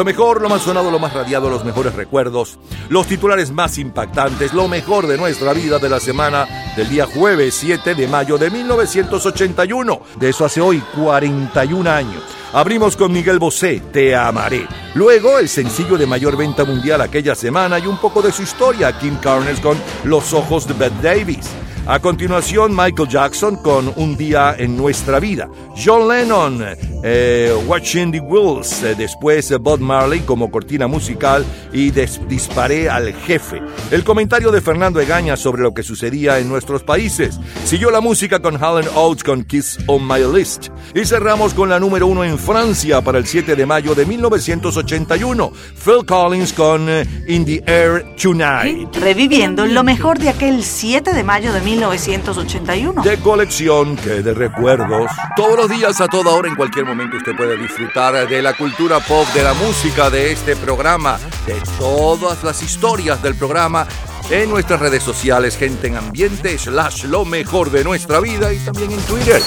Lo 0.05 0.11
mejor, 0.11 0.39
lo 0.39 0.49
más 0.49 0.61
sonado, 0.61 0.91
lo 0.91 0.99
más 0.99 1.13
radiado, 1.13 1.49
los 1.49 1.65
mejores 1.65 1.95
recuerdos, 1.95 2.59
los 2.89 3.07
titulares 3.07 3.49
más 3.49 3.79
impactantes, 3.79 4.53
lo 4.53 4.67
mejor 4.67 5.07
de 5.07 5.17
nuestra 5.17 5.51
vida 5.51 5.79
de 5.79 5.89
la 5.89 5.99
semana 5.99 6.47
del 6.77 6.89
día 6.89 7.07
jueves 7.07 7.55
7 7.55 7.95
de 7.95 8.07
mayo 8.07 8.37
de 8.37 8.51
1981. 8.51 10.01
De 10.19 10.29
eso 10.29 10.45
hace 10.45 10.61
hoy 10.61 10.83
41 10.95 11.89
años. 11.89 12.21
Abrimos 12.53 12.95
con 12.95 13.13
Miguel 13.13 13.39
Bosé, 13.39 13.81
Te 13.91 14.15
amaré. 14.15 14.67
Luego 14.93 15.39
el 15.39 15.49
sencillo 15.49 15.97
de 15.97 16.05
mayor 16.05 16.37
venta 16.37 16.65
mundial 16.65 17.01
aquella 17.01 17.33
semana 17.33 17.79
y 17.79 17.87
un 17.87 17.97
poco 17.97 18.21
de 18.21 18.31
su 18.31 18.43
historia, 18.43 18.95
Kim 18.99 19.15
Carnes 19.15 19.59
con 19.59 19.75
Los 20.03 20.33
ojos 20.33 20.67
de 20.67 20.75
Bette 20.75 21.01
Davis. 21.01 21.49
A 21.87 21.99
continuación, 21.99 22.75
Michael 22.75 23.07
Jackson 23.07 23.57
con 23.57 23.93
Un 23.95 24.17
día 24.17 24.55
en 24.57 24.75
nuestra 24.75 25.19
vida. 25.19 25.47
John 25.77 26.07
Lennon, 26.07 26.59
eh, 27.03 27.55
Watching 27.67 28.11
the 28.11 28.19
Wheels. 28.19 28.81
Eh, 28.81 28.95
después 28.97 29.51
eh, 29.51 29.57
Bob 29.57 29.79
Marley 29.79 30.21
como 30.21 30.49
cortina 30.49 30.87
musical 30.87 31.45
y 31.71 31.91
Disparé 31.91 32.89
al 32.89 33.13
jefe. 33.13 33.61
El 33.91 34.03
comentario 34.03 34.51
de 34.51 34.61
Fernando 34.61 34.99
Egaña 34.99 35.37
sobre 35.37 35.61
lo 35.61 35.75
que 35.75 35.83
sucedía 35.83 36.39
en 36.39 36.49
nuestros 36.49 36.81
países. 36.81 37.39
Siguió 37.65 37.91
la 37.91 38.01
música 38.01 38.41
con 38.41 38.55
Helen 38.55 38.89
Oates 38.95 39.23
con 39.23 39.43
Kiss 39.43 39.77
on 39.85 40.07
My 40.07 40.21
List. 40.35 40.69
Y 40.95 41.05
cerramos 41.05 41.53
con 41.53 41.69
la 41.69 41.79
número 41.79 42.07
uno 42.07 42.23
en 42.23 42.39
Francia 42.39 43.01
para 43.01 43.19
el 43.19 43.27
7 43.27 43.55
de 43.55 43.65
mayo 43.67 43.93
de 43.93 44.07
1981. 44.07 45.51
Phil 45.83 46.03
Collins 46.07 46.51
con 46.51 46.89
In 47.27 47.45
the 47.45 47.63
Air 47.67 48.05
Tonight. 48.19 48.95
Reviviendo 48.95 49.67
lo 49.67 49.83
mejor 49.83 50.17
de 50.17 50.29
aquel 50.29 50.63
7 50.63 51.13
de 51.13 51.23
mayo 51.23 51.53
de 51.53 51.61
1981. 51.75 53.01
de 53.01 53.17
colección 53.17 53.95
que 53.97 54.21
de 54.21 54.33
recuerdos. 54.33 55.11
Todos 55.35 55.57
los 55.57 55.69
días, 55.69 55.99
a 55.99 56.07
toda 56.07 56.31
hora, 56.31 56.47
en 56.47 56.55
cualquier 56.55 56.85
momento, 56.85 57.17
usted 57.17 57.35
puede 57.35 57.57
disfrutar 57.57 58.27
de 58.27 58.41
la 58.41 58.53
cultura 58.53 58.99
pop, 58.99 59.27
de 59.33 59.43
la 59.43 59.53
música, 59.53 60.09
de 60.09 60.31
este 60.31 60.55
programa, 60.55 61.19
de 61.45 61.55
todas 61.77 62.43
las 62.43 62.63
historias 62.63 63.21
del 63.21 63.35
programa 63.35 63.85
en 64.29 64.49
nuestras 64.49 64.79
redes 64.79 65.03
sociales, 65.03 65.57
gente 65.57 65.87
en 65.87 65.97
ambiente, 65.97 66.57
slash 66.57 67.03
lo 67.05 67.25
mejor 67.25 67.69
de 67.71 67.83
nuestra 67.83 68.19
vida 68.19 68.53
y 68.53 68.57
también 68.59 68.91
en 68.91 69.01
Twitter. 69.01 69.41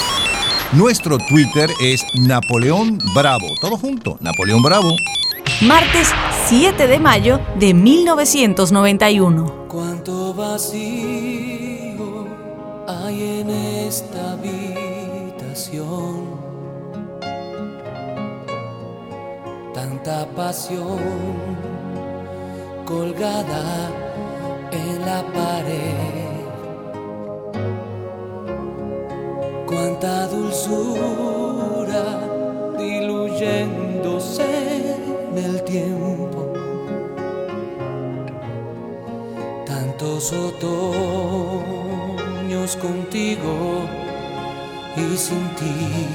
Nuestro 0.73 1.17
Twitter 1.17 1.69
es 1.81 2.03
Napoleón 2.13 2.99
Bravo. 3.15 3.47
Todo 3.59 3.75
junto, 3.77 4.17
Napoleón 4.21 4.61
Bravo. 4.61 4.93
Martes 5.61 6.09
7 6.47 6.87
de 6.87 6.99
mayo 6.99 7.39
de 7.55 7.73
1991. 7.73 9.65
Cuánto 9.67 10.33
vacío 10.33 11.48
hay 12.89 13.41
en 13.41 13.49
esta 13.51 14.31
habitación. 14.31 15.79
Tanta 19.73 20.25
pasión 20.35 20.99
colgada 22.85 23.91
en 24.71 25.05
la 25.05 25.21
pared. 25.37 26.39
Cuánta 29.67 30.27
dulzura 30.27 32.05
diluyéndose 32.75 34.45
en 35.31 35.37
el 35.37 35.63
tiempo. 35.63 36.53
Tantos 39.67 40.33
otoños 40.33 41.78
contigo 42.67 43.85
y 44.97 45.17
sin 45.17 45.47
ti 45.55 46.07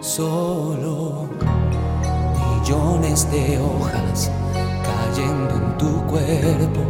solo 0.00 1.28
millones 2.58 3.30
de 3.30 3.60
hojas 3.60 4.30
cayendo 4.82 5.54
en 5.54 5.78
tu 5.78 6.04
cuerpo. 6.06 6.80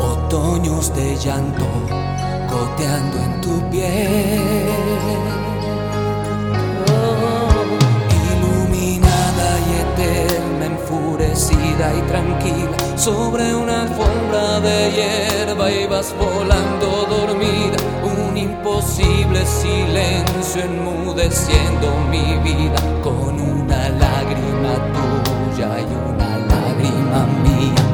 Otoños 0.00 0.94
de 0.94 1.16
llanto 1.16 1.66
goteando 2.50 3.18
en 3.18 3.40
tu 3.42 3.70
piel. 3.70 5.47
Y 11.38 12.02
tranquila, 12.08 12.76
sobre 12.96 13.54
una 13.54 13.82
alfombra 13.82 14.58
de 14.58 14.90
hierba 14.90 15.70
ibas 15.70 16.12
volando 16.18 17.06
dormida, 17.08 17.76
un 18.02 18.36
imposible 18.36 19.46
silencio 19.46 20.62
enmudeciendo 20.62 21.94
mi 22.10 22.38
vida. 22.42 22.80
Con 23.04 23.40
una 23.40 23.88
lágrima 23.90 24.74
tuya 24.92 25.78
y 25.78 26.12
una 26.12 26.38
lágrima 26.48 27.26
mía. 27.44 27.87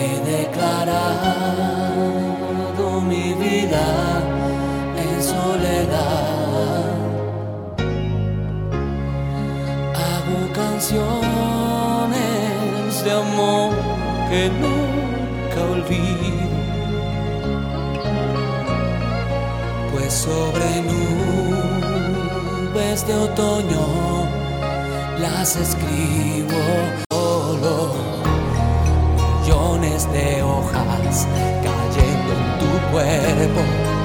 He 0.00 0.10
declarado 0.36 1.80
mi 3.00 3.34
vida 3.34 3.86
en 4.96 5.22
soledad. 5.22 6.84
Hago 10.06 10.40
canciones 10.54 11.18
que 14.28 14.42
nunca 14.62 15.58
olvido. 15.72 16.46
Pues 19.92 20.10
sobre 20.12 20.68
nubes 20.92 22.98
de 23.06 23.14
otoño 23.14 23.84
las 25.18 25.56
escribo 25.56 26.60
solo. 27.10 28.07
De 30.12 30.42
hojas 30.42 31.26
cayendo 31.62 32.32
en 32.32 32.58
tu 32.58 32.92
cuerpo. 32.92 33.97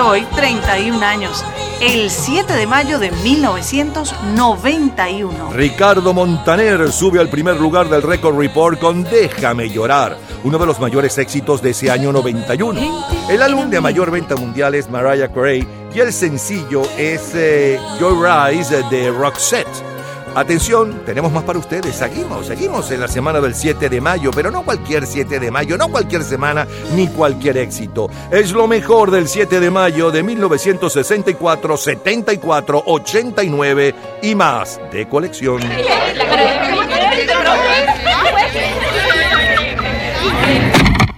Hoy 0.00 0.26
31 0.34 1.04
años, 1.04 1.44
el 1.80 2.10
7 2.10 2.54
de 2.54 2.66
mayo 2.66 2.98
de 2.98 3.10
1991. 3.10 5.52
Ricardo 5.52 6.12
Montaner 6.12 6.90
sube 6.90 7.20
al 7.20 7.28
primer 7.28 7.60
lugar 7.60 7.88
del 7.88 8.02
Record 8.02 8.36
Report 8.38 8.80
con 8.80 9.04
Déjame 9.04 9.68
llorar, 9.68 10.16
uno 10.44 10.58
de 10.58 10.66
los 10.66 10.80
mayores 10.80 11.16
éxitos 11.18 11.62
de 11.62 11.70
ese 11.70 11.90
año 11.90 12.12
91. 12.12 12.80
El 13.28 13.42
álbum 13.42 13.70
de 13.70 13.80
mayor 13.80 14.10
venta 14.10 14.34
mundial 14.36 14.74
es 14.74 14.90
Mariah 14.90 15.32
Carey 15.32 15.66
y 15.94 16.00
el 16.00 16.12
sencillo 16.12 16.82
es 16.96 17.32
eh, 17.34 17.78
Your 18.00 18.16
Rise 18.20 18.82
de 18.90 19.10
Roxette. 19.10 19.89
Atención, 20.34 21.02
tenemos 21.04 21.32
más 21.32 21.42
para 21.42 21.58
ustedes. 21.58 21.96
Seguimos, 21.96 22.46
seguimos 22.46 22.90
en 22.92 23.00
la 23.00 23.08
semana 23.08 23.40
del 23.40 23.54
7 23.54 23.88
de 23.88 24.00
mayo, 24.00 24.30
pero 24.32 24.50
no 24.50 24.62
cualquier 24.62 25.06
7 25.06 25.40
de 25.40 25.50
mayo, 25.50 25.76
no 25.76 25.88
cualquier 25.88 26.22
semana, 26.22 26.66
ni 26.94 27.08
cualquier 27.08 27.58
éxito. 27.58 28.08
Es 28.30 28.52
lo 28.52 28.68
mejor 28.68 29.10
del 29.10 29.26
7 29.26 29.58
de 29.58 29.70
mayo 29.70 30.10
de 30.10 30.22
1964, 30.22 31.76
74, 31.76 32.82
89 32.86 33.94
y 34.22 34.34
más 34.36 34.80
de 34.92 35.08
colección. 35.08 35.62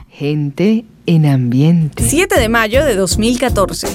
Gente 0.08 0.84
en 1.06 1.26
ambiente. 1.26 2.02
7 2.02 2.40
de 2.40 2.48
mayo 2.48 2.84
de 2.84 2.94
2014. 2.94 3.88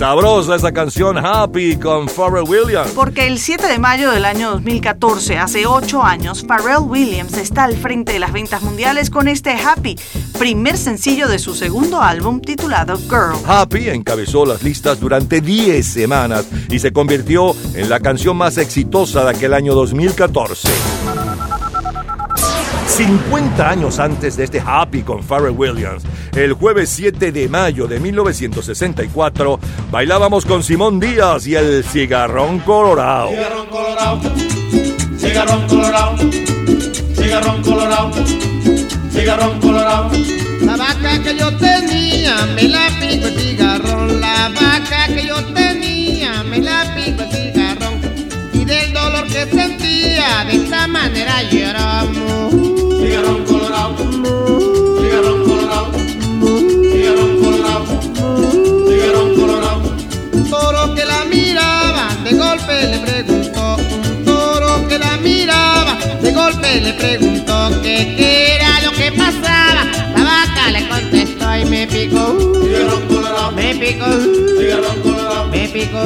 Sabrosa 0.00 0.54
esa 0.54 0.72
canción 0.72 1.18
Happy 1.18 1.76
con 1.76 2.08
Pharrell 2.08 2.48
Williams. 2.48 2.92
Porque 2.92 3.26
el 3.26 3.38
7 3.38 3.66
de 3.66 3.78
mayo 3.78 4.10
del 4.10 4.24
año 4.24 4.52
2014, 4.52 5.36
hace 5.36 5.66
8 5.66 6.02
años, 6.02 6.42
Pharrell 6.42 6.88
Williams 6.88 7.34
está 7.34 7.64
al 7.64 7.76
frente 7.76 8.14
de 8.14 8.18
las 8.18 8.32
ventas 8.32 8.62
mundiales 8.62 9.10
con 9.10 9.28
este 9.28 9.50
Happy, 9.50 9.98
primer 10.38 10.78
sencillo 10.78 11.28
de 11.28 11.38
su 11.38 11.54
segundo 11.54 12.00
álbum 12.00 12.40
titulado 12.40 12.96
Girl. 12.96 13.36
Happy 13.46 13.90
encabezó 13.90 14.46
las 14.46 14.62
listas 14.62 14.98
durante 14.98 15.42
10 15.42 15.86
semanas 15.86 16.46
y 16.70 16.78
se 16.78 16.94
convirtió 16.94 17.54
en 17.74 17.90
la 17.90 18.00
canción 18.00 18.38
más 18.38 18.56
exitosa 18.56 19.24
de 19.24 19.30
aquel 19.32 19.52
año 19.52 19.74
2014. 19.74 20.70
50 23.06 23.66
años 23.66 23.98
antes 23.98 24.36
de 24.36 24.44
este 24.44 24.60
Happy 24.60 25.02
con 25.02 25.22
Pharrell 25.22 25.56
Williams, 25.56 26.02
el 26.36 26.52
jueves 26.52 26.90
7 26.90 27.32
de 27.32 27.48
mayo 27.48 27.86
de 27.86 27.98
1964, 27.98 29.58
bailábamos 29.90 30.44
con 30.44 30.62
Simón 30.62 31.00
Díaz 31.00 31.46
y 31.46 31.54
el 31.54 31.82
Cigarrón 31.82 32.58
Colorado. 32.58 33.30
Cigarrón 33.30 33.66
colorado, 33.68 34.20
cigarrón 35.16 35.66
colorado, 35.66 36.16
cigarrón 37.14 37.62
colorado, 37.62 38.10
cigarrón 39.10 39.60
colorado. 39.60 40.10
La 40.60 40.76
vaca 40.76 41.22
que 41.22 41.38
yo 41.38 41.56
tenía 41.56 42.34
me 42.54 42.64
la 42.64 42.86
pico 43.00 43.28
el 43.28 43.40
cigarrón. 43.40 44.20
La 44.20 44.50
vaca 44.50 45.06
que 45.06 45.26
yo 45.26 45.42
tenía 45.54 46.42
me 46.42 46.58
la 46.58 46.94
pico 46.94 47.22
el 47.22 47.30
cigarrón. 47.30 47.98
Y 48.52 48.66
del 48.66 48.92
dolor 48.92 49.26
que 49.28 49.46
sentía 49.46 50.44
de 50.44 50.56
esta 50.56 50.86
manera 50.86 51.42
lloramos. 51.44 52.69
Cigarrón 53.10 53.44
colorado, 53.44 53.96
cigarrón 55.02 55.42
colorado, 55.42 55.90
cigarrón 56.92 57.42
colorado, 57.42 58.00
cigarrón 58.88 59.34
colorado. 59.34 59.82
Un 60.32 60.48
toro 60.48 60.94
que 60.94 61.04
la 61.04 61.24
miraba 61.24 62.14
de 62.22 62.32
golpe 62.34 62.86
le 62.86 62.98
preguntó. 63.00 63.76
Un 64.06 64.24
toro 64.24 64.86
que 64.86 64.96
la 65.00 65.16
miraba 65.16 65.98
de 66.22 66.32
golpe 66.32 66.80
le 66.80 66.92
preguntó 66.92 67.82
que 67.82 68.14
qué 68.16 68.54
era 68.54 68.80
lo 68.84 68.92
que 68.92 69.10
pasaba. 69.10 69.86
La 70.14 70.22
vaca 70.22 70.70
le 70.70 70.86
contestó 70.86 71.56
y 71.56 71.64
me 71.64 71.88
picó. 71.88 72.38
Cigarrón 72.62 73.08
colorado, 73.08 73.50
Me 73.50 73.74
picó. 73.74 74.06
cigarrón 74.56 75.00
colorado, 75.02 75.48
Me 75.48 75.68
picó. 75.68 76.02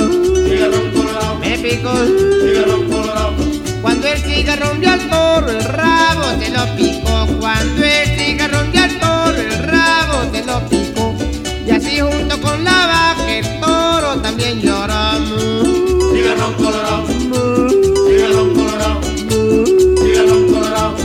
cigarrón 0.48 0.90
colorado, 0.90 1.38
Me 1.38 1.58
picó. 1.58 2.33
Cigarrón 4.34 4.80
vio 4.80 4.90
al 4.90 5.08
toro, 5.08 5.50
el 5.50 5.64
rabo 5.64 6.24
se 6.40 6.50
lo 6.50 6.76
picó. 6.76 7.26
Cuando 7.38 7.84
el 7.84 8.18
cigarrón 8.18 8.72
vio 8.72 8.82
al 8.82 8.98
toro, 8.98 9.38
el 9.38 9.62
rabo 9.62 10.32
se 10.32 10.44
lo 10.44 10.68
picó. 10.68 11.14
Y 11.66 11.70
así 11.70 12.00
junto 12.00 12.40
con 12.40 12.64
la 12.64 12.86
vaca, 12.86 13.32
el 13.32 13.60
toro 13.60 14.16
también 14.20 14.60
lloramos. 14.60 15.68
Cigarrón 16.12 16.54
colorado, 16.54 17.06
cigarrón 18.06 18.54
colorado, 18.54 19.00
cigarrón 20.02 20.52
colorado, 20.52 20.96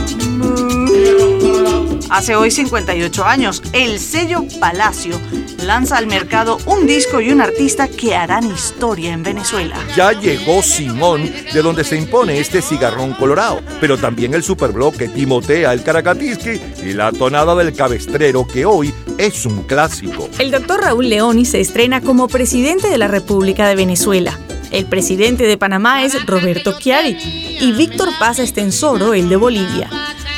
cigarrón 0.88 1.40
colorado. 1.40 1.98
Hace 2.10 2.34
hoy 2.36 2.50
58 2.50 3.24
años, 3.24 3.62
el 3.72 4.00
sello 4.00 4.44
Palacio 4.58 5.20
lanza 5.64 5.96
al 5.96 6.06
mercado 6.06 6.58
un 6.66 6.86
disco 6.86 7.20
y 7.20 7.30
un 7.30 7.40
artista 7.40 7.88
que 7.88 8.14
harán 8.14 8.44
historia 8.46 9.12
en 9.12 9.22
Venezuela. 9.22 9.76
Ya 9.96 10.12
llegó 10.12 10.62
Simón, 10.62 11.30
de 11.52 11.62
donde 11.62 11.84
se 11.84 11.96
impone 11.96 12.38
este 12.38 12.62
cigarrón 12.62 13.12
colorado, 13.14 13.60
pero 13.80 13.96
también 13.98 14.34
el 14.34 14.42
superbloque 14.42 15.08
Timotea, 15.08 15.72
el 15.72 15.82
Caracatiski 15.82 16.60
y 16.82 16.92
la 16.92 17.12
tonada 17.12 17.54
del 17.54 17.72
cabestrero, 17.74 18.46
que 18.46 18.64
hoy 18.64 18.92
es 19.18 19.44
un 19.46 19.62
clásico. 19.64 20.28
El 20.38 20.50
doctor 20.50 20.80
Raúl 20.80 21.08
Leoni 21.08 21.44
se 21.44 21.60
estrena 21.60 22.00
como 22.00 22.28
presidente 22.28 22.88
de 22.88 22.98
la 22.98 23.08
República 23.08 23.68
de 23.68 23.74
Venezuela. 23.74 24.38
El 24.70 24.86
presidente 24.86 25.44
de 25.44 25.58
Panamá 25.58 26.04
es 26.04 26.26
Roberto 26.26 26.78
Chiari 26.78 27.16
y 27.60 27.72
Víctor 27.72 28.08
Paz 28.20 28.38
Estensoro, 28.38 29.14
el 29.14 29.28
de 29.28 29.36
Bolivia. 29.36 29.90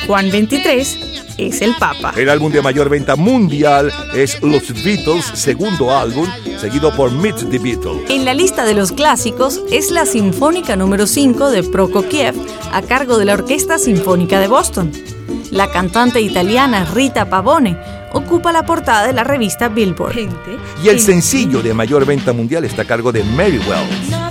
Juan 0.07 0.29
23 0.31 0.97
es 1.37 1.61
el 1.61 1.75
Papa. 1.75 2.13
El 2.17 2.29
álbum 2.29 2.51
de 2.51 2.61
mayor 2.61 2.89
venta 2.89 3.15
mundial 3.15 3.91
es 4.13 4.41
Los 4.41 4.83
Beatles, 4.83 5.25
segundo 5.33 5.95
álbum, 5.95 6.27
seguido 6.59 6.93
por 6.95 7.11
Meet 7.11 7.49
the 7.49 7.57
Beatles. 7.57 8.09
En 8.09 8.25
la 8.25 8.33
lista 8.33 8.65
de 8.65 8.73
los 8.73 8.91
clásicos 8.91 9.61
es 9.71 9.91
la 9.91 10.05
Sinfónica 10.05 10.75
número 10.75 11.07
5 11.07 11.51
de 11.51 11.63
Prokofiev 11.63 12.35
a 12.71 12.81
cargo 12.81 13.17
de 13.17 13.25
la 13.25 13.33
Orquesta 13.33 13.77
Sinfónica 13.77 14.39
de 14.39 14.47
Boston. 14.47 14.91
La 15.51 15.71
cantante 15.71 16.19
italiana 16.19 16.85
Rita 16.93 17.29
Pavone 17.29 17.77
ocupa 18.11 18.51
la 18.51 18.65
portada 18.65 19.07
de 19.07 19.13
la 19.13 19.23
revista 19.23 19.69
Billboard. 19.69 20.29
Y 20.83 20.89
el 20.89 20.99
sencillo 20.99 21.61
de 21.61 21.73
mayor 21.73 22.05
venta 22.05 22.33
mundial 22.33 22.65
está 22.65 22.81
a 22.81 22.85
cargo 22.85 23.11
de 23.11 23.23
Mary 23.23 23.59
Wells. 23.59 24.22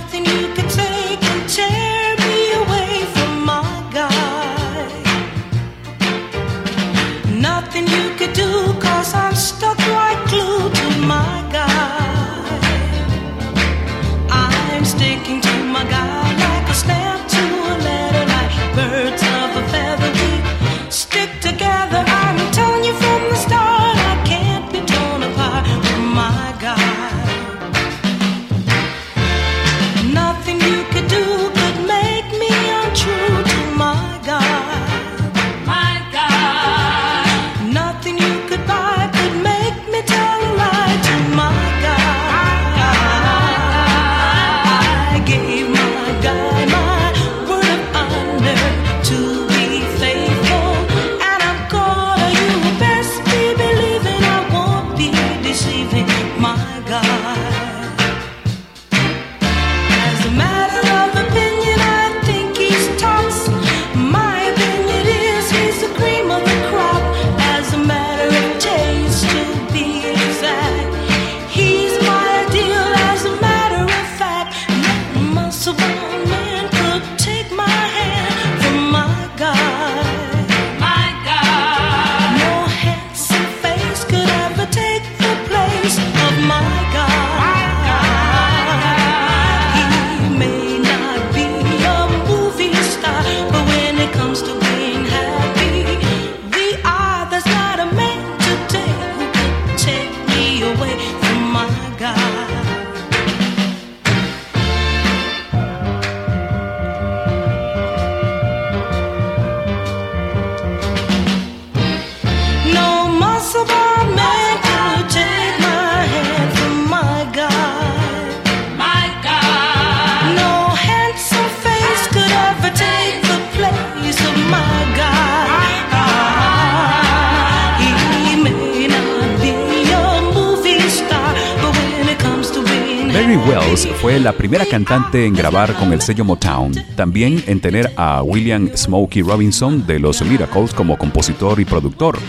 Mary 133.23 133.37
Wells 133.37 133.87
fue 134.01 134.19
la 134.19 134.33
primera 134.33 134.65
cantante 134.65 135.25
en 135.25 135.33
grabar 135.33 135.73
con 135.75 135.93
el 135.93 136.01
sello 136.01 136.25
Motown, 136.25 136.73
también 136.97 137.41
en 137.47 137.61
tener 137.61 137.93
a 137.95 138.21
William 138.21 138.69
Smokey 138.75 139.21
Robinson 139.21 139.87
de 139.87 139.97
los 139.97 140.21
Miracles 140.21 140.73
como 140.73 140.97
compositor 140.97 141.57
y 141.61 141.63
productor. 141.63 142.19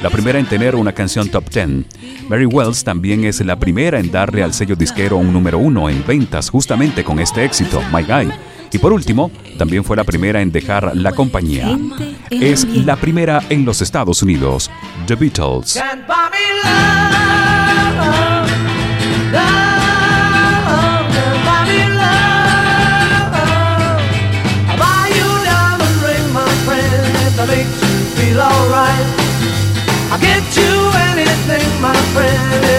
la 0.00 0.10
primera 0.10 0.38
en 0.38 0.46
tener 0.46 0.76
una 0.76 0.92
canción 0.92 1.28
top 1.28 1.50
10. 1.50 2.28
Mary 2.28 2.46
Wells 2.46 2.84
también 2.84 3.24
es 3.24 3.40
la 3.40 3.58
primera 3.58 3.98
en 3.98 4.12
darle 4.12 4.44
al 4.44 4.54
sello 4.54 4.76
disquero 4.76 5.16
un 5.16 5.32
número 5.32 5.58
uno 5.58 5.90
en 5.90 6.06
ventas 6.06 6.50
justamente 6.50 7.02
con 7.02 7.18
este 7.18 7.44
éxito, 7.44 7.82
My 7.92 8.04
Guy. 8.04 8.32
Y 8.70 8.78
por 8.78 8.92
último, 8.92 9.32
también 9.58 9.82
fue 9.82 9.96
la 9.96 10.04
primera 10.04 10.40
en 10.40 10.52
dejar 10.52 10.96
la 10.96 11.10
compañía. 11.10 11.76
Es 12.30 12.64
la 12.64 12.94
primera 12.94 13.42
en 13.48 13.64
los 13.64 13.82
Estados 13.82 14.22
Unidos, 14.22 14.70
The 15.08 15.16
Beatles. 15.16 15.80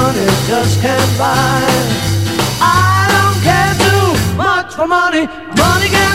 money 0.00 0.26
just 0.46 0.80
can't 0.80 1.12
buy. 1.18 1.62
I 2.60 3.06
don't 3.14 3.38
care 3.48 3.74
too 3.84 4.08
much 4.36 4.74
for 4.74 4.86
money, 4.86 5.24
money 5.62 5.88
can 5.94 6.07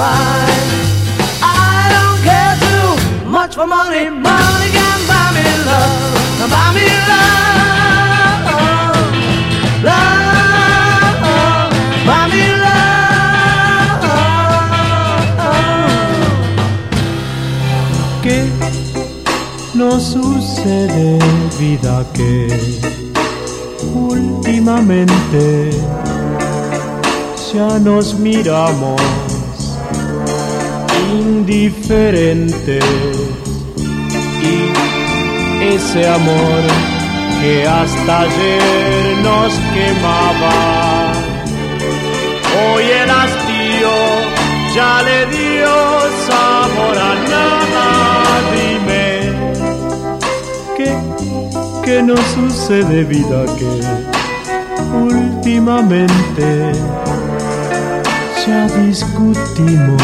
I 0.00 1.88
don't 1.94 2.22
care 2.22 2.56
too 2.62 2.90
much 3.28 3.54
for 3.56 3.66
money. 3.66 4.08
Money 4.10 4.70
can 4.70 5.00
buy 5.08 5.32
me 5.34 5.42
love. 5.66 6.50
Buy 6.52 6.72
me 6.76 6.86
love. 7.10 8.46
Love. 9.82 11.18
Buy 12.06 12.28
me 12.30 12.46
¿Qué 18.22 18.38
nos 19.74 20.02
sucede, 20.02 21.18
vida, 21.58 22.04
que 22.12 22.48
últimamente 23.94 25.70
ya 27.52 27.78
nos 27.78 28.14
miramos 28.14 29.00
indiferentes 30.98 32.84
y 34.42 35.64
ese 35.74 36.08
amor 36.08 36.62
que 37.40 37.66
hasta 37.66 38.20
ayer 38.20 39.18
nos 39.22 39.52
quemaba, 39.74 41.12
hoy 42.60 42.84
el 42.84 43.10
hastío 43.10 43.94
ya 44.74 45.02
le 45.02 45.26
dio 45.26 45.74
sabor 46.26 46.98
a 46.98 47.14
nada. 47.28 47.86
Dime, 48.54 49.06
¿qué, 50.76 50.96
qué 51.84 52.02
nos 52.02 52.20
sucede, 52.20 53.04
vida, 53.04 53.44
que 53.58 53.70
últimamente 54.96 56.72
ya 58.46 58.66
discutimos 58.68 60.02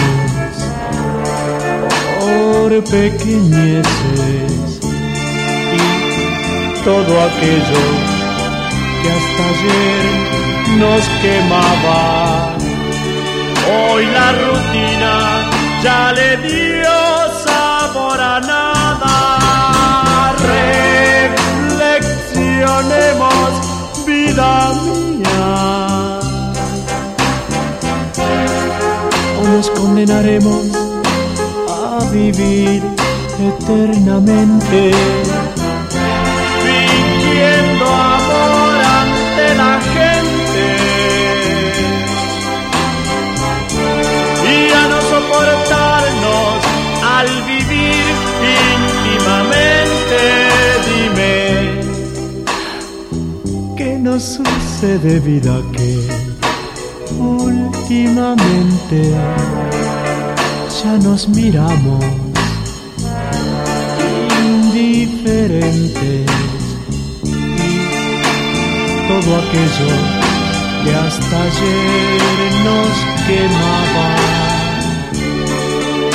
pequeñeces 2.70 3.84
y 5.74 5.78
todo 6.82 7.20
aquello 7.20 7.84
que 9.02 9.08
hasta 9.10 9.42
ayer 9.50 10.04
nos 10.78 11.04
quemaba. 11.20 12.00
Hoy 13.68 14.02
la 14.06 14.32
rutina 14.32 15.14
ya 15.82 16.12
le 16.12 16.36
dio 16.38 16.96
sabor 17.44 18.18
a 18.18 18.40
nada. 18.40 19.16
Reflexionemos, 21.76 23.50
vida 24.06 24.72
mía. 24.84 26.20
O 29.38 29.42
nos 29.48 29.66
condenaremos 29.70 30.93
vivir 32.14 32.80
eternamente. 33.50 34.80
Fingiendo 36.64 37.84
amor 37.86 38.74
ante 39.02 39.44
la 39.62 39.74
gente. 39.94 40.64
y 44.54 44.56
a 44.80 44.82
no 44.92 44.98
soportarnos 45.12 46.56
al 47.16 47.28
vivir 47.52 48.12
íntimamente. 48.74 50.20
Dime, 50.88 51.34
¿qué 53.76 53.90
nos 53.98 54.22
sucede, 54.22 55.12
vida, 55.20 55.56
que 55.72 55.90
últimamente 57.18 58.98
ya 60.84 60.98
nos 60.98 61.26
miramos 61.28 62.04
indiferentes 64.44 66.26
y 67.22 67.88
todo 69.08 69.30
aquello 69.42 69.92
que 70.82 70.90
hasta 70.94 71.36
ayer 71.48 72.52
nos 72.68 72.94
quemaba. 73.26 74.08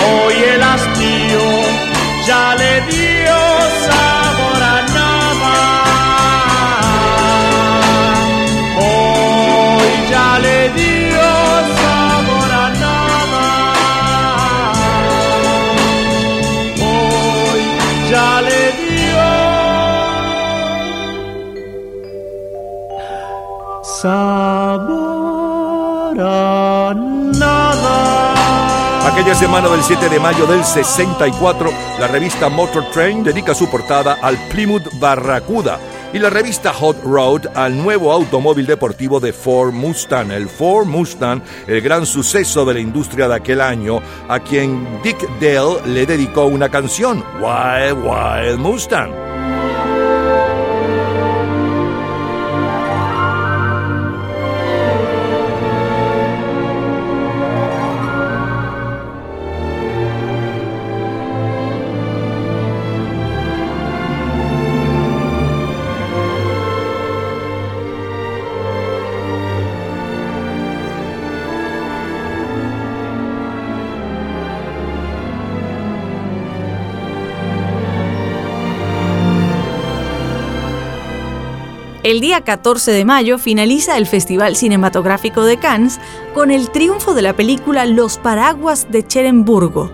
Hoy 0.07 0.35
el 0.53 0.61
hastío 0.71 1.45
ya 2.27 2.45
le 2.61 2.73
dio 2.91 3.37
sabor 3.87 4.61
a 4.61 4.77
nada. 4.97 5.57
Hoy 8.77 9.91
ya 10.11 10.29
le 10.45 10.57
dio 10.69 10.78
sabor 24.01 24.97
a 26.19 26.93
nada. 26.95 29.07
Aquella 29.11 29.35
semana 29.35 29.67
del 29.67 29.84
7 29.84 30.07
de 30.07 30.19
mayo 30.19 30.45
del 30.45 30.63
64, 30.63 31.69
la 31.99 32.07
revista 32.07 32.47
Motor 32.47 32.91
Train 32.91 33.23
dedica 33.23 33.53
su 33.53 33.69
portada 33.69 34.19
al 34.21 34.38
Plymouth 34.49 34.88
Barracuda, 34.99 35.80
y 36.13 36.19
la 36.19 36.30
revista 36.30 36.73
Hot 36.73 37.03
Road 37.03 37.47
al 37.55 37.77
nuevo 37.77 38.13
automóvil 38.13 38.65
deportivo 38.65 39.19
de 39.19 39.34
Ford 39.34 39.73
Mustang, 39.73 40.31
el 40.31 40.47
Ford 40.47 40.88
Mustang, 40.88 41.41
el 41.67 41.81
gran 41.81 42.05
suceso 42.05 42.63
de 42.65 42.76
la 42.76 42.80
industria 42.80 43.27
de 43.27 43.35
aquel 43.35 43.59
año, 43.61 43.99
a 44.27 44.39
quien 44.39 45.01
Dick 45.03 45.27
Dale 45.39 45.81
le 45.85 46.05
dedicó 46.05 46.45
una 46.45 46.69
canción, 46.69 47.23
Wild 47.41 48.03
Wild 48.03 48.59
Mustang. 48.59 49.28
El 82.10 82.22
día 82.22 82.41
14 82.41 82.91
de 82.91 83.06
mayo 83.06 83.38
finaliza 83.38 83.95
el 83.95 84.07
Festival 84.07 84.56
Cinematográfico 84.56 85.44
de 85.44 85.57
Cannes 85.57 85.99
con 86.34 86.49
el 86.49 86.72
triunfo 86.72 87.14
de 87.14 87.22
la 87.22 87.36
película 87.36 87.86
Los 87.86 88.18
Paraguas 88.18 88.88
de 88.90 89.06
Cheremburgo, 89.06 89.91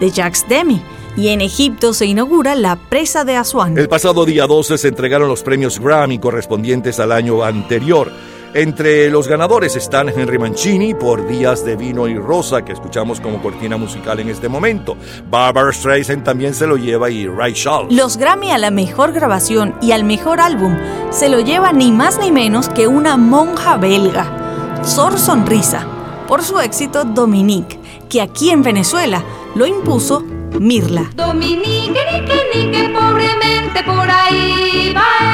de 0.00 0.10
Jacques 0.10 0.44
Demy, 0.48 0.82
y 1.16 1.28
en 1.28 1.40
Egipto 1.40 1.94
se 1.94 2.06
inaugura 2.06 2.56
la 2.56 2.74
presa 2.74 3.24
de 3.24 3.36
Asuán. 3.36 3.78
El 3.78 3.88
pasado 3.88 4.24
día 4.24 4.48
12 4.48 4.76
se 4.76 4.88
entregaron 4.88 5.28
los 5.28 5.44
premios 5.44 5.78
Grammy 5.78 6.18
correspondientes 6.18 6.98
al 6.98 7.12
año 7.12 7.44
anterior. 7.44 8.10
Entre 8.54 9.08
los 9.08 9.28
ganadores 9.28 9.76
están 9.76 10.10
Henry 10.10 10.38
Mancini 10.38 10.92
por 10.92 11.26
Días 11.26 11.64
de 11.64 11.74
Vino 11.74 12.06
y 12.06 12.18
Rosa, 12.18 12.62
que 12.62 12.72
escuchamos 12.72 13.18
como 13.18 13.40
cortina 13.40 13.78
musical 13.78 14.20
en 14.20 14.28
este 14.28 14.46
momento. 14.46 14.94
Barbara 15.30 15.72
Streisand 15.72 16.22
también 16.22 16.52
se 16.52 16.66
lo 16.66 16.76
lleva 16.76 17.08
y 17.08 17.26
Ray 17.26 17.54
Charles. 17.54 17.96
Los 17.96 18.18
Grammy 18.18 18.50
a 18.50 18.58
la 18.58 18.70
mejor 18.70 19.12
grabación 19.12 19.74
y 19.80 19.92
al 19.92 20.04
mejor 20.04 20.38
álbum 20.38 20.76
se 21.08 21.30
lo 21.30 21.40
lleva 21.40 21.72
ni 21.72 21.92
más 21.92 22.18
ni 22.18 22.30
menos 22.30 22.68
que 22.68 22.86
una 22.86 23.16
monja 23.16 23.78
belga, 23.78 24.82
Sor 24.84 25.18
Sonrisa, 25.18 25.86
por 26.28 26.42
su 26.42 26.60
éxito 26.60 27.04
Dominique, 27.04 27.78
que 28.10 28.20
aquí 28.20 28.50
en 28.50 28.62
Venezuela 28.62 29.24
lo 29.54 29.64
impuso 29.64 30.26
Mirla. 30.60 31.10
Dominique, 31.14 32.00
nique, 32.12 32.42
nique, 32.54 32.90
pobremente 32.90 33.82
por 33.84 34.10
ahí 34.10 34.92
va. 34.94 35.32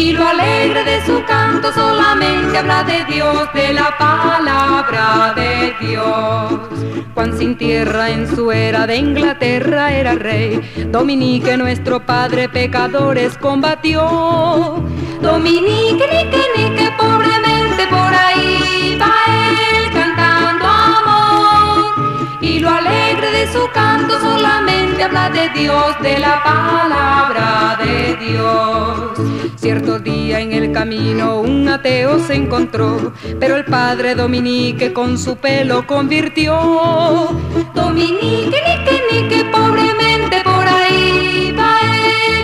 Y 0.00 0.12
lo 0.14 0.26
alegre 0.26 0.82
de 0.82 1.04
su 1.04 1.22
canto 1.26 1.70
solamente 1.74 2.56
habla 2.56 2.82
de 2.84 3.04
Dios, 3.04 3.52
de 3.52 3.74
la 3.74 3.98
palabra 3.98 5.34
de 5.36 5.74
Dios. 5.78 6.58
Juan 7.12 7.36
sin 7.36 7.58
tierra 7.58 8.08
en 8.08 8.26
su 8.34 8.50
era 8.50 8.86
de 8.86 8.96
Inglaterra 8.96 9.92
era 9.92 10.14
rey. 10.14 10.58
Dominique, 10.90 11.54
nuestro 11.58 12.00
padre, 12.00 12.48
pecadores 12.48 13.36
combatió. 13.36 14.82
Dominique, 15.20 16.06
nique, 16.14 16.44
nique, 16.56 16.90
pobremente 16.96 17.86
por 17.90 18.14
ahí 18.24 18.98
va 18.98 19.12
él 19.28 19.92
cantando 19.92 20.64
amor. 20.66 22.38
Y 22.40 22.58
lo 22.58 22.70
alegre 22.70 23.30
de 23.32 23.52
su 23.52 23.68
canto 23.74 24.18
solamente 24.18 24.79
habla 25.02 25.30
de 25.30 25.48
Dios, 25.50 26.00
de 26.02 26.18
la 26.18 26.42
palabra 26.42 27.78
de 27.82 28.16
Dios. 28.16 29.18
Cierto 29.56 29.98
día 29.98 30.40
en 30.40 30.52
el 30.52 30.72
camino 30.72 31.40
un 31.40 31.68
ateo 31.68 32.18
se 32.18 32.34
encontró, 32.34 33.12
pero 33.38 33.56
el 33.56 33.64
padre 33.64 34.14
Dominique 34.14 34.92
con 34.92 35.18
su 35.18 35.36
pelo 35.36 35.86
convirtió. 35.86 37.30
Dominique, 37.74 38.58
nique, 38.66 39.02
nique, 39.12 39.44
pobremente 39.50 40.42
por 40.42 40.66
ahí 40.66 41.54
va 41.58 41.78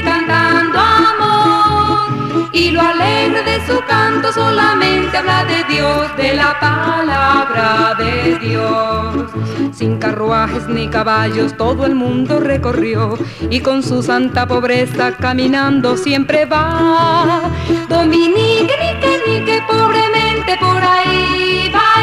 cantando 0.05 0.79
amor. 0.79 2.49
Y 2.53 2.71
lo 2.71 2.81
alegre 2.81 3.26
su 3.67 3.81
canto 3.87 4.33
solamente 4.33 5.17
habla 5.17 5.45
de 5.45 5.65
Dios, 5.65 6.17
de 6.17 6.35
la 6.35 6.59
palabra 6.61 7.95
de 7.99 8.39
Dios. 8.39 9.31
Sin 9.75 9.99
carruajes 9.99 10.69
ni 10.69 10.89
caballos 10.89 11.57
todo 11.57 11.87
el 11.87 11.95
mundo 11.95 12.41
recorrió 12.41 13.17
y 13.51 13.61
con 13.61 13.83
su 13.83 14.03
santa 14.03 14.47
pobreza 14.47 15.13
caminando 15.13 15.97
siempre 15.97 16.45
va. 16.45 17.43
Dominique, 17.89 18.75
nique, 18.83 19.23
nique, 19.27 19.63
pobremente 19.69 20.57
por 20.59 20.83
ahí 20.83 21.71
va 21.75 21.96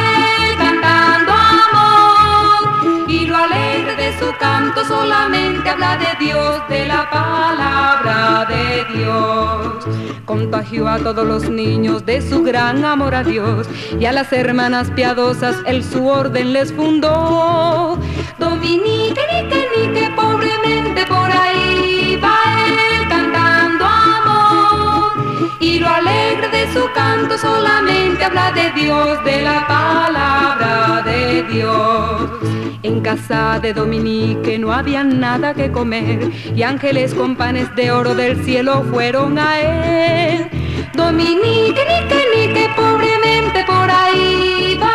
su 4.19 4.34
canto 4.40 4.84
solamente 4.85 5.69
habla 5.69 5.98
de 5.98 6.26
Dios, 6.26 6.61
de 6.69 6.85
la 6.85 7.10
palabra 7.10 8.45
de 8.45 8.98
Dios. 8.98 9.85
Contagió 10.26 10.88
a 10.88 10.99
todos 10.99 11.26
los 11.27 11.49
niños 11.49 12.06
de 12.06 12.22
su 12.22 12.44
gran 12.44 12.84
amor 12.85 13.15
a 13.15 13.23
Dios 13.23 13.68
y 13.99 14.06
a 14.06 14.11
las 14.11 14.31
hermanas 14.34 14.90
piadosas 14.91 15.57
él 15.65 15.84
su 15.84 16.07
orden 16.07 16.53
les 16.53 16.72
fundó. 16.73 17.98
Dominique, 18.40 19.22
nique, 19.31 19.68
nique, 19.77 20.11
pobremente 20.15 21.06
por 21.06 21.30
ahí 21.31 22.19
va 22.23 22.38
él 22.68 23.07
cantando 23.07 23.85
amor. 23.85 25.11
Y 25.60 25.80
lo 25.80 25.90
alegre 25.90 26.23
de 26.53 26.71
su 26.71 26.88
canto 26.93 27.35
solamente 27.38 28.23
habla 28.23 28.51
de 28.51 28.71
Dios, 28.80 29.23
de 29.25 29.41
la 29.41 29.65
palabra 29.67 31.01
de 31.03 31.43
Dios. 31.51 32.30
En 32.84 33.01
casa 33.01 33.59
de 33.59 33.73
Dominique 33.73 34.59
no 34.59 34.71
había 34.71 35.03
nada 35.03 35.55
que 35.55 35.71
comer 35.71 36.30
y 36.55 36.61
ángeles 36.61 37.15
con 37.15 37.35
panes 37.35 37.73
de 37.75 37.91
oro 37.91 38.13
del 38.13 38.43
cielo 38.45 38.84
fueron 38.91 39.39
a 39.39 39.59
él. 39.59 40.49
Dominique, 40.93 41.81
nique, 41.91 42.21
nique, 42.35 42.69
pobremente 42.75 43.63
por 43.65 43.89
ahí 43.89 44.77
va 44.80 44.93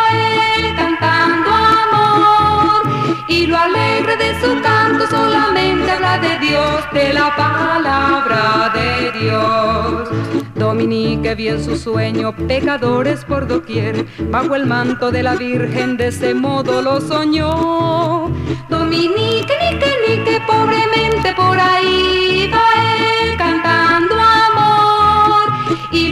lo 3.49 3.57
alegre 3.57 4.15
de 4.15 4.39
su 4.39 4.61
canto 4.61 5.07
solamente 5.07 5.89
habla 5.89 6.19
de 6.19 6.37
Dios, 6.37 6.83
de 6.93 7.13
la 7.13 7.35
palabra 7.35 8.71
de 8.75 9.19
Dios. 9.19 10.09
Dominique 10.53 11.33
vio 11.33 11.55
en 11.55 11.63
su 11.63 11.75
sueño 11.75 12.35
pecadores 12.47 13.25
por 13.25 13.47
doquier, 13.47 14.05
bajo 14.29 14.55
el 14.55 14.67
manto 14.67 15.09
de 15.09 15.23
la 15.23 15.35
Virgen 15.35 15.97
de 15.97 16.09
ese 16.09 16.35
modo 16.35 16.83
lo 16.83 17.01
soñó. 17.01 18.29
Dominique, 18.69 19.53
nique, 19.63 19.91
nique, 20.07 20.41
pobremente 20.45 21.33
por 21.33 21.59
ahí 21.59 22.51
va 22.53 22.63
él 23.23 23.28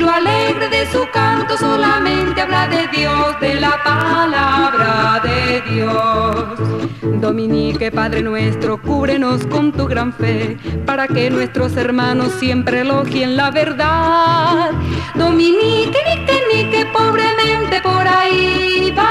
alegre 0.10 0.70
de 0.70 0.86
su 0.92 1.08
canto 1.12 1.58
solamente 1.58 2.42
habla 2.42 2.68
de 2.68 2.88
Dios, 2.88 3.40
de 3.40 3.56
la 3.56 3.82
palabra 3.84 5.22
de 5.24 5.62
Dios. 5.72 7.22
Dominique, 7.22 7.92
Padre 7.92 8.22
nuestro, 8.22 8.82
cúbrenos 8.82 9.46
con 9.48 9.72
tu 9.72 9.88
gran 9.88 10.14
fe, 10.14 10.58
para 10.86 11.08
que 11.08 11.30
nuestros 11.30 11.76
hermanos 11.78 12.32
siempre 12.40 12.82
elogien 12.82 13.36
la 13.36 13.52
verdad. 13.52 14.72
Dominique, 15.16 15.98
nique, 16.08 16.42
nique, 16.54 16.86
pobremente 16.88 17.82
por 17.82 18.08
ahí 18.08 18.94
va. 18.98 19.08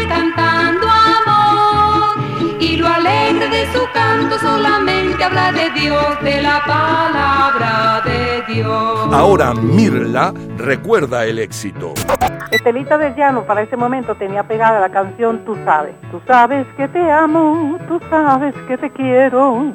Y 0.00 0.06
lo 0.06 0.41
alegre 3.06 3.48
de 3.48 3.72
su 3.72 3.84
canto 3.92 4.38
solamente 4.38 5.22
habla 5.22 5.52
de 5.52 5.70
Dios, 5.70 6.22
de 6.22 6.42
la 6.42 6.62
palabra 6.64 8.00
de 8.04 8.54
Dios. 8.54 9.12
Ahora 9.12 9.54
Mirla 9.54 10.32
recuerda 10.56 11.24
el 11.24 11.38
éxito. 11.38 11.94
Estelita 12.50 12.98
del 12.98 13.14
Llano 13.16 13.44
para 13.44 13.62
ese 13.62 13.76
momento 13.76 14.14
tenía 14.14 14.42
pegada 14.42 14.78
la 14.78 14.90
canción 14.90 15.44
Tú 15.44 15.56
sabes. 15.64 15.94
Tú 16.10 16.20
sabes 16.26 16.66
que 16.76 16.86
te 16.88 17.10
amo, 17.10 17.78
tú 17.88 17.98
sabes 18.08 18.54
que 18.68 18.76
te 18.76 18.90
quiero. 18.90 19.72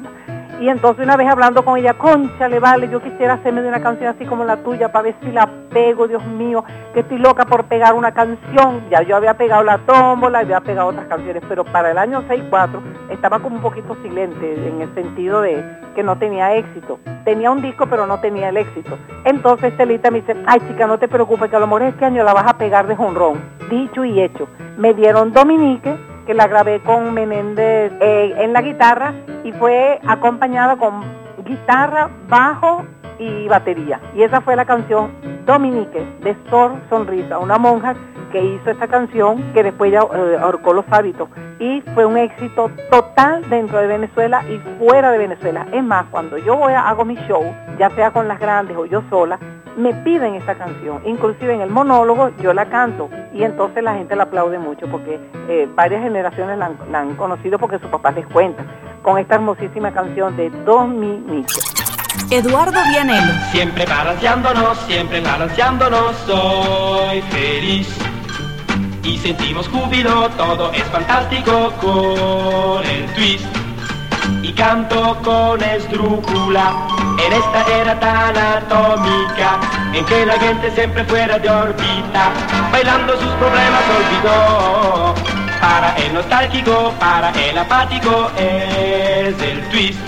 Y 0.60 0.70
entonces 0.70 1.06
una 1.06 1.16
vez 1.16 1.28
hablando 1.28 1.64
con 1.64 1.78
ella, 1.78 1.94
concha, 1.94 2.48
le 2.48 2.60
vale, 2.60 2.90
yo 2.90 3.00
quisiera 3.00 3.34
hacerme 3.34 3.62
de 3.62 3.68
una 3.68 3.80
canción 3.80 4.10
así 4.16 4.26
como 4.26 4.44
la 4.44 4.58
tuya 4.58 4.92
para 4.92 5.04
ver 5.04 5.16
si 5.22 5.32
la 5.32 5.48
pego, 5.72 6.08
Dios 6.08 6.26
mío, 6.26 6.64
que 6.96 7.02
estoy 7.02 7.20
loca 7.20 7.46
por 7.46 7.66
pegar 7.66 7.94
una 7.94 8.12
canción. 8.12 8.82
Ya 8.90 9.04
yo 9.04 9.16
había 9.16 9.36
pegado 9.36 9.64
la 9.64 9.78
tómbola, 9.80 10.40
había 10.40 10.60
pegado 10.62 10.88
otras 10.88 11.06
canciones, 11.06 11.44
pero 11.48 11.64
para 11.64 11.92
el 11.92 11.98
año 12.00 12.24
6-4 12.28 12.82
estaba 13.12 13.40
como 13.40 13.58
un 13.58 13.62
poquito 13.62 13.96
silente 14.02 14.68
en 14.68 14.82
el 14.82 14.94
sentido 14.96 15.42
de 15.42 15.64
que 15.94 16.02
no 16.02 16.18
tenía 16.18 16.56
éxito. 16.56 17.00
Tenía 17.24 17.52
un 17.52 17.62
disco, 17.62 17.86
pero 17.88 18.08
no 18.08 18.20
tenía 18.20 18.50
el 18.50 18.58
éxito. 18.58 18.98
Entonces 19.26 19.72
Estelita 19.72 20.10
me 20.10 20.22
dice, 20.22 20.36
ay 20.48 20.60
chica, 20.68 20.88
no 20.88 20.98
te 20.98 21.08
preocupes, 21.08 21.52
que 21.52 21.56
a 21.56 21.60
lo 21.60 21.68
mejor 21.68 21.84
este 21.84 22.06
año 22.06 22.24
la 22.24 22.34
vas 22.34 22.48
a 22.48 22.58
pegar 22.58 22.88
de 22.88 22.96
jonrón. 22.96 23.40
Dicho 23.70 24.04
y 24.04 24.22
hecho. 24.22 24.48
Me 24.78 24.96
dieron 24.96 25.34
Dominique, 25.34 25.96
que 26.28 26.34
la 26.34 26.48
grabé 26.48 26.82
con 26.82 27.14
Menéndez 27.14 27.94
eh, 28.02 28.36
en 28.38 28.52
la 28.52 28.62
guitarra 28.62 29.14
y 29.46 29.54
fue 29.54 30.00
acompañada 30.06 30.76
con 30.76 31.02
guitarra, 31.46 32.10
bajo 32.28 32.86
y 33.18 33.48
batería. 33.48 34.02
Y 34.14 34.24
esa 34.24 34.42
fue 34.42 34.58
la 34.58 34.66
canción 34.66 35.12
Dominique 35.46 36.06
de 36.22 36.36
Sor 36.50 36.76
Sonrisa, 36.90 37.40
una 37.40 37.58
monja 37.58 37.96
que 38.34 38.44
hizo 38.44 38.70
esta 38.70 38.88
canción 38.88 39.42
que 39.54 39.64
después 39.64 39.90
ya 39.90 40.02
eh, 40.02 40.38
ahorcó 40.40 40.74
los 40.74 40.84
hábitos 40.92 41.30
y 41.60 41.82
fue 41.94 42.06
un 42.06 42.18
éxito 42.18 42.70
total 42.92 43.50
dentro 43.50 43.80
de 43.80 43.88
Venezuela 43.88 44.44
y 44.50 44.60
fuera 44.78 45.12
de 45.12 45.18
Venezuela. 45.18 45.66
Es 45.72 45.82
más, 45.82 46.08
cuando 46.12 46.38
yo 46.38 46.58
voy 46.58 46.74
a 46.74 46.90
hago 46.90 47.06
mi 47.06 47.16
show, 47.28 47.44
ya 47.80 47.90
sea 47.92 48.12
con 48.12 48.28
las 48.28 48.38
grandes 48.38 48.76
o 48.76 48.86
yo 48.86 49.02
sola, 49.10 49.40
me 49.78 49.94
piden 49.94 50.36
esta 50.36 50.56
canción. 50.56 51.02
Inclusive 51.06 51.54
en 51.54 51.62
el 51.62 51.70
monólogo 51.70 52.32
yo 52.42 52.54
la 52.54 52.66
canto 52.66 53.10
y 53.34 53.44
entonces 53.44 53.84
la 53.84 53.94
gente 53.94 54.16
la 54.16 54.24
aplaude 54.24 54.60
mucho 54.60 54.88
porque 54.88 55.20
eh, 55.48 55.70
varias 55.74 56.02
generaciones 56.02 56.58
la 56.58 56.66
han, 56.66 56.78
la 56.92 57.00
han 57.00 57.16
conocido 57.16 57.58
porque 57.60 57.80
sus 57.80 57.90
papás 57.90 58.16
les 58.16 58.28
cuentan 58.28 58.66
con 59.04 59.18
esta 59.18 59.36
hermosísima 59.36 59.94
canción 59.94 60.36
de 60.36 60.50
Dominique. 60.50 61.54
Eduardo 62.32 62.80
Vianello. 62.90 63.34
Siempre 63.52 63.86
balanceándonos, 63.86 64.78
siempre 64.80 65.22
balanceándonos, 65.22 66.16
soy 66.26 67.22
feliz. 67.22 67.88
Y 69.04 69.18
sentimos 69.20 69.70
júbilo, 69.70 70.28
todo 70.32 70.74
es 70.74 70.84
fantástico 70.86 71.72
con 71.80 72.86
el 72.86 73.06
twist. 73.14 73.67
Y 74.42 74.54
canto 74.54 75.18
con 75.24 75.62
esdrújula 75.64 76.74
en 77.26 77.34
esta 77.34 77.66
era 77.82 78.00
tan 78.00 78.38
atómica 78.38 79.60
en 79.94 80.06
que 80.06 80.26
la 80.26 80.40
gente 80.40 80.72
siempre 80.72 81.04
fuera 81.06 81.40
de 81.40 81.50
órbita, 81.50 82.32
bailando 82.72 83.14
sus 83.14 83.32
problemas 83.34 83.82
olvidó. 83.98 85.16
Para 85.60 85.96
el 85.98 86.14
nostálgico, 86.14 86.94
para 87.00 87.32
el 87.32 87.58
apático 87.58 88.32
es 88.38 89.42
el 89.42 89.70
twist. 89.70 90.00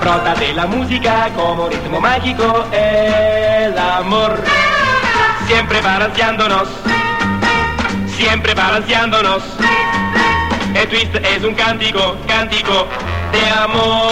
Brota 0.00 0.34
de 0.36 0.52
la 0.54 0.66
música 0.66 1.28
como 1.34 1.68
ritmo 1.68 2.00
mágico 2.00 2.64
el 2.72 3.76
amor. 3.76 4.40
Siempre 5.48 5.80
balanceándonos, 5.80 6.68
siempre 8.16 8.54
balanceándonos. 8.54 9.42
El 10.76 10.88
twist 10.88 11.14
es 11.16 11.42
un 11.42 11.54
cántico, 11.54 12.16
cántico 12.26 12.86
de 13.32 13.50
amor. 13.50 14.10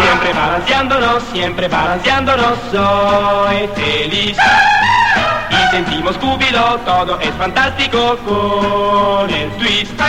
Siempre 0.00 0.32
balanceándonos, 0.32 1.22
siempre 1.30 1.68
balanceándonos, 1.68 2.58
soy 2.72 3.68
feliz. 3.76 4.38
Y 5.50 5.70
sentimos 5.70 6.16
júbilo, 6.16 6.80
todo 6.86 7.20
es 7.20 7.34
fantástico 7.34 8.16
con 8.26 9.28
el 9.28 9.50
twist. 9.58 10.00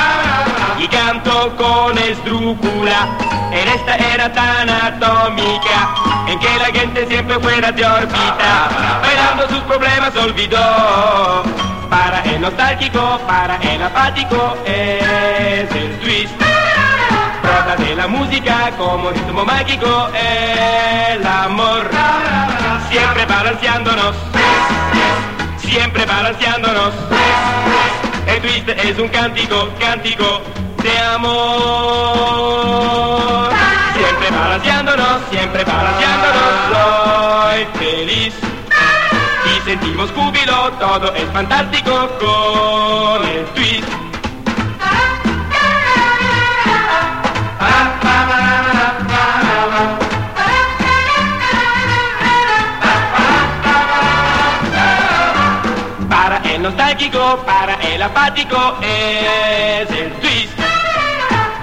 Y 0.78 0.88
canto 0.88 1.54
con 1.58 1.98
esdrújula 1.98 3.10
en 3.52 3.68
esta 3.68 3.96
era 3.98 4.32
tan 4.32 4.70
atómica 4.70 5.94
en 6.26 6.40
que 6.40 6.58
la 6.58 6.68
gente 6.68 7.06
siempre 7.06 7.38
fuera 7.40 7.70
de 7.74 7.86
órbita, 7.86 9.02
bailando 9.02 9.50
sus 9.50 9.60
problemas 9.64 10.16
olvidó. 10.16 11.44
Para 11.90 12.22
el 12.24 12.41
nostálgico, 12.41 13.20
para 13.26 13.57
el 13.57 13.82
apático 13.82 14.56
es 14.66 15.72
el 15.76 15.99
twist. 15.99 16.34
Brota 17.41 17.76
de 17.78 17.95
la 17.95 18.07
música 18.07 18.72
como 18.78 19.10
ritmo 19.10 19.44
mágico 19.44 20.10
el 20.14 21.26
amor. 21.26 21.90
Siempre 22.90 23.26
balanceándonos, 23.26 24.16
siempre 25.57 26.06
balanceándonos. 26.06 26.94
El 28.28 28.41
twist 28.41 28.70
es 28.70 28.99
un 28.99 29.07
cántico, 29.10 29.70
cántico 29.80 30.41
de 30.84 30.99
amor. 30.99 31.49
Siempre 33.95 34.30
balanceándonos, 34.32 35.22
siempre 35.32 35.64
balanceándonos, 35.64 36.44
soy 36.72 37.66
feliz. 37.80 38.49
Sentimos 39.70 40.12
júbilo, 40.14 40.72
todo 40.80 41.14
es 41.14 41.30
fantástico 41.30 42.10
con 42.20 43.24
el 43.24 43.46
twist. 43.54 43.88
Para 56.10 56.38
el 56.52 56.64
nostálgico, 56.64 57.44
para 57.46 57.76
el 57.76 58.02
apático 58.02 58.76
es 58.82 59.91
el 59.91 60.12
twist. 60.14 60.69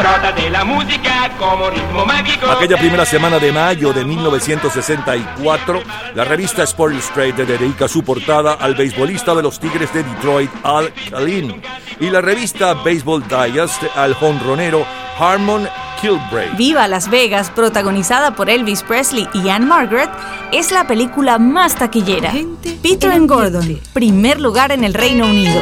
De 0.06 0.50
la 0.50 0.64
música 0.64 1.32
como 1.36 1.68
ritmo 1.68 2.06
mágico. 2.06 2.46
Aquella 2.46 2.76
primera 2.76 3.04
semana 3.04 3.40
de 3.40 3.50
mayo 3.50 3.92
de 3.92 4.04
1964, 4.04 5.82
la 6.14 6.24
revista 6.24 6.62
Sport 6.62 6.92
Illustrated 6.92 7.46
dedica 7.46 7.88
su 7.88 8.04
portada 8.04 8.52
al 8.52 8.76
beisbolista 8.76 9.34
de 9.34 9.42
los 9.42 9.58
Tigres 9.58 9.92
de 9.92 10.04
Detroit, 10.04 10.50
Al 10.62 10.92
Kalin, 11.10 11.60
y 11.98 12.08
la 12.08 12.20
revista 12.20 12.74
Baseball 12.74 13.24
Digest 13.26 13.82
al 13.96 14.14
jonronero 14.14 14.86
Harmon 15.18 15.68
Kilbray. 16.00 16.54
Viva 16.56 16.86
Las 16.86 17.10
Vegas, 17.10 17.50
protagonizada 17.50 18.36
por 18.36 18.48
Elvis 18.48 18.84
Presley 18.84 19.28
y 19.34 19.48
Anne 19.48 19.66
Margaret, 19.66 20.10
es 20.52 20.70
la 20.70 20.86
película 20.86 21.38
más 21.38 21.74
taquillera. 21.74 22.32
Peter 22.80 23.10
and 23.10 23.28
Gordon, 23.28 23.80
primer 23.92 24.40
lugar 24.40 24.70
en 24.70 24.84
el 24.84 24.94
Reino 24.94 25.26
Unido. 25.26 25.60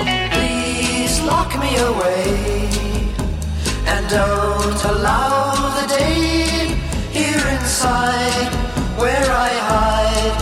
And 3.97 4.09
don't 4.11 4.85
allow 4.93 5.55
the 5.79 5.87
day 5.87 6.75
here 7.12 7.47
inside 7.57 8.51
where 8.99 9.29
I 9.49 9.51
hide 9.73 10.39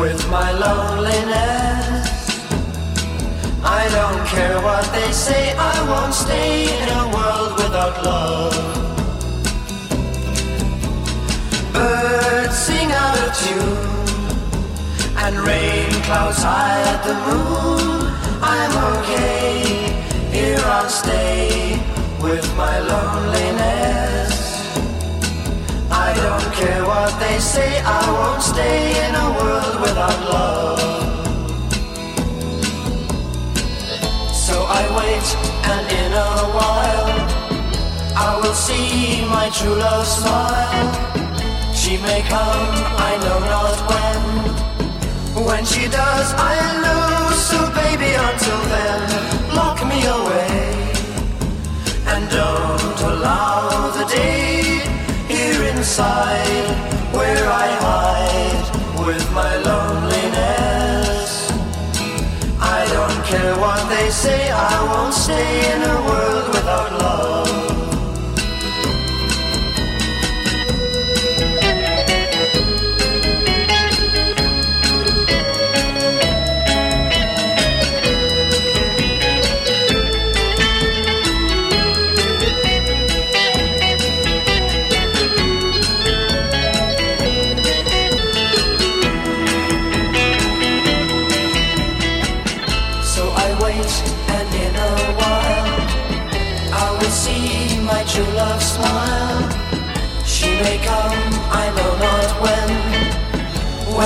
with 0.00 0.20
my 0.30 0.50
loneliness. 0.52 2.06
I 3.62 3.82
don't 3.96 4.22
care 4.34 4.58
what 4.68 4.84
they 4.96 5.12
say, 5.12 5.52
I 5.52 5.76
won't 5.90 6.14
stay 6.14 6.64
in 6.82 6.88
a 7.02 7.04
world 7.14 7.52
without 7.62 7.96
love. 8.10 8.56
Birds 11.74 12.56
sing 12.56 12.90
out 13.02 13.18
of 13.24 13.30
tune 13.44 13.84
and 15.24 15.34
rain 15.46 15.90
clouds 16.06 16.42
hide 16.42 17.00
the 17.08 17.16
moon. 17.26 18.00
I'm 18.40 18.74
okay, 18.94 19.92
here 20.32 20.64
I'll 20.64 20.88
stay 20.88 21.93
with 22.24 22.56
my 22.56 22.78
loneliness. 22.78 24.32
I 25.90 26.08
don't 26.24 26.48
care 26.60 26.82
what 26.92 27.12
they 27.20 27.38
say, 27.38 27.70
I 27.84 28.02
won't 28.16 28.42
stay 28.42 28.78
in 29.04 29.12
a 29.14 29.28
world 29.38 29.74
without 29.84 30.20
love. 30.32 30.80
So 34.46 34.56
I 34.80 34.82
wait, 34.98 35.26
and 35.72 35.84
in 36.02 36.12
a 36.28 36.32
while, 36.58 37.10
I 38.28 38.30
will 38.40 38.58
see 38.66 39.26
my 39.36 39.46
true 39.56 39.76
love 39.86 40.06
smile. 40.06 40.90
She 41.74 41.98
may 41.98 42.22
come, 42.22 42.70
I 43.10 43.12
know 43.24 43.40
not 43.54 43.76
when. 43.90 44.22
When 45.44 45.64
she 45.66 45.84
does, 46.00 46.28
I 46.52 46.54
lose. 46.86 47.40
So 47.50 47.58
baby, 47.82 48.10
until 48.28 48.60
then, 48.74 49.00
lock 49.54 49.78
me 49.86 50.00
away. 50.06 50.23
And 52.16 52.30
don't 52.30 53.00
allow 53.10 53.90
the 53.90 54.04
day 54.04 54.62
here 55.26 55.64
inside 55.74 56.68
where 57.12 57.44
I 57.48 57.66
hide 57.86 59.04
with 59.04 59.24
my 59.32 59.56
loneliness. 59.56 61.50
I 62.60 62.86
don't 62.96 63.24
care 63.26 63.56
what 63.58 63.88
they 63.88 64.10
say, 64.10 64.48
I 64.52 64.84
won't 64.92 65.12
stay 65.12 65.74
in 65.74 65.82
a 65.82 65.96
world 66.06 66.46
without 66.54 66.92
love. 67.02 67.43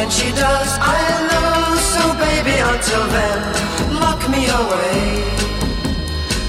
When 0.09 0.17
she 0.17 0.31
does, 0.33 0.73
I 0.81 1.01
know. 1.29 1.77
So 1.93 2.03
baby, 2.17 2.57
until 2.57 3.05
then, 3.17 3.41
lock 4.01 4.21
me 4.31 4.49
away. 4.49 5.21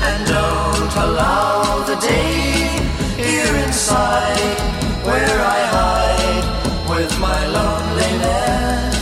And 0.07 0.19
don't 0.26 0.94
allow 1.06 1.84
the 1.84 1.98
day 1.99 2.80
here 3.19 3.53
inside 3.65 4.56
where 5.03 5.40
I 5.57 5.60
hide 5.76 6.45
with 6.88 7.11
my 7.19 7.41
loneliness. 7.57 8.95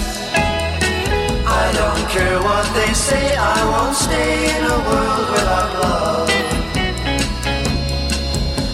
I 1.46 1.66
don't 1.80 2.06
care 2.10 2.42
what 2.42 2.66
they 2.74 2.92
say, 2.94 3.38
I 3.38 3.60
won't 3.72 3.96
stay 3.96 4.58
in 4.58 4.64
a 4.66 4.80
world 4.90 5.28
without 5.38 5.72
love. 5.86 6.30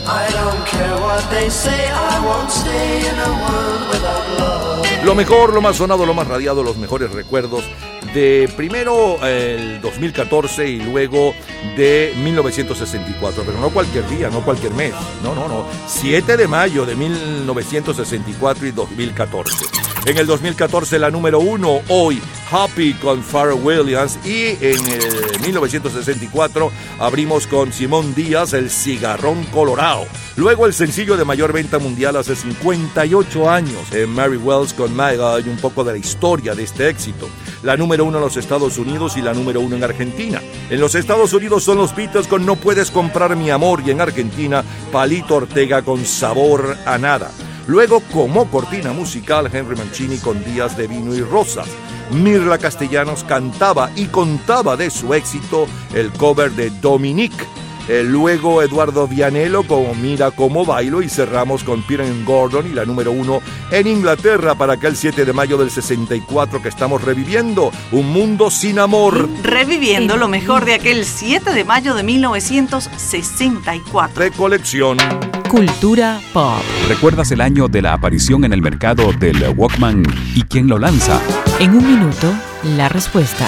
I 0.08 0.26
don't 0.32 0.66
care 0.66 0.98
what 1.02 1.30
they 1.30 1.50
say, 1.50 1.92
I 1.92 2.24
won't 2.26 2.52
stay 2.52 3.00
in 3.10 3.18
a 3.20 3.32
world 3.44 3.84
without 3.92 4.40
love. 4.40 4.63
Lo 5.06 5.16
mejor, 5.16 5.54
lo 5.54 5.62
más 5.62 5.76
sonado, 5.76 6.06
lo 6.06 6.14
más 6.14 6.28
radiado, 6.28 6.64
los 6.64 6.78
mejores 6.78 7.12
recuerdos 7.12 7.66
de 8.14 8.50
primero 8.56 9.18
el 9.26 9.82
2014 9.82 10.70
y 10.70 10.80
luego 10.80 11.36
de 11.76 12.14
1964, 12.24 13.44
pero 13.46 13.60
no 13.60 13.70
cualquier 13.70 14.08
día, 14.08 14.30
no 14.30 14.46
cualquier 14.46 14.74
mes, 14.74 14.94
no, 15.22 15.36
no, 15.36 15.50
no, 15.50 15.66
7 15.88 16.38
de 16.38 16.48
mayo 16.48 16.86
de 16.86 16.96
1964 16.96 18.66
y 18.66 18.72
2014. 18.72 19.66
En 20.06 20.18
el 20.18 20.26
2014 20.26 20.98
la 21.00 21.12
número 21.12 21.40
uno, 21.40 21.82
hoy, 21.90 22.22
Happy 22.54 22.94
con 22.94 23.24
Pharrell 23.24 23.60
Williams 23.64 24.20
y 24.24 24.50
en 24.64 24.86
el 24.86 25.40
1964 25.42 26.72
abrimos 27.00 27.48
con 27.48 27.74
Simón 27.74 28.14
Díaz 28.14 28.54
el 28.54 28.70
Cigarrón 28.70 29.44
Colorado. 29.46 30.06
Luego 30.36 30.68
el 30.68 30.74
sencillo 30.76 31.18
de 31.18 31.26
mayor 31.26 31.52
venta 31.52 31.80
mundial 31.80 32.16
hace 32.16 32.36
58 32.36 33.50
años, 33.50 33.92
en 33.92 34.08
Mary 34.10 34.38
Wells 34.38 34.74
con 34.74 34.96
My 34.96 35.18
God 35.18 35.44
y 35.44 35.50
un 35.50 35.58
poco 35.58 35.84
de 35.84 35.94
la 35.94 35.98
historia 35.98 36.54
de 36.54 36.62
este 36.62 36.90
éxito. 36.90 37.28
La 37.64 37.76
número 37.76 38.06
uno 38.06 38.20
en 38.20 38.24
los 38.24 38.38
Estados 38.38 38.78
Unidos 38.78 39.18
y 39.18 39.24
la 39.24 39.34
número 39.34 39.60
uno 39.60 39.76
en 39.76 39.84
Argentina. 39.84 40.40
En 40.70 40.80
los 40.80 40.94
Estados 40.94 41.34
Unidos 41.34 41.64
son 41.64 41.78
los 41.78 41.96
Beatles 41.96 42.28
con 42.28 42.46
No 42.46 42.56
puedes 42.56 42.92
comprar 42.92 43.36
mi 43.36 43.50
amor 43.50 43.82
y 43.84 43.90
en 43.90 44.00
Argentina 44.00 44.64
Palito 44.92 45.38
Ortega 45.38 45.82
con 45.82 46.06
Sabor 46.06 46.78
a 46.86 47.00
nada. 47.00 47.32
Luego, 47.68 48.02
como 48.12 48.50
cortina 48.50 48.92
musical, 48.92 49.50
Henry 49.52 49.76
Mancini 49.76 50.18
con 50.18 50.44
Días 50.44 50.76
de 50.76 50.88
Vino 50.88 51.16
y 51.16 51.22
Rosas. 51.22 51.68
Mirla 52.12 52.58
Castellanos 52.58 53.24
cantaba 53.24 53.90
y 53.96 54.06
contaba 54.08 54.76
de 54.76 54.90
su 54.90 55.14
éxito 55.14 55.68
el 55.94 56.12
cover 56.12 56.52
de 56.52 56.70
Dominique. 56.70 57.46
Eh, 57.88 58.04
luego 58.06 58.62
Eduardo 58.62 59.08
Vianello 59.08 59.64
con 59.64 60.02
Mira 60.02 60.32
cómo 60.32 60.66
bailo 60.66 61.02
y 61.02 61.10
cerramos 61.10 61.64
con 61.64 61.82
Peter 61.84 62.06
Gordon 62.24 62.68
y 62.68 62.74
la 62.74 62.86
número 62.86 63.12
uno 63.12 63.42
en 63.72 63.88
Inglaterra 63.88 64.56
para 64.56 64.74
aquel 64.74 64.96
7 64.96 65.26
de 65.26 65.34
mayo 65.34 65.58
del 65.58 65.70
64 65.70 66.62
que 66.62 66.70
estamos 66.70 67.02
reviviendo, 67.02 67.72
Un 67.92 68.14
Mundo 68.14 68.50
Sin 68.50 68.80
Amor. 68.80 69.30
Reviviendo 69.44 70.18
lo 70.18 70.28
mejor 70.28 70.66
de 70.66 70.76
aquel 70.76 71.06
7 71.06 71.54
de 71.54 71.66
mayo 71.66 71.94
de 71.94 72.04
1964. 72.04 74.18
Recolección. 74.18 74.98
Cultura 75.50 76.20
pop. 76.32 76.62
¿Recuerdas 76.88 77.32
el 77.32 77.42
año 77.42 77.68
de 77.68 77.82
la 77.82 77.94
aparición 77.94 78.46
en 78.46 78.54
el 78.54 78.62
mercado 78.62 79.12
del 79.14 79.44
Walkman 79.56 80.04
y 80.36 80.44
quién 80.44 80.68
lo 80.68 80.80
lanza? 80.80 81.20
En 81.60 81.72
un 81.72 81.86
minuto, 81.86 82.34
la 82.76 82.90
respuesta. 82.90 83.48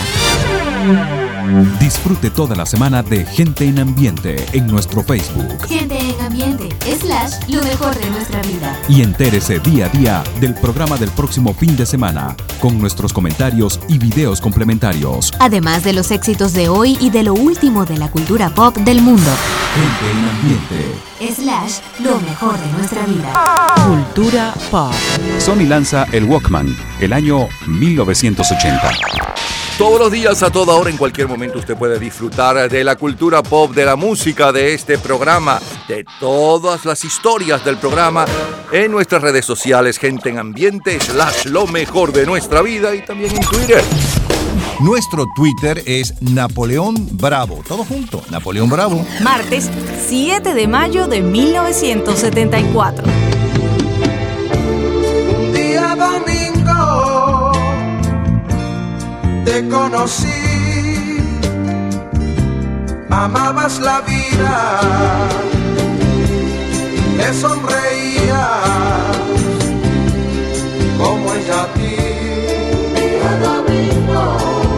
Disfrute 1.80 2.30
toda 2.30 2.56
la 2.56 2.66
semana 2.66 3.04
de 3.04 3.26
Gente 3.26 3.66
en 3.66 3.80
Ambiente 3.80 4.46
en 4.54 4.68
nuestro 4.68 5.04
Facebook 5.04 5.68
Gente 5.68 5.98
en 5.98 6.20
ambiente, 6.22 6.70
slash, 7.00 7.34
lo 7.50 7.62
mejor 7.62 7.96
de 7.98 8.10
nuestra 8.10 8.42
vida. 8.42 8.80
y 8.90 9.02
entérese 9.02 9.60
día 9.60 9.86
a 9.86 9.90
día 9.90 10.24
del 10.40 10.54
programa 10.56 10.98
del 10.98 11.10
próximo 11.12 11.54
fin 11.54 11.76
de 11.76 11.86
semana 11.86 12.36
con 12.60 12.80
nuestros 12.80 13.14
comentarios 13.14 13.80
y 13.88 13.98
videos 13.98 14.42
complementarios. 14.42 15.32
Además 15.40 15.84
de 15.84 15.94
los 15.94 16.12
éxitos 16.12 16.54
de 16.54 16.70
hoy 16.70 16.98
y 17.00 17.10
de 17.10 17.24
lo 17.24 17.34
último 17.34 17.86
de 17.86 17.98
la 17.98 18.10
cultura 18.10 18.50
pop 18.50 18.76
del 18.78 19.02
mundo. 19.02 19.32
Gente 19.76 20.12
en 20.12 20.30
Ambiente. 20.30 21.42
Slash, 21.42 21.80
lo 22.04 22.20
mejor 22.22 22.60
de 22.60 22.72
nuestra 22.74 23.06
vida. 23.06 23.34
Cultura 23.86 24.54
pop. 24.72 24.94
Sony 25.40 25.66
lanza 25.68 26.06
el 26.12 26.24
Walkman, 26.26 26.76
el 27.00 27.14
año 27.14 27.48
1980. 27.68 28.92
Todos 29.78 30.00
los 30.00 30.10
días, 30.10 30.42
a 30.42 30.50
toda 30.50 30.74
hora, 30.76 30.90
en 30.90 30.96
cualquier 30.96 31.28
momento, 31.28 31.60
usted 31.60 31.76
puede 31.76 32.00
disfrutar 32.00 32.70
de 32.70 32.84
la 32.86 32.96
cultura 32.96 33.44
pop, 33.44 33.74
de 33.74 33.84
la 33.84 33.98
música, 33.98 34.54
de 34.54 34.74
este 34.74 34.98
programa, 34.98 35.60
de 35.90 36.06
todas 36.18 36.86
las 36.86 37.04
historias 37.04 37.66
del 37.66 37.76
programa 37.76 38.26
en 38.72 38.90
nuestras 38.90 39.22
redes 39.22 39.44
sociales, 39.44 39.98
gente 39.98 40.30
en 40.30 40.38
ambiente, 40.38 40.98
slash 41.02 41.48
lo 41.48 41.68
mejor 41.68 42.14
de 42.14 42.26
nuestra 42.26 42.62
vida 42.62 42.96
y 42.96 43.02
también 43.02 43.36
en 43.36 43.42
Twitter. 43.42 43.84
Nuestro 44.80 45.26
Twitter 45.36 45.84
es 45.86 46.22
Napoleón 46.22 46.96
Bravo. 47.12 47.62
Todo 47.68 47.84
junto, 47.84 48.24
Napoleón 48.30 48.70
Bravo. 48.70 49.06
Martes 49.22 49.70
7 50.08 50.54
de 50.54 50.68
mayo 50.70 51.08
de 51.08 51.22
1974. 51.22 53.06
Un 55.38 55.52
día 55.54 55.98
domingo 55.98 56.75
te 59.46 59.68
conocí, 59.70 61.18
amabas 63.10 63.80
la 63.80 64.02
vida, 64.02 64.80
te 67.18 67.34
sonreías 67.34 67.96
como 70.98 71.34
ella 71.34 71.62
a 71.62 71.74
ti. 71.74 71.96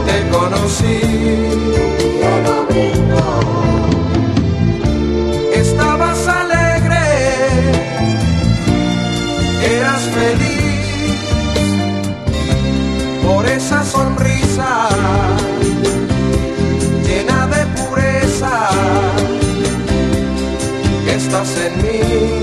Te 0.06 0.30
conocí. 0.30 1.17
You. 21.98 22.37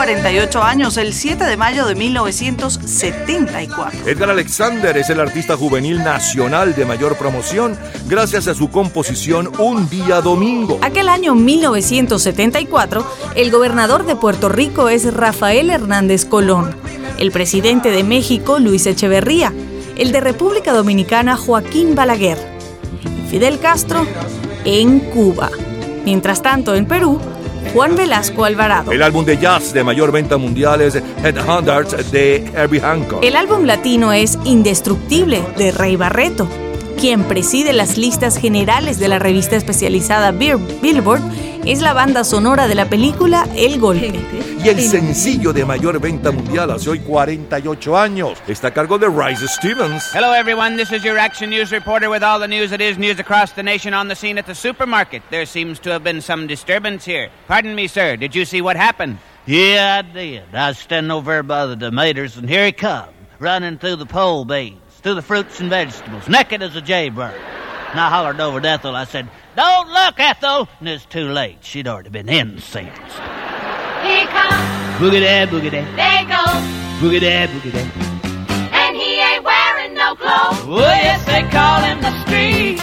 48 0.00 0.62
años, 0.62 0.96
el 0.96 1.12
7 1.12 1.44
de 1.44 1.58
mayo 1.58 1.84
de 1.84 1.94
1974. 1.94 4.08
Edgar 4.08 4.30
Alexander 4.30 4.96
es 4.96 5.10
el 5.10 5.20
artista 5.20 5.58
juvenil 5.58 5.98
nacional 5.98 6.74
de 6.74 6.86
mayor 6.86 7.18
promoción 7.18 7.76
gracias 8.06 8.48
a 8.48 8.54
su 8.54 8.70
composición 8.70 9.52
Un 9.58 9.90
Día 9.90 10.22
Domingo. 10.22 10.78
Aquel 10.80 11.10
año 11.10 11.34
1974, 11.34 13.06
el 13.34 13.50
gobernador 13.50 14.06
de 14.06 14.16
Puerto 14.16 14.48
Rico 14.48 14.88
es 14.88 15.12
Rafael 15.12 15.68
Hernández 15.68 16.24
Colón, 16.24 16.74
el 17.18 17.30
presidente 17.30 17.90
de 17.90 18.02
México 18.02 18.58
Luis 18.58 18.86
Echeverría, 18.86 19.52
el 19.98 20.12
de 20.12 20.20
República 20.20 20.72
Dominicana 20.72 21.36
Joaquín 21.36 21.94
Balaguer 21.94 22.38
y 23.04 23.28
Fidel 23.28 23.58
Castro 23.58 24.06
en 24.64 25.00
Cuba. 25.00 25.50
Mientras 26.06 26.40
tanto, 26.40 26.74
en 26.74 26.86
Perú, 26.86 27.20
Juan 27.74 27.96
Velasco 27.96 28.44
Alvarado. 28.44 28.92
El 28.92 29.02
álbum 29.02 29.24
de 29.24 29.36
jazz 29.38 29.72
de 29.72 29.84
mayor 29.84 30.12
venta 30.12 30.36
mundial 30.36 30.80
es 30.80 30.96
Headhunters 31.22 32.10
de 32.10 32.50
Herbie 32.54 32.80
Hancock. 32.80 33.22
El 33.22 33.36
álbum 33.36 33.64
latino 33.64 34.12
es 34.12 34.38
Indestructible 34.44 35.42
de 35.56 35.72
Rey 35.72 35.96
Barreto. 35.96 36.48
quien 37.00 37.24
preside 37.24 37.72
las 37.72 37.96
listas 37.96 38.36
generales 38.36 38.98
de 38.98 39.08
la 39.08 39.18
revista 39.18 39.56
especializada 39.56 40.32
Bill- 40.32 40.58
Billboard, 40.82 41.22
es 41.64 41.82
la 41.82 41.92
banda 41.92 42.24
sonora 42.24 42.66
de 42.68 42.74
la 42.74 42.86
película 42.86 43.46
El 43.54 43.78
Golpe. 43.78 44.20
Y 44.62 44.68
el 44.68 44.80
sencillo 44.80 45.52
de 45.52 45.64
mayor 45.64 45.98
venta 46.00 46.30
mundial 46.30 46.70
hace 46.70 46.90
hoy 46.90 47.00
48 47.00 47.98
años 47.98 48.38
está 48.46 48.68
a 48.68 48.70
cargo 48.72 48.98
de 48.98 49.08
Rice 49.08 49.46
Stevens. 49.48 50.14
Hello, 50.14 50.32
everyone. 50.32 50.76
This 50.76 50.92
is 50.92 51.02
your 51.02 51.18
Action 51.18 51.50
News 51.50 51.72
reporter 51.72 52.10
with 52.10 52.22
all 52.22 52.38
the 52.38 52.48
news 52.48 52.70
that 52.70 52.80
is 52.80 52.98
news 52.98 53.18
across 53.18 53.52
the 53.52 53.62
nation 53.62 53.94
on 53.94 54.08
the 54.08 54.14
scene 54.14 54.38
at 54.38 54.46
the 54.46 54.54
supermarket. 54.54 55.22
There 55.30 55.46
seems 55.46 55.78
to 55.80 55.90
have 55.90 56.04
been 56.04 56.20
some 56.20 56.46
disturbance 56.46 57.04
here. 57.04 57.30
Pardon 57.48 57.74
me, 57.74 57.86
sir. 57.86 58.16
Did 58.16 58.34
you 58.34 58.44
see 58.44 58.60
what 58.60 58.76
happened? 58.76 59.18
Yeah, 59.46 60.02
I 60.04 60.12
did. 60.12 60.42
I 60.52 60.68
was 60.68 60.78
standing 60.78 61.10
over 61.10 61.32
there 61.32 61.42
by 61.42 61.66
the 61.66 61.76
tomatoes, 61.76 62.36
and 62.36 62.48
here 62.48 62.66
he 62.66 62.72
come, 62.72 63.08
running 63.38 63.78
through 63.78 63.96
the 63.96 64.06
pole 64.06 64.44
beans, 64.44 64.80
through 65.02 65.14
the 65.14 65.22
fruits 65.22 65.60
and 65.60 65.70
vegetables, 65.70 66.28
naked 66.28 66.62
as 66.62 66.76
a 66.76 66.82
jaybird. 66.82 67.34
And 67.90 67.98
I 67.98 68.08
hollered 68.10 68.40
over 68.40 68.60
to 68.60 68.68
Ethel. 68.68 68.94
I 68.94 69.04
said, 69.04 69.28
Don't 69.56 69.88
look, 69.88 70.18
Ethel! 70.20 70.68
And 70.78 70.88
it's 70.88 71.04
too 71.06 71.28
late. 71.28 71.58
She'd 71.64 71.88
already 71.88 72.10
been 72.10 72.28
incensed. 72.28 73.00
Here 74.06 74.26
comes, 74.30 74.56
Boogie 75.00 75.20
that, 75.20 75.48
boogie 75.50 75.70
that, 75.72 75.84
there 75.96 76.24
goes, 76.24 76.62
boogie 77.02 77.20
that, 77.20 77.48
boogie 77.50 77.72
that. 77.72 77.88
and 78.72 78.96
he 78.96 79.20
ain't 79.20 79.44
wearing 79.44 79.92
no 79.92 80.14
clothes. 80.16 80.64
Oh, 80.64 80.80
yes, 80.80 81.20
they 81.26 81.42
call 81.52 81.80
him 81.84 82.00
the 82.00 82.12
street. 82.24 82.78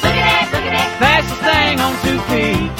Look 0.00 0.16
at 0.16 0.24
that, 0.24 0.46
look 0.54 0.64
Fastest 1.00 1.40
thing 1.44 1.76
on 1.84 1.92
two 2.00 2.16
feet. 2.32 2.70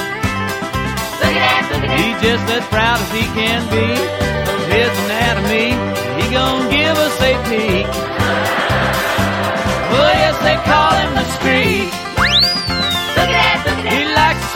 look 1.21 1.35
at 1.37 1.45
that, 1.45 1.65
look. 1.77 1.93
He's 1.93 2.17
just 2.25 2.45
as 2.57 2.65
proud 2.73 2.97
as 3.05 3.11
he 3.13 3.25
can 3.37 3.61
be 3.69 3.89
his 4.73 4.93
anatomy. 5.11 5.77
He 6.23 6.25
gonna 6.33 6.71
give 6.73 6.97
us 6.97 7.17
a 7.21 7.33
peek. 7.53 7.85
Oh, 9.93 10.09
yes, 10.09 10.37
they 10.41 10.57
call 10.65 10.93
him 10.97 11.13
the 11.21 11.27
street. 11.37 11.93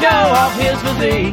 Show 0.04 0.24
off 0.36 0.52
his 0.60 0.76
physique. 0.84 1.32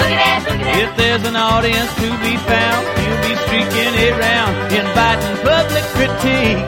Look 0.00 0.08
at 0.08 0.16
that, 0.16 0.40
look 0.48 0.56
at 0.56 0.64
that. 0.64 0.80
If 0.80 0.90
there's 0.96 1.24
an 1.28 1.36
audience 1.36 1.92
to 2.00 2.08
be 2.24 2.40
found, 2.48 2.88
he'll 2.96 3.20
be 3.20 3.36
streaking 3.44 3.92
it 4.00 4.16
round, 4.16 4.56
inviting 4.72 5.36
public 5.44 5.84
critique. 5.92 6.64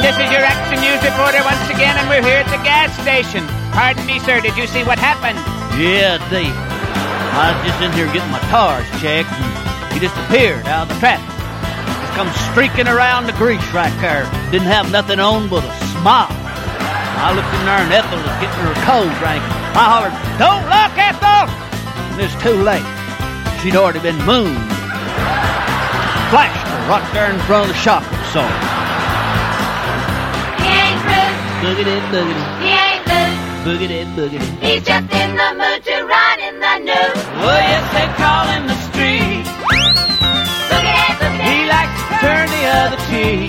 This 0.00 0.16
is 0.16 0.28
your 0.32 0.40
Action 0.40 0.80
News 0.80 1.04
reporter 1.04 1.44
once 1.44 1.60
again, 1.68 2.00
and 2.00 2.08
we're 2.08 2.24
here 2.24 2.40
at 2.40 2.48
the 2.48 2.64
gas 2.64 2.96
station. 3.04 3.44
Pardon 3.76 4.08
me, 4.08 4.16
sir, 4.24 4.40
did 4.40 4.56
you 4.56 4.64
see 4.64 4.88
what 4.88 4.96
happened? 4.96 5.36
Yeah, 5.76 6.16
I 6.16 6.24
did. 6.32 6.48
I 6.48 7.52
was 7.52 7.60
just 7.68 7.80
in 7.84 7.92
here 7.92 8.08
getting 8.08 8.32
my 8.32 8.40
tires 8.48 8.88
checked, 9.04 9.28
and 9.36 9.92
he 9.92 10.00
just 10.00 10.16
appeared 10.24 10.64
out 10.64 10.88
of 10.88 10.96
the 10.96 10.98
traffic. 10.98 11.28
Just 11.28 12.16
come 12.16 12.32
streaking 12.48 12.88
around 12.88 13.28
the 13.28 13.36
grease 13.36 13.60
right 13.76 13.92
there. 14.00 14.24
Didn't 14.48 14.72
have 14.72 14.88
nothing 14.88 15.20
on 15.20 15.52
but 15.52 15.60
a 15.60 15.72
smile. 16.00 16.41
I 17.22 17.30
looked 17.38 17.54
in 17.54 17.62
there, 17.62 17.78
and 17.78 17.92
Ethel 17.94 18.18
was 18.18 18.34
getting 18.42 18.66
her 18.66 18.74
cold 18.82 19.06
drink. 19.22 19.38
I 19.78 19.86
hollered, 19.86 20.16
Don't 20.42 20.66
look, 20.66 20.90
Ethel! 20.98 21.46
And 21.46 22.18
it's 22.18 22.34
too 22.42 22.58
late. 22.66 22.82
She'd 23.62 23.78
already 23.78 24.02
been 24.02 24.18
mooned. 24.26 24.58
Flashed 26.34 26.66
her 26.66 26.82
right 26.90 27.06
there 27.14 27.30
in 27.30 27.38
front 27.46 27.70
of 27.70 27.70
the 27.70 27.78
shop 27.78 28.02
absorber. 28.10 28.50
He 30.58 30.66
ain't 30.66 30.98
it, 31.14 31.34
boogie 31.62 31.86
it, 31.86 32.02
he 32.58 32.74
ain't 32.74 33.06
it, 33.06 33.30
boogie 33.62 34.42
it. 34.42 34.48
He's 34.58 34.82
just 34.82 35.06
in 35.14 35.38
the 35.38 35.50
mood 35.54 35.78
to 35.78 35.94
run 36.02 36.36
in 36.42 36.58
the 36.58 36.90
news. 36.90 37.22
Oh, 37.38 37.54
yes, 37.54 37.86
they 37.94 38.10
call 38.18 38.50
him 38.50 38.66
the 38.66 38.78
street. 38.90 39.46
Look 40.74 40.82
at 40.82 40.90
that, 40.90 41.22
look 41.22 41.38
at 41.38 41.46
He 41.46 41.70
likes 41.70 42.02
to 42.02 42.14
turn 42.18 42.50
the 42.50 42.64
other 42.82 42.98
cheek. 43.06 43.46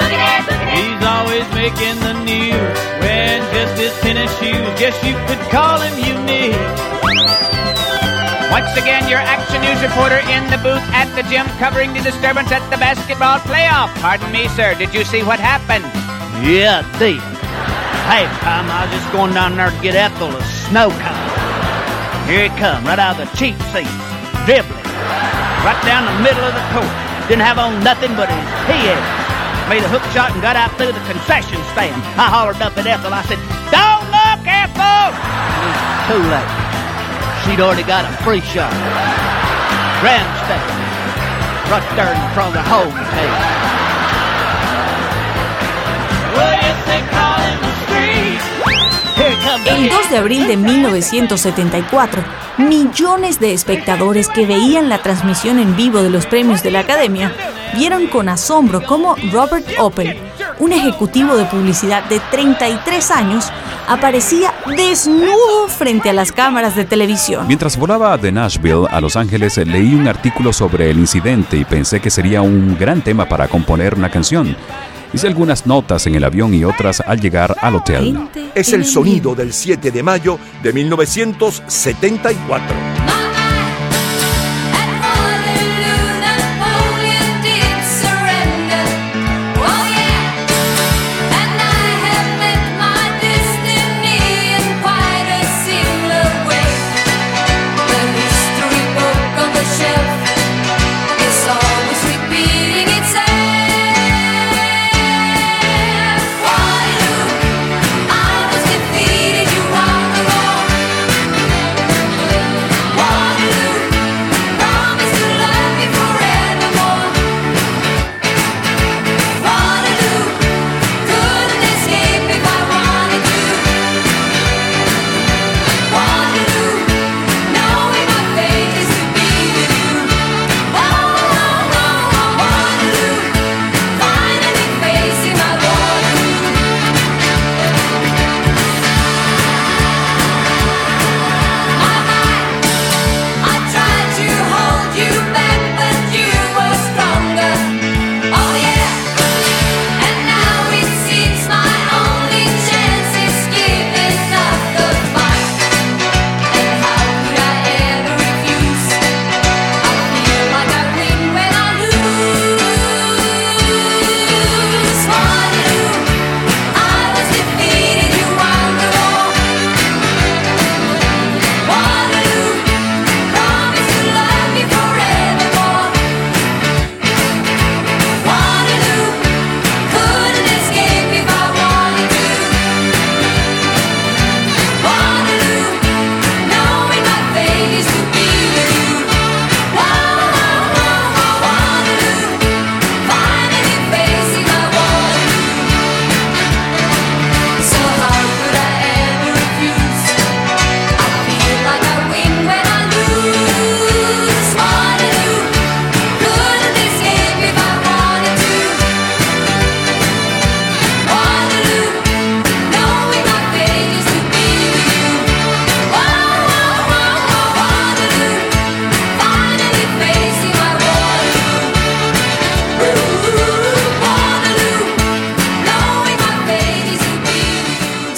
Look 0.00 0.16
at 0.16 0.57
He's 0.78 1.02
always 1.02 1.42
making 1.58 1.98
the 2.06 2.14
news, 2.22 2.78
wearing 3.02 3.42
just 3.50 3.74
his 3.74 3.94
tennis 3.98 4.30
shoes. 4.38 4.62
Guess 4.78 4.94
you 5.02 5.18
could 5.26 5.42
call 5.50 5.82
him 5.82 5.98
unique. 5.98 6.54
Once 8.54 8.70
again, 8.78 9.04
your 9.10 9.18
Action 9.18 9.60
News 9.60 9.82
reporter 9.82 10.22
in 10.30 10.46
the 10.48 10.56
booth 10.62 10.80
at 10.96 11.10
the 11.18 11.26
gym 11.28 11.44
covering 11.58 11.92
the 11.92 12.00
disturbance 12.00 12.48
at 12.54 12.64
the 12.70 12.78
basketball 12.78 13.42
playoff. 13.44 13.92
Pardon 14.00 14.30
me, 14.32 14.48
sir, 14.54 14.74
did 14.78 14.94
you 14.94 15.04
see 15.04 15.22
what 15.22 15.38
happened? 15.38 15.84
Yeah, 16.46 16.80
I 16.86 17.18
Hey, 18.08 18.24
Tom, 18.40 18.70
I 18.72 18.86
was 18.86 18.94
just 18.94 19.10
going 19.12 19.34
down 19.34 19.58
there 19.58 19.68
to 19.68 19.80
get 19.82 19.98
Ethel 19.98 20.32
a 20.32 20.42
snow 20.64 20.88
cone. 20.88 21.28
Here 22.24 22.48
he 22.48 22.50
come, 22.56 22.86
right 22.86 22.98
out 22.98 23.20
of 23.20 23.28
the 23.28 23.36
cheap 23.36 23.58
seats, 23.68 23.90
dribbling, 24.48 24.80
right 25.60 25.80
down 25.84 26.08
the 26.08 26.16
middle 26.24 26.46
of 26.46 26.54
the 26.56 26.64
court. 26.72 26.94
Didn't 27.28 27.44
have 27.44 27.58
on 27.58 27.84
nothing 27.84 28.16
but 28.16 28.32
his 28.32 28.48
head. 28.64 29.27
Made 29.68 29.84
a 29.84 29.88
hook 29.92 30.02
shot 30.16 30.32
and 30.32 30.40
got 30.40 30.56
out 30.56 30.72
through 30.80 30.96
the 30.96 31.04
concession 31.04 31.60
stand. 31.76 32.00
I 32.16 32.32
hollered 32.32 32.56
up 32.64 32.72
at 32.80 32.86
Ethel. 32.88 33.12
I 33.12 33.20
said, 33.28 33.36
"Don't 33.68 34.08
look, 34.08 34.40
Ethel!" 34.48 35.12
Too 36.08 36.24
late. 36.24 36.52
She'd 37.44 37.60
already 37.60 37.84
got 37.84 38.08
a 38.08 38.12
free 38.24 38.40
shot. 38.40 38.72
Grandstand, 40.00 40.64
right 41.68 41.84
there 42.00 42.08
in 42.16 42.20
front 42.32 42.56
of 42.56 42.56
the 42.56 42.64
home 42.64 42.96
table. 43.12 43.44
Oh, 46.40 47.17
El 49.66 49.88
2 49.88 50.10
de 50.10 50.16
abril 50.16 50.46
de 50.46 50.56
1974, 50.56 52.24
millones 52.58 53.38
de 53.38 53.52
espectadores 53.52 54.28
que 54.28 54.46
veían 54.46 54.88
la 54.88 54.98
transmisión 54.98 55.58
en 55.58 55.76
vivo 55.76 56.02
de 56.02 56.10
los 56.10 56.26
premios 56.26 56.62
de 56.62 56.70
la 56.70 56.80
Academia 56.80 57.32
vieron 57.76 58.06
con 58.08 58.28
asombro 58.28 58.82
cómo 58.84 59.14
Robert 59.30 59.66
Opel, 59.78 60.16
un 60.58 60.72
ejecutivo 60.72 61.36
de 61.36 61.44
publicidad 61.44 62.04
de 62.04 62.20
33 62.30 63.10
años, 63.10 63.52
aparecía 63.86 64.52
desnudo 64.76 65.68
frente 65.68 66.10
a 66.10 66.12
las 66.12 66.32
cámaras 66.32 66.76
de 66.76 66.84
televisión. 66.84 67.46
Mientras 67.46 67.76
volaba 67.76 68.16
de 68.18 68.32
Nashville 68.32 68.86
a 68.90 69.00
Los 69.00 69.16
Ángeles, 69.16 69.56
leí 69.58 69.94
un 69.94 70.08
artículo 70.08 70.52
sobre 70.52 70.90
el 70.90 70.98
incidente 70.98 71.56
y 71.56 71.64
pensé 71.64 72.00
que 72.00 72.10
sería 72.10 72.42
un 72.42 72.76
gran 72.78 73.02
tema 73.02 73.26
para 73.26 73.48
componer 73.48 73.94
una 73.94 74.10
canción. 74.10 74.56
Hice 75.12 75.26
algunas 75.26 75.66
notas 75.66 76.06
en 76.06 76.14
el 76.14 76.24
avión 76.24 76.54
y 76.54 76.64
otras 76.64 77.00
al 77.00 77.20
llegar 77.20 77.56
al 77.60 77.76
hotel. 77.76 78.18
Es 78.54 78.72
el 78.72 78.84
sonido 78.84 79.34
del 79.34 79.52
7 79.52 79.90
de 79.90 80.02
mayo 80.02 80.38
de 80.62 80.72
1974. 80.72 83.17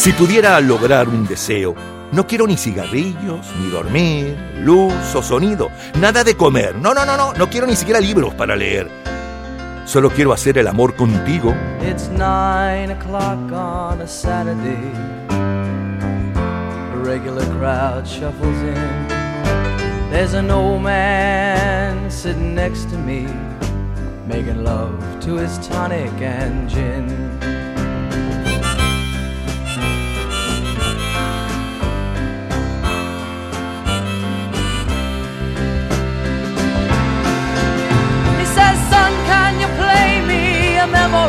Si 0.00 0.14
pudiera 0.14 0.58
lograr 0.60 1.10
un 1.10 1.26
deseo, 1.26 1.74
no 2.12 2.26
quiero 2.26 2.46
ni 2.46 2.56
cigarrillos, 2.56 3.46
ni 3.60 3.68
dormir, 3.68 4.34
luz 4.64 4.94
o 5.14 5.22
sonido, 5.22 5.68
nada 6.00 6.24
de 6.24 6.38
comer. 6.38 6.74
No, 6.74 6.94
no, 6.94 7.04
no, 7.04 7.18
no, 7.18 7.34
no 7.34 7.50
quiero 7.50 7.66
ni 7.66 7.76
siquiera 7.76 8.00
libros 8.00 8.32
para 8.32 8.56
leer. 8.56 8.90
Solo 9.84 10.08
quiero 10.08 10.32
hacer 10.32 10.56
el 10.56 10.68
amor 10.68 10.96
contigo. 10.96 11.54
It's 11.82 12.08
nine 12.08 12.90
o'clock 12.90 13.52
on 13.52 14.00
a 14.00 14.06
Saturday. 14.06 14.90
A 15.28 16.96
regular 17.04 17.44
crowd 17.58 18.06
shuffles 18.06 18.56
in. 18.62 19.06
There's 20.10 20.32
an 20.32 20.50
old 20.50 20.80
man 20.80 22.10
sitting 22.10 22.54
next 22.54 22.88
to 22.88 22.96
me, 22.96 23.26
making 24.26 24.64
love 24.64 24.98
to 25.26 25.36
his 25.36 25.58
tonic 25.58 26.10
and 26.22 26.70
gin. 26.70 27.59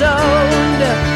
Stoned. 0.00 1.09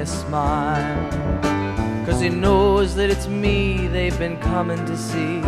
A 0.00 0.06
smile. 0.06 1.10
Cause 2.06 2.20
he 2.20 2.30
knows 2.30 2.94
that 2.94 3.10
it's 3.10 3.28
me 3.28 3.86
they've 3.86 4.18
been 4.18 4.38
coming 4.38 4.82
to 4.86 4.96
see 4.96 5.42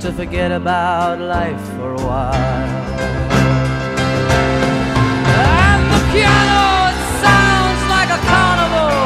to 0.00 0.10
forget 0.16 0.50
about 0.50 1.20
life 1.20 1.60
for 1.76 1.92
a 1.92 2.02
while. 2.08 2.88
And 5.28 5.82
the 5.92 6.02
piano 6.08 6.88
sounds 7.20 7.82
like 7.92 8.10
a 8.18 8.20
carnival, 8.32 8.96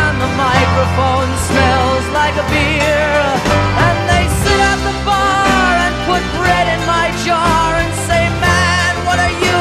and 0.00 0.14
the 0.24 0.32
microphone 0.40 1.30
smells 1.48 2.04
like 2.16 2.36
a 2.40 2.46
beer. 2.48 3.12
And 3.84 3.96
they 4.08 4.24
sit 4.40 4.60
at 4.72 4.80
the 4.88 4.96
bar 5.04 5.68
and 5.84 5.94
put 6.08 6.22
bread 6.40 6.66
in 6.74 6.80
my 6.88 7.12
jar 7.28 7.76
and 7.76 7.92
say, 8.08 8.22
Man, 8.40 8.92
what 9.04 9.18
are 9.20 9.34
you 9.44 9.53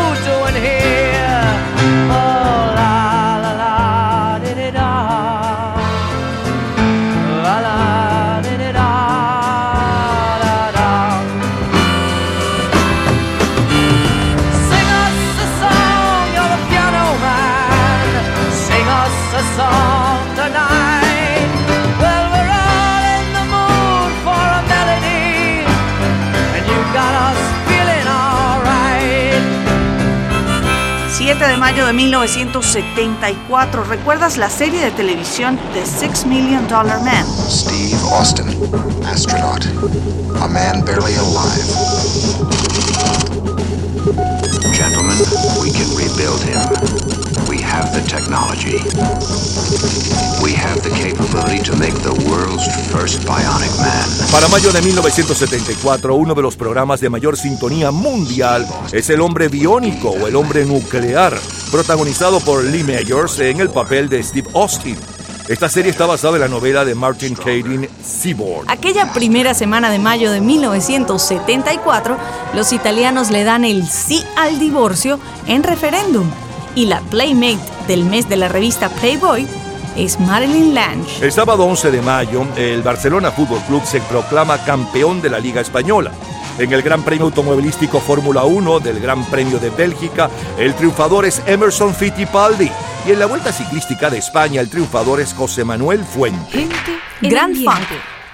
mayo 31.64 31.86
de 31.86 31.94
1974, 31.94 33.86
¿recuerdas 33.86 34.36
la 34.36 34.50
serie 34.50 34.84
de 34.84 34.92
televisión 34.92 35.58
The 35.74 35.86
Six 35.86 36.26
Million 36.26 36.68
Dollar 36.68 37.00
Man? 37.00 37.26
Steve 37.48 37.96
Austin, 38.12 38.46
astronaut. 39.06 39.66
A 40.42 40.48
man 40.50 40.84
barely 40.84 41.16
alive. 41.16 41.64
Gentlemen, 44.74 45.16
we 45.62 45.72
can 45.72 45.88
rebuild 45.96 46.42
him. 46.44 46.60
We 47.48 47.62
have 47.62 47.94
the 47.94 48.02
technology. 48.10 48.84
We 50.44 50.52
have 50.52 50.84
the 50.84 50.90
capability 50.90 51.23
to 51.34 51.76
make 51.78 51.96
the 52.04 52.14
world's 52.30 52.64
first 52.92 53.26
bionic 53.26 53.76
man. 53.80 54.32
Para 54.32 54.48
mayo 54.50 54.72
de 54.72 54.84
1974, 54.84 56.14
uno 56.14 56.36
de 56.36 56.44
los 56.44 56.56
programas 56.56 57.02
de 57.02 57.10
mayor 57.10 57.38
sintonía 57.38 57.90
mundial 57.90 58.68
es 58.92 59.10
El 59.10 59.20
hombre 59.20 59.48
biónico 59.48 60.10
o 60.10 60.28
El 60.28 60.36
hombre 60.36 60.64
nuclear, 60.64 61.36
protagonizado 61.72 62.40
por 62.40 62.64
Lee 62.64 62.84
Mayors 62.84 63.40
en 63.40 63.62
el 63.62 63.70
papel 63.70 64.10
de 64.10 64.22
Steve 64.22 64.48
Austin. 64.54 64.96
Esta 65.48 65.70
serie 65.70 65.90
está 65.90 66.06
basada 66.06 66.36
en 66.36 66.42
la 66.42 66.48
novela 66.48 66.86
de 66.86 66.94
Martin 66.94 67.34
Caidin, 67.34 67.90
Seaboard. 68.04 68.70
Aquella 68.70 69.12
primera 69.12 69.56
semana 69.56 69.90
de 69.90 69.98
mayo 69.98 70.32
de 70.32 70.40
1974, 70.40 72.16
los 72.54 72.72
italianos 72.72 73.32
le 73.32 73.44
dan 73.44 73.66
el 73.66 73.88
sí 73.88 74.24
al 74.38 74.60
divorcio 74.60 75.20
en 75.48 75.64
referéndum. 75.64 76.30
Y 76.76 76.86
la 76.86 77.02
Playmate 77.02 77.60
del 77.88 78.06
mes 78.06 78.30
de 78.30 78.36
la 78.38 78.48
revista 78.50 78.90
Playboy 78.90 79.48
es 79.96 80.20
Marilyn 80.20 80.74
Lange. 80.74 81.26
El 81.26 81.32
sábado 81.32 81.64
11 81.66 81.92
de 81.92 82.02
mayo, 82.02 82.46
el 82.56 82.82
Barcelona 82.82 83.32
Fútbol 83.32 83.60
Club 83.68 83.84
se 83.86 84.02
proclama 84.02 84.64
campeón 84.64 85.22
de 85.22 85.30
la 85.30 85.40
Liga 85.40 85.62
Española. 85.62 86.12
En 86.58 86.72
el 86.72 86.82
Gran 86.82 87.04
Premio 87.04 87.26
Automovilístico 87.26 88.00
Fórmula 88.00 88.44
1 88.44 88.80
del 88.80 89.00
Gran 89.00 89.24
Premio 89.26 89.60
de 89.60 89.70
Bélgica, 89.70 90.30
el 90.58 90.76
triunfador 90.76 91.26
es 91.26 91.42
Emerson 91.46 91.94
Fittipaldi. 91.96 92.72
Y 93.08 93.12
en 93.12 93.20
la 93.20 93.26
Vuelta 93.26 93.52
Ciclística 93.52 94.10
de 94.10 94.20
España, 94.20 94.62
el 94.62 94.70
triunfador 94.70 95.20
es 95.20 95.34
José 95.34 95.64
Manuel 95.64 96.04
Fuente. 96.06 96.68
Grand 97.22 97.56
Funk, 97.56 97.88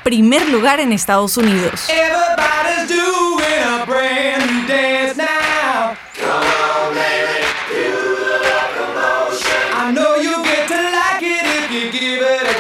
primer 0.04 0.48
lugar 0.50 0.80
en 0.80 0.92
Estados 0.94 1.38
Unidos. 1.38 1.88
Everybody's 1.90 2.88
doing 2.90 3.64
a 3.64 3.86
brand 3.86 4.49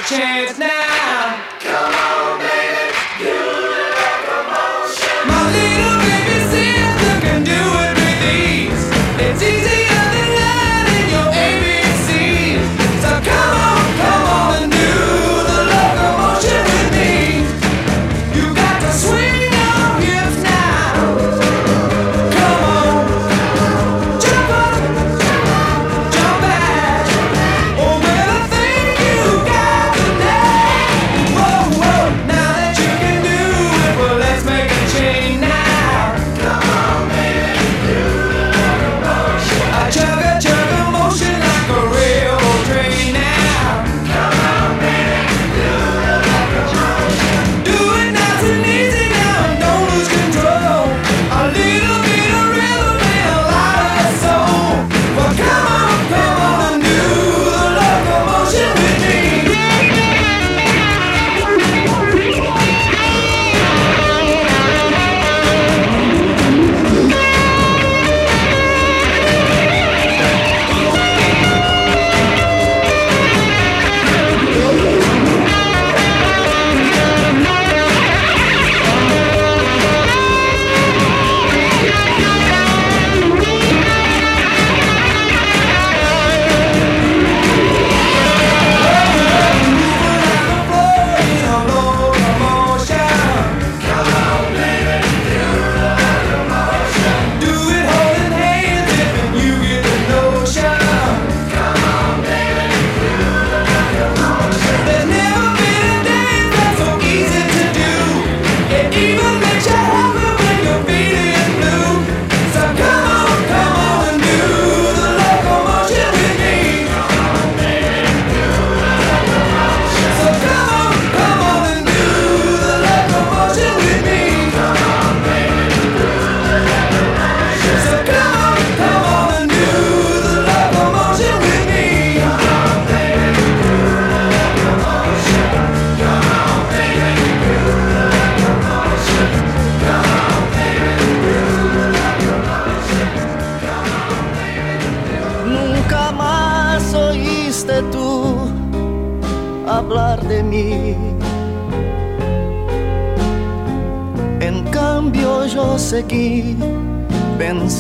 chance 0.09 0.57
now. 0.57 0.78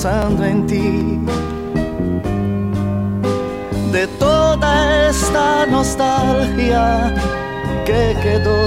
Pensando 0.01 0.45
en 0.45 0.65
ti. 0.65 1.19
De 3.91 4.07
toda 4.17 5.09
esta 5.09 5.65
nostalgia 5.65 7.13
que 7.85 8.15
quedó, 8.23 8.61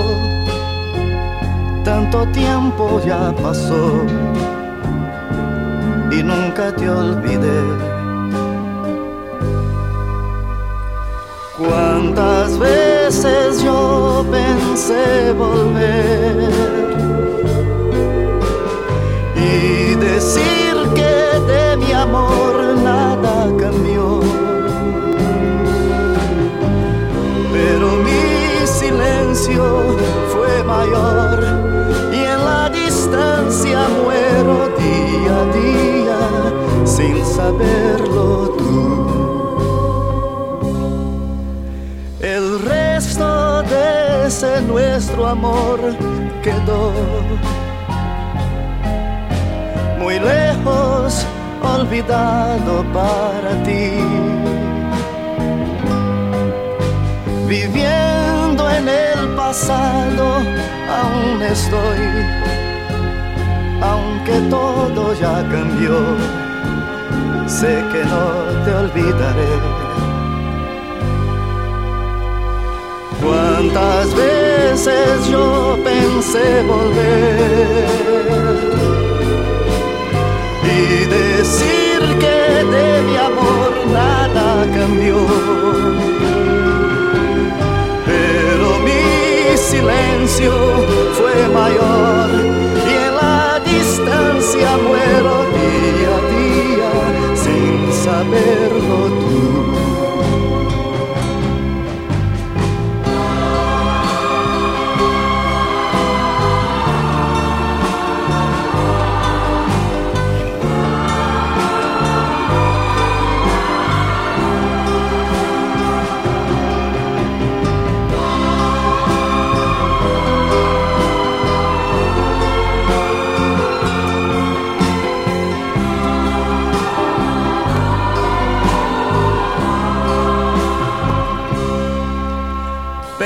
tanto 1.85 2.27
tiempo 2.33 3.01
ya 3.07 3.33
pasó 3.43 4.05
y 6.11 6.23
nunca 6.23 6.71
te 6.77 6.91
olvidé. 6.91 7.63
Cuántas 11.57 12.59
veces 12.59 13.63
yo 13.63 14.23
pensé 14.31 15.33
volver 15.33 16.51
y 19.35 19.95
decir 19.95 20.62
amor 22.03 22.55
nada 22.83 23.35
cambió. 23.59 24.21
Pero 27.53 27.87
mi 28.07 28.67
silencio 28.67 29.65
fue 30.33 30.53
mayor 30.65 31.39
y 32.13 32.21
en 32.35 32.41
la 32.51 32.69
distancia 32.71 33.79
muero 34.03 34.55
día 34.83 35.35
a 35.43 35.47
día 35.63 36.21
sin 36.85 37.25
saberlo 37.25 38.29
tú. 38.59 38.73
El 42.21 42.61
resto 42.61 43.63
de 43.63 44.27
ese 44.27 44.61
nuestro 44.63 45.27
amor 45.27 45.79
quedó 46.43 46.83
muy 50.03 50.19
lejos 50.19 51.02
olvidado 51.93 52.85
para 52.95 53.63
ti. 53.65 53.91
Viviendo 57.47 58.71
en 58.71 58.89
el 58.89 59.29
pasado, 59.37 60.25
aún 61.01 61.43
estoy, 61.43 62.03
aunque 63.83 64.41
todo 64.49 65.13
ya 65.21 65.47
cambió, 65.51 65.99
sé 67.47 67.85
que 67.93 68.05
no 68.13 68.25
te 68.65 68.75
olvidaré. 68.75 69.55
Cuántas 73.23 74.15
veces 74.15 75.29
yo 75.31 75.79
pensé 75.85 76.63
volver 76.63 78.33
y 80.65 81.05
decir 81.07 81.62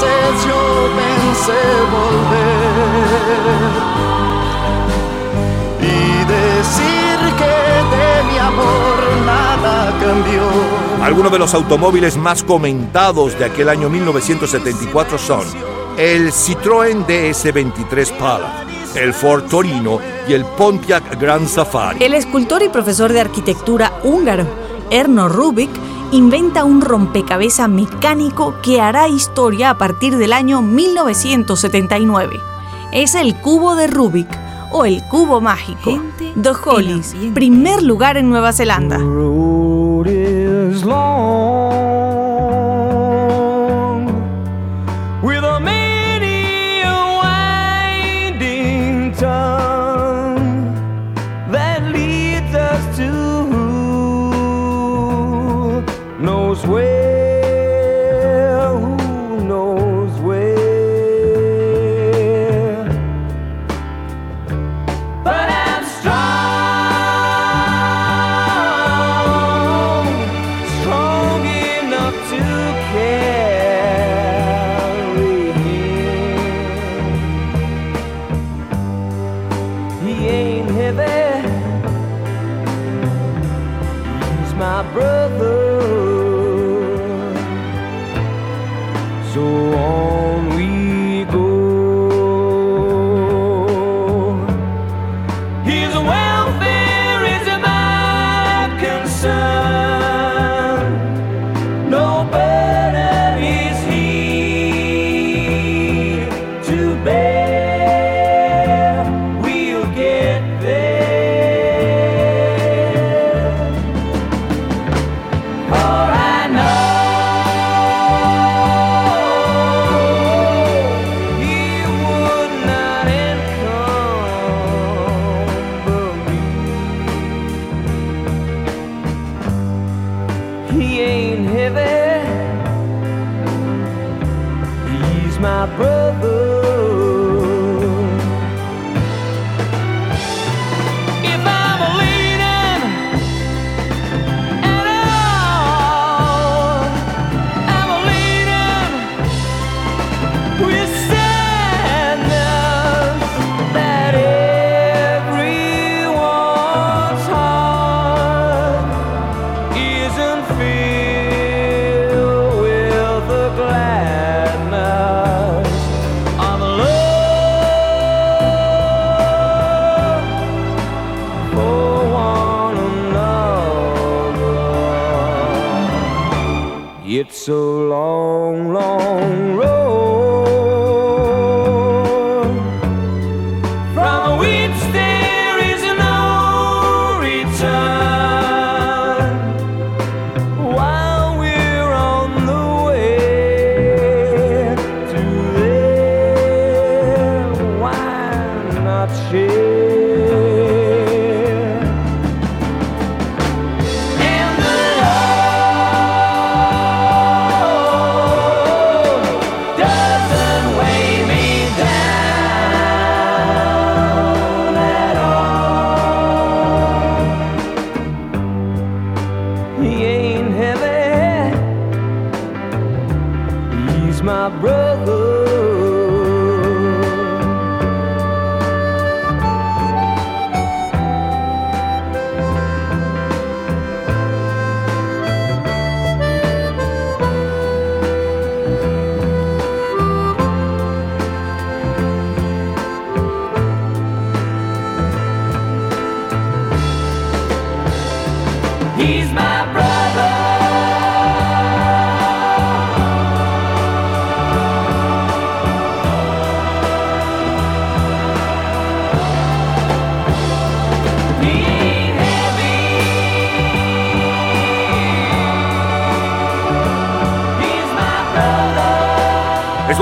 Veces 0.00 0.46
yo 0.46 0.88
pensé 0.96 1.60
volver 1.90 2.68
y 5.80 6.24
decir 6.24 7.18
que 7.36 7.54
de 7.96 8.32
mi 8.32 8.38
amor 8.38 8.96
nada 9.26 9.98
cambió. 10.00 10.42
Algunos 11.02 11.32
de 11.32 11.38
los 11.38 11.54
automóviles 11.54 12.16
más 12.16 12.42
comentados 12.42 13.38
de 13.38 13.44
aquel 13.46 13.68
año 13.68 13.88
1974 13.88 15.18
son 15.18 15.46
el 15.96 16.32
Citroën 16.32 17.04
DS23 17.06 18.12
Pala, 18.18 18.64
el 18.94 19.12
Ford 19.12 19.44
Torino 19.48 20.00
y 20.28 20.32
el 20.34 20.44
Pontiac 20.44 21.18
Grand 21.20 21.48
Safari. 21.48 22.04
El 22.04 22.14
escultor 22.14 22.62
y 22.62 22.68
profesor 22.68 23.12
de 23.12 23.20
arquitectura 23.20 24.00
húngaro 24.04 24.46
Erno 24.90 25.28
Rubik 25.28 25.70
inventa 26.12 26.64
un 26.64 26.80
rompecabezas 26.80 27.68
mecánico 27.68 28.54
que 28.62 28.80
hará 28.80 29.08
historia 29.08 29.70
a 29.70 29.78
partir 29.78 30.16
del 30.16 30.32
año 30.32 30.62
1979. 30.62 32.40
Es 32.92 33.14
el 33.14 33.34
cubo 33.36 33.74
de 33.74 33.86
Rubik 33.86 34.28
o 34.70 34.84
el 34.84 35.02
cubo 35.04 35.40
mágico. 35.40 36.00
The 36.40 36.50
Hollies, 36.64 37.14
primer 37.34 37.82
lugar 37.82 38.16
en 38.16 38.30
Nueva 38.30 38.52
Zelanda. 38.52 38.98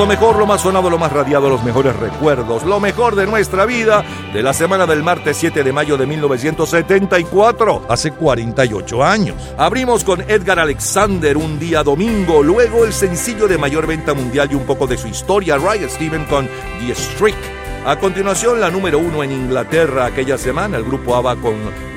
Mejor, 0.07 0.39
lo 0.39 0.47
más 0.47 0.61
sonado, 0.61 0.89
lo 0.89 0.99
más 0.99 1.13
radiado, 1.13 1.49
los 1.49 1.63
mejores 1.65 1.97
recuerdos, 1.97 2.65
lo 2.65 2.81
mejor 2.81 3.17
de 3.17 3.27
nuestra 3.27 3.67
vida 3.67 4.05
de 4.33 4.43
la 4.43 4.53
semana 4.53 4.87
del 4.87 5.03
martes 5.03 5.37
7 5.37 5.65
de 5.65 5.73
mayo 5.73 5.97
de 5.97 6.07
1974, 6.07 7.87
hace 7.89 8.13
48 8.13 9.05
años. 9.05 9.37
Abrimos 9.59 10.05
con 10.05 10.23
Edgar 10.23 10.59
Alexander 10.59 11.37
un 11.37 11.59
día 11.59 11.83
domingo, 11.83 12.43
luego 12.43 12.85
el 12.85 12.93
sencillo 12.93 13.49
de 13.49 13.59
mayor 13.59 13.87
venta 13.87 14.15
mundial 14.15 14.49
y 14.51 14.55
un 14.55 14.65
poco 14.65 14.87
de 14.87 14.97
su 14.97 15.09
historia, 15.09 15.57
Riot 15.57 15.91
Steven 15.91 16.25
con 16.27 16.49
The 16.81 16.95
Streak. 16.95 17.37
A 17.85 17.97
continuación, 17.99 18.61
la 18.61 18.71
número 18.71 18.99
uno 18.99 19.23
en 19.23 19.33
Inglaterra 19.33 20.07
aquella 20.07 20.39
semana, 20.39 20.77
el 20.77 20.85
grupo 20.85 21.15
ABBA 21.17 21.37
con 21.37 21.55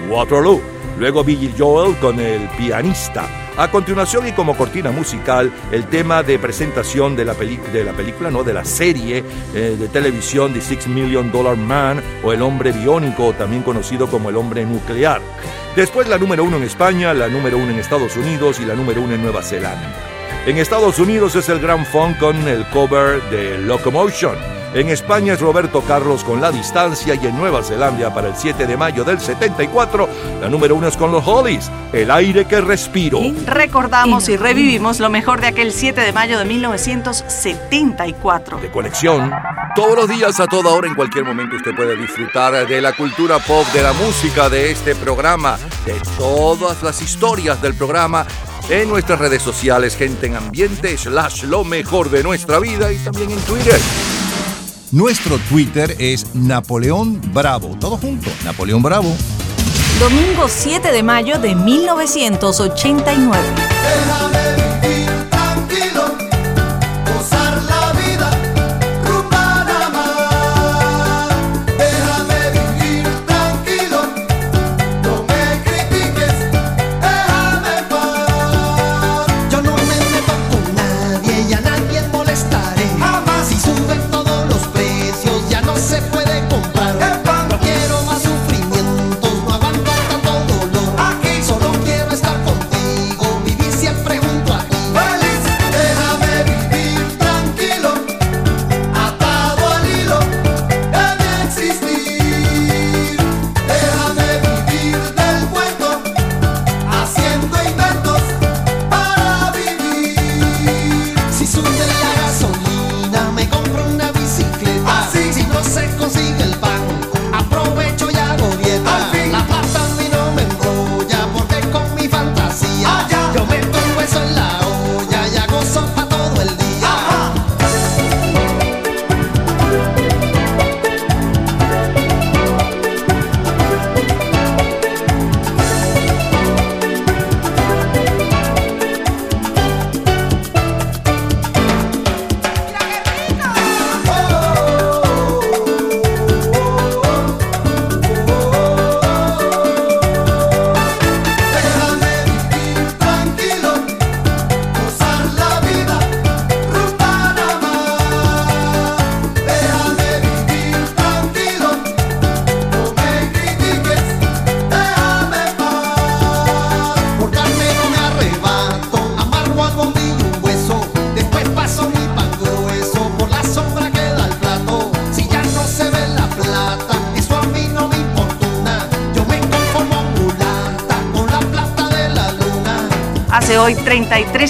Waterloo. 0.09 0.61
Luego 0.97 1.23
Billy 1.23 1.53
Joel 1.57 1.95
con 1.97 2.19
El 2.19 2.47
pianista. 2.57 3.48
A 3.59 3.69
continuación 3.69 4.25
y 4.25 4.31
como 4.31 4.55
cortina 4.55 4.89
musical, 4.89 5.51
el 5.73 5.87
tema 5.87 6.23
de 6.23 6.39
presentación 6.39 7.17
de 7.17 7.25
la, 7.25 7.33
película, 7.33 8.31
no, 8.31 8.41
de 8.41 8.53
la 8.53 8.63
serie 8.63 9.21
eh, 9.53 9.75
de 9.77 9.89
televisión 9.89 10.53
The 10.53 10.61
Six 10.61 10.87
Million 10.87 11.29
Dollar 11.29 11.57
Man 11.57 12.01
o 12.23 12.31
El 12.31 12.41
hombre 12.41 12.71
biónico, 12.71 13.33
también 13.33 13.61
conocido 13.61 14.09
como 14.09 14.29
El 14.29 14.37
hombre 14.37 14.65
nuclear. 14.65 15.19
Después 15.75 16.07
la 16.07 16.17
número 16.17 16.45
uno 16.45 16.55
en 16.55 16.63
España, 16.63 17.13
la 17.13 17.27
número 17.27 17.57
uno 17.57 17.71
en 17.71 17.79
Estados 17.79 18.15
Unidos 18.15 18.61
y 18.61 18.65
la 18.65 18.75
número 18.75 19.01
uno 19.01 19.15
en 19.15 19.23
Nueva 19.23 19.43
Zelanda. 19.43 19.93
En 20.45 20.57
Estados 20.57 20.97
Unidos 20.97 21.35
es 21.35 21.49
el 21.49 21.59
Grand 21.59 21.85
Funk 21.85 22.17
con 22.17 22.47
el 22.47 22.65
cover 22.69 23.21
de 23.23 23.57
Locomotion. 23.57 24.58
En 24.73 24.89
España 24.89 25.33
es 25.33 25.41
Roberto 25.41 25.81
Carlos 25.81 26.23
con 26.23 26.41
La 26.41 26.51
Distancia 26.51 27.15
y 27.15 27.25
en 27.25 27.35
Nueva 27.35 27.63
Zelanda 27.63 28.13
para 28.13 28.27
el 28.27 28.35
7 28.35 28.67
de 28.67 28.77
mayo 28.77 29.03
del 29.03 29.19
74 29.19 30.07
la 30.39 30.47
número 30.47 30.75
uno 30.75 30.87
es 30.87 30.95
con 30.95 31.11
los 31.11 31.27
Hollies, 31.27 31.71
El 31.91 32.11
aire 32.11 32.45
que 32.45 32.61
respiro. 32.61 33.19
Recordamos 33.45 34.29
y 34.29 34.37
revivimos 34.37 34.99
lo 34.99 35.09
mejor 35.09 35.41
de 35.41 35.47
aquel 35.47 35.73
7 35.73 36.01
de 36.01 36.13
mayo 36.13 36.37
de 36.37 36.45
1974. 36.45 38.59
De 38.59 38.69
colección. 38.69 39.31
Todos 39.75 39.95
los 39.95 40.07
días, 40.07 40.39
a 40.39 40.45
toda 40.45 40.69
hora, 40.71 40.87
en 40.87 40.93
cualquier 40.95 41.25
momento 41.25 41.55
usted 41.55 41.75
puede 41.75 41.97
disfrutar 41.97 42.67
de 42.67 42.81
la 42.81 42.93
cultura 42.93 43.39
pop, 43.39 43.65
de 43.73 43.81
la 43.83 43.93
música, 43.93 44.49
de 44.49 44.71
este 44.71 44.93
programa, 44.95 45.57
de 45.85 45.95
todas 46.17 46.81
las 46.83 47.01
historias 47.01 47.59
del 47.61 47.73
programa 47.73 48.25
en 48.69 48.87
nuestras 48.87 49.19
redes 49.19 49.41
sociales, 49.41 49.97
gente 49.97 50.27
en 50.27 50.35
ambiente, 50.35 50.95
slash 50.97 51.43
lo 51.43 51.63
mejor 51.63 52.09
de 52.09 52.23
nuestra 52.23 52.59
vida 52.59 52.93
y 52.93 52.97
también 52.99 53.31
en 53.31 53.39
Twitter. 53.41 53.79
Nuestro 54.91 55.37
Twitter 55.49 55.95
es 55.99 56.33
Napoleón 56.33 57.21
Bravo. 57.31 57.77
Todo 57.79 57.97
junto, 57.97 58.31
Napoleón 58.43 58.81
Bravo. 58.81 59.15
Domingo 59.99 60.47
7 60.47 60.91
de 60.91 61.03
mayo 61.03 61.37
de 61.37 61.53
1989. 61.53 63.37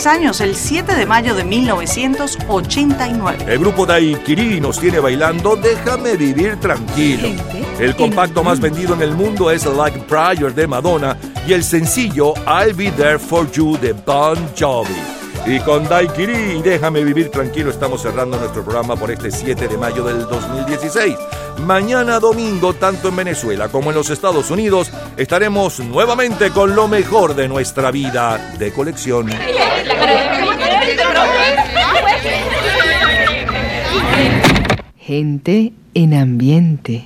Años, 0.09 0.41
el 0.41 0.55
7 0.55 0.95
de 0.95 1.05
mayo 1.05 1.35
de 1.35 1.45
1989. 1.45 3.45
El 3.47 3.59
grupo 3.59 3.85
Daiquiri 3.85 4.59
nos 4.59 4.79
tiene 4.79 4.99
bailando 4.99 5.55
Déjame 5.55 6.17
vivir 6.17 6.59
tranquilo. 6.59 7.29
El 7.79 7.95
compacto 7.95 8.43
más 8.43 8.59
vendido 8.59 8.95
en 8.95 9.03
el 9.03 9.13
mundo 9.13 9.51
es 9.51 9.65
Like 9.65 9.99
Prior 9.99 10.53
de 10.53 10.67
Madonna 10.67 11.15
y 11.47 11.53
el 11.53 11.63
sencillo 11.63 12.33
I'll 12.45 12.73
Be 12.73 12.91
There 12.91 13.19
For 13.19 13.49
You 13.51 13.77
de 13.77 13.93
Bon 13.93 14.35
Jovi. 14.59 14.89
Y 15.45 15.59
con 15.59 15.87
Daiquiri 15.87 16.57
y 16.57 16.61
Déjame 16.61 17.03
vivir 17.03 17.29
tranquilo 17.29 17.69
estamos 17.69 18.01
cerrando 18.01 18.37
nuestro 18.37 18.63
programa 18.63 18.95
por 18.95 19.11
este 19.11 19.31
7 19.31 19.67
de 19.67 19.77
mayo 19.77 20.03
del 20.03 20.27
2016. 20.27 21.15
Mañana 21.65 22.19
domingo, 22.19 22.73
tanto 22.73 23.09
en 23.09 23.15
Venezuela 23.15 23.69
como 23.69 23.91
en 23.91 23.97
los 23.97 24.09
Estados 24.09 24.49
Unidos, 24.49 24.91
estaremos 25.17 25.79
nuevamente 25.79 26.51
con 26.51 26.75
lo 26.75 26.87
mejor 26.87 27.35
de 27.35 27.47
nuestra 27.47 27.91
vida 27.91 28.55
de 28.57 28.71
colección. 28.71 29.29
Gente 34.97 35.73
en 35.93 36.13
ambiente. 36.13 36.97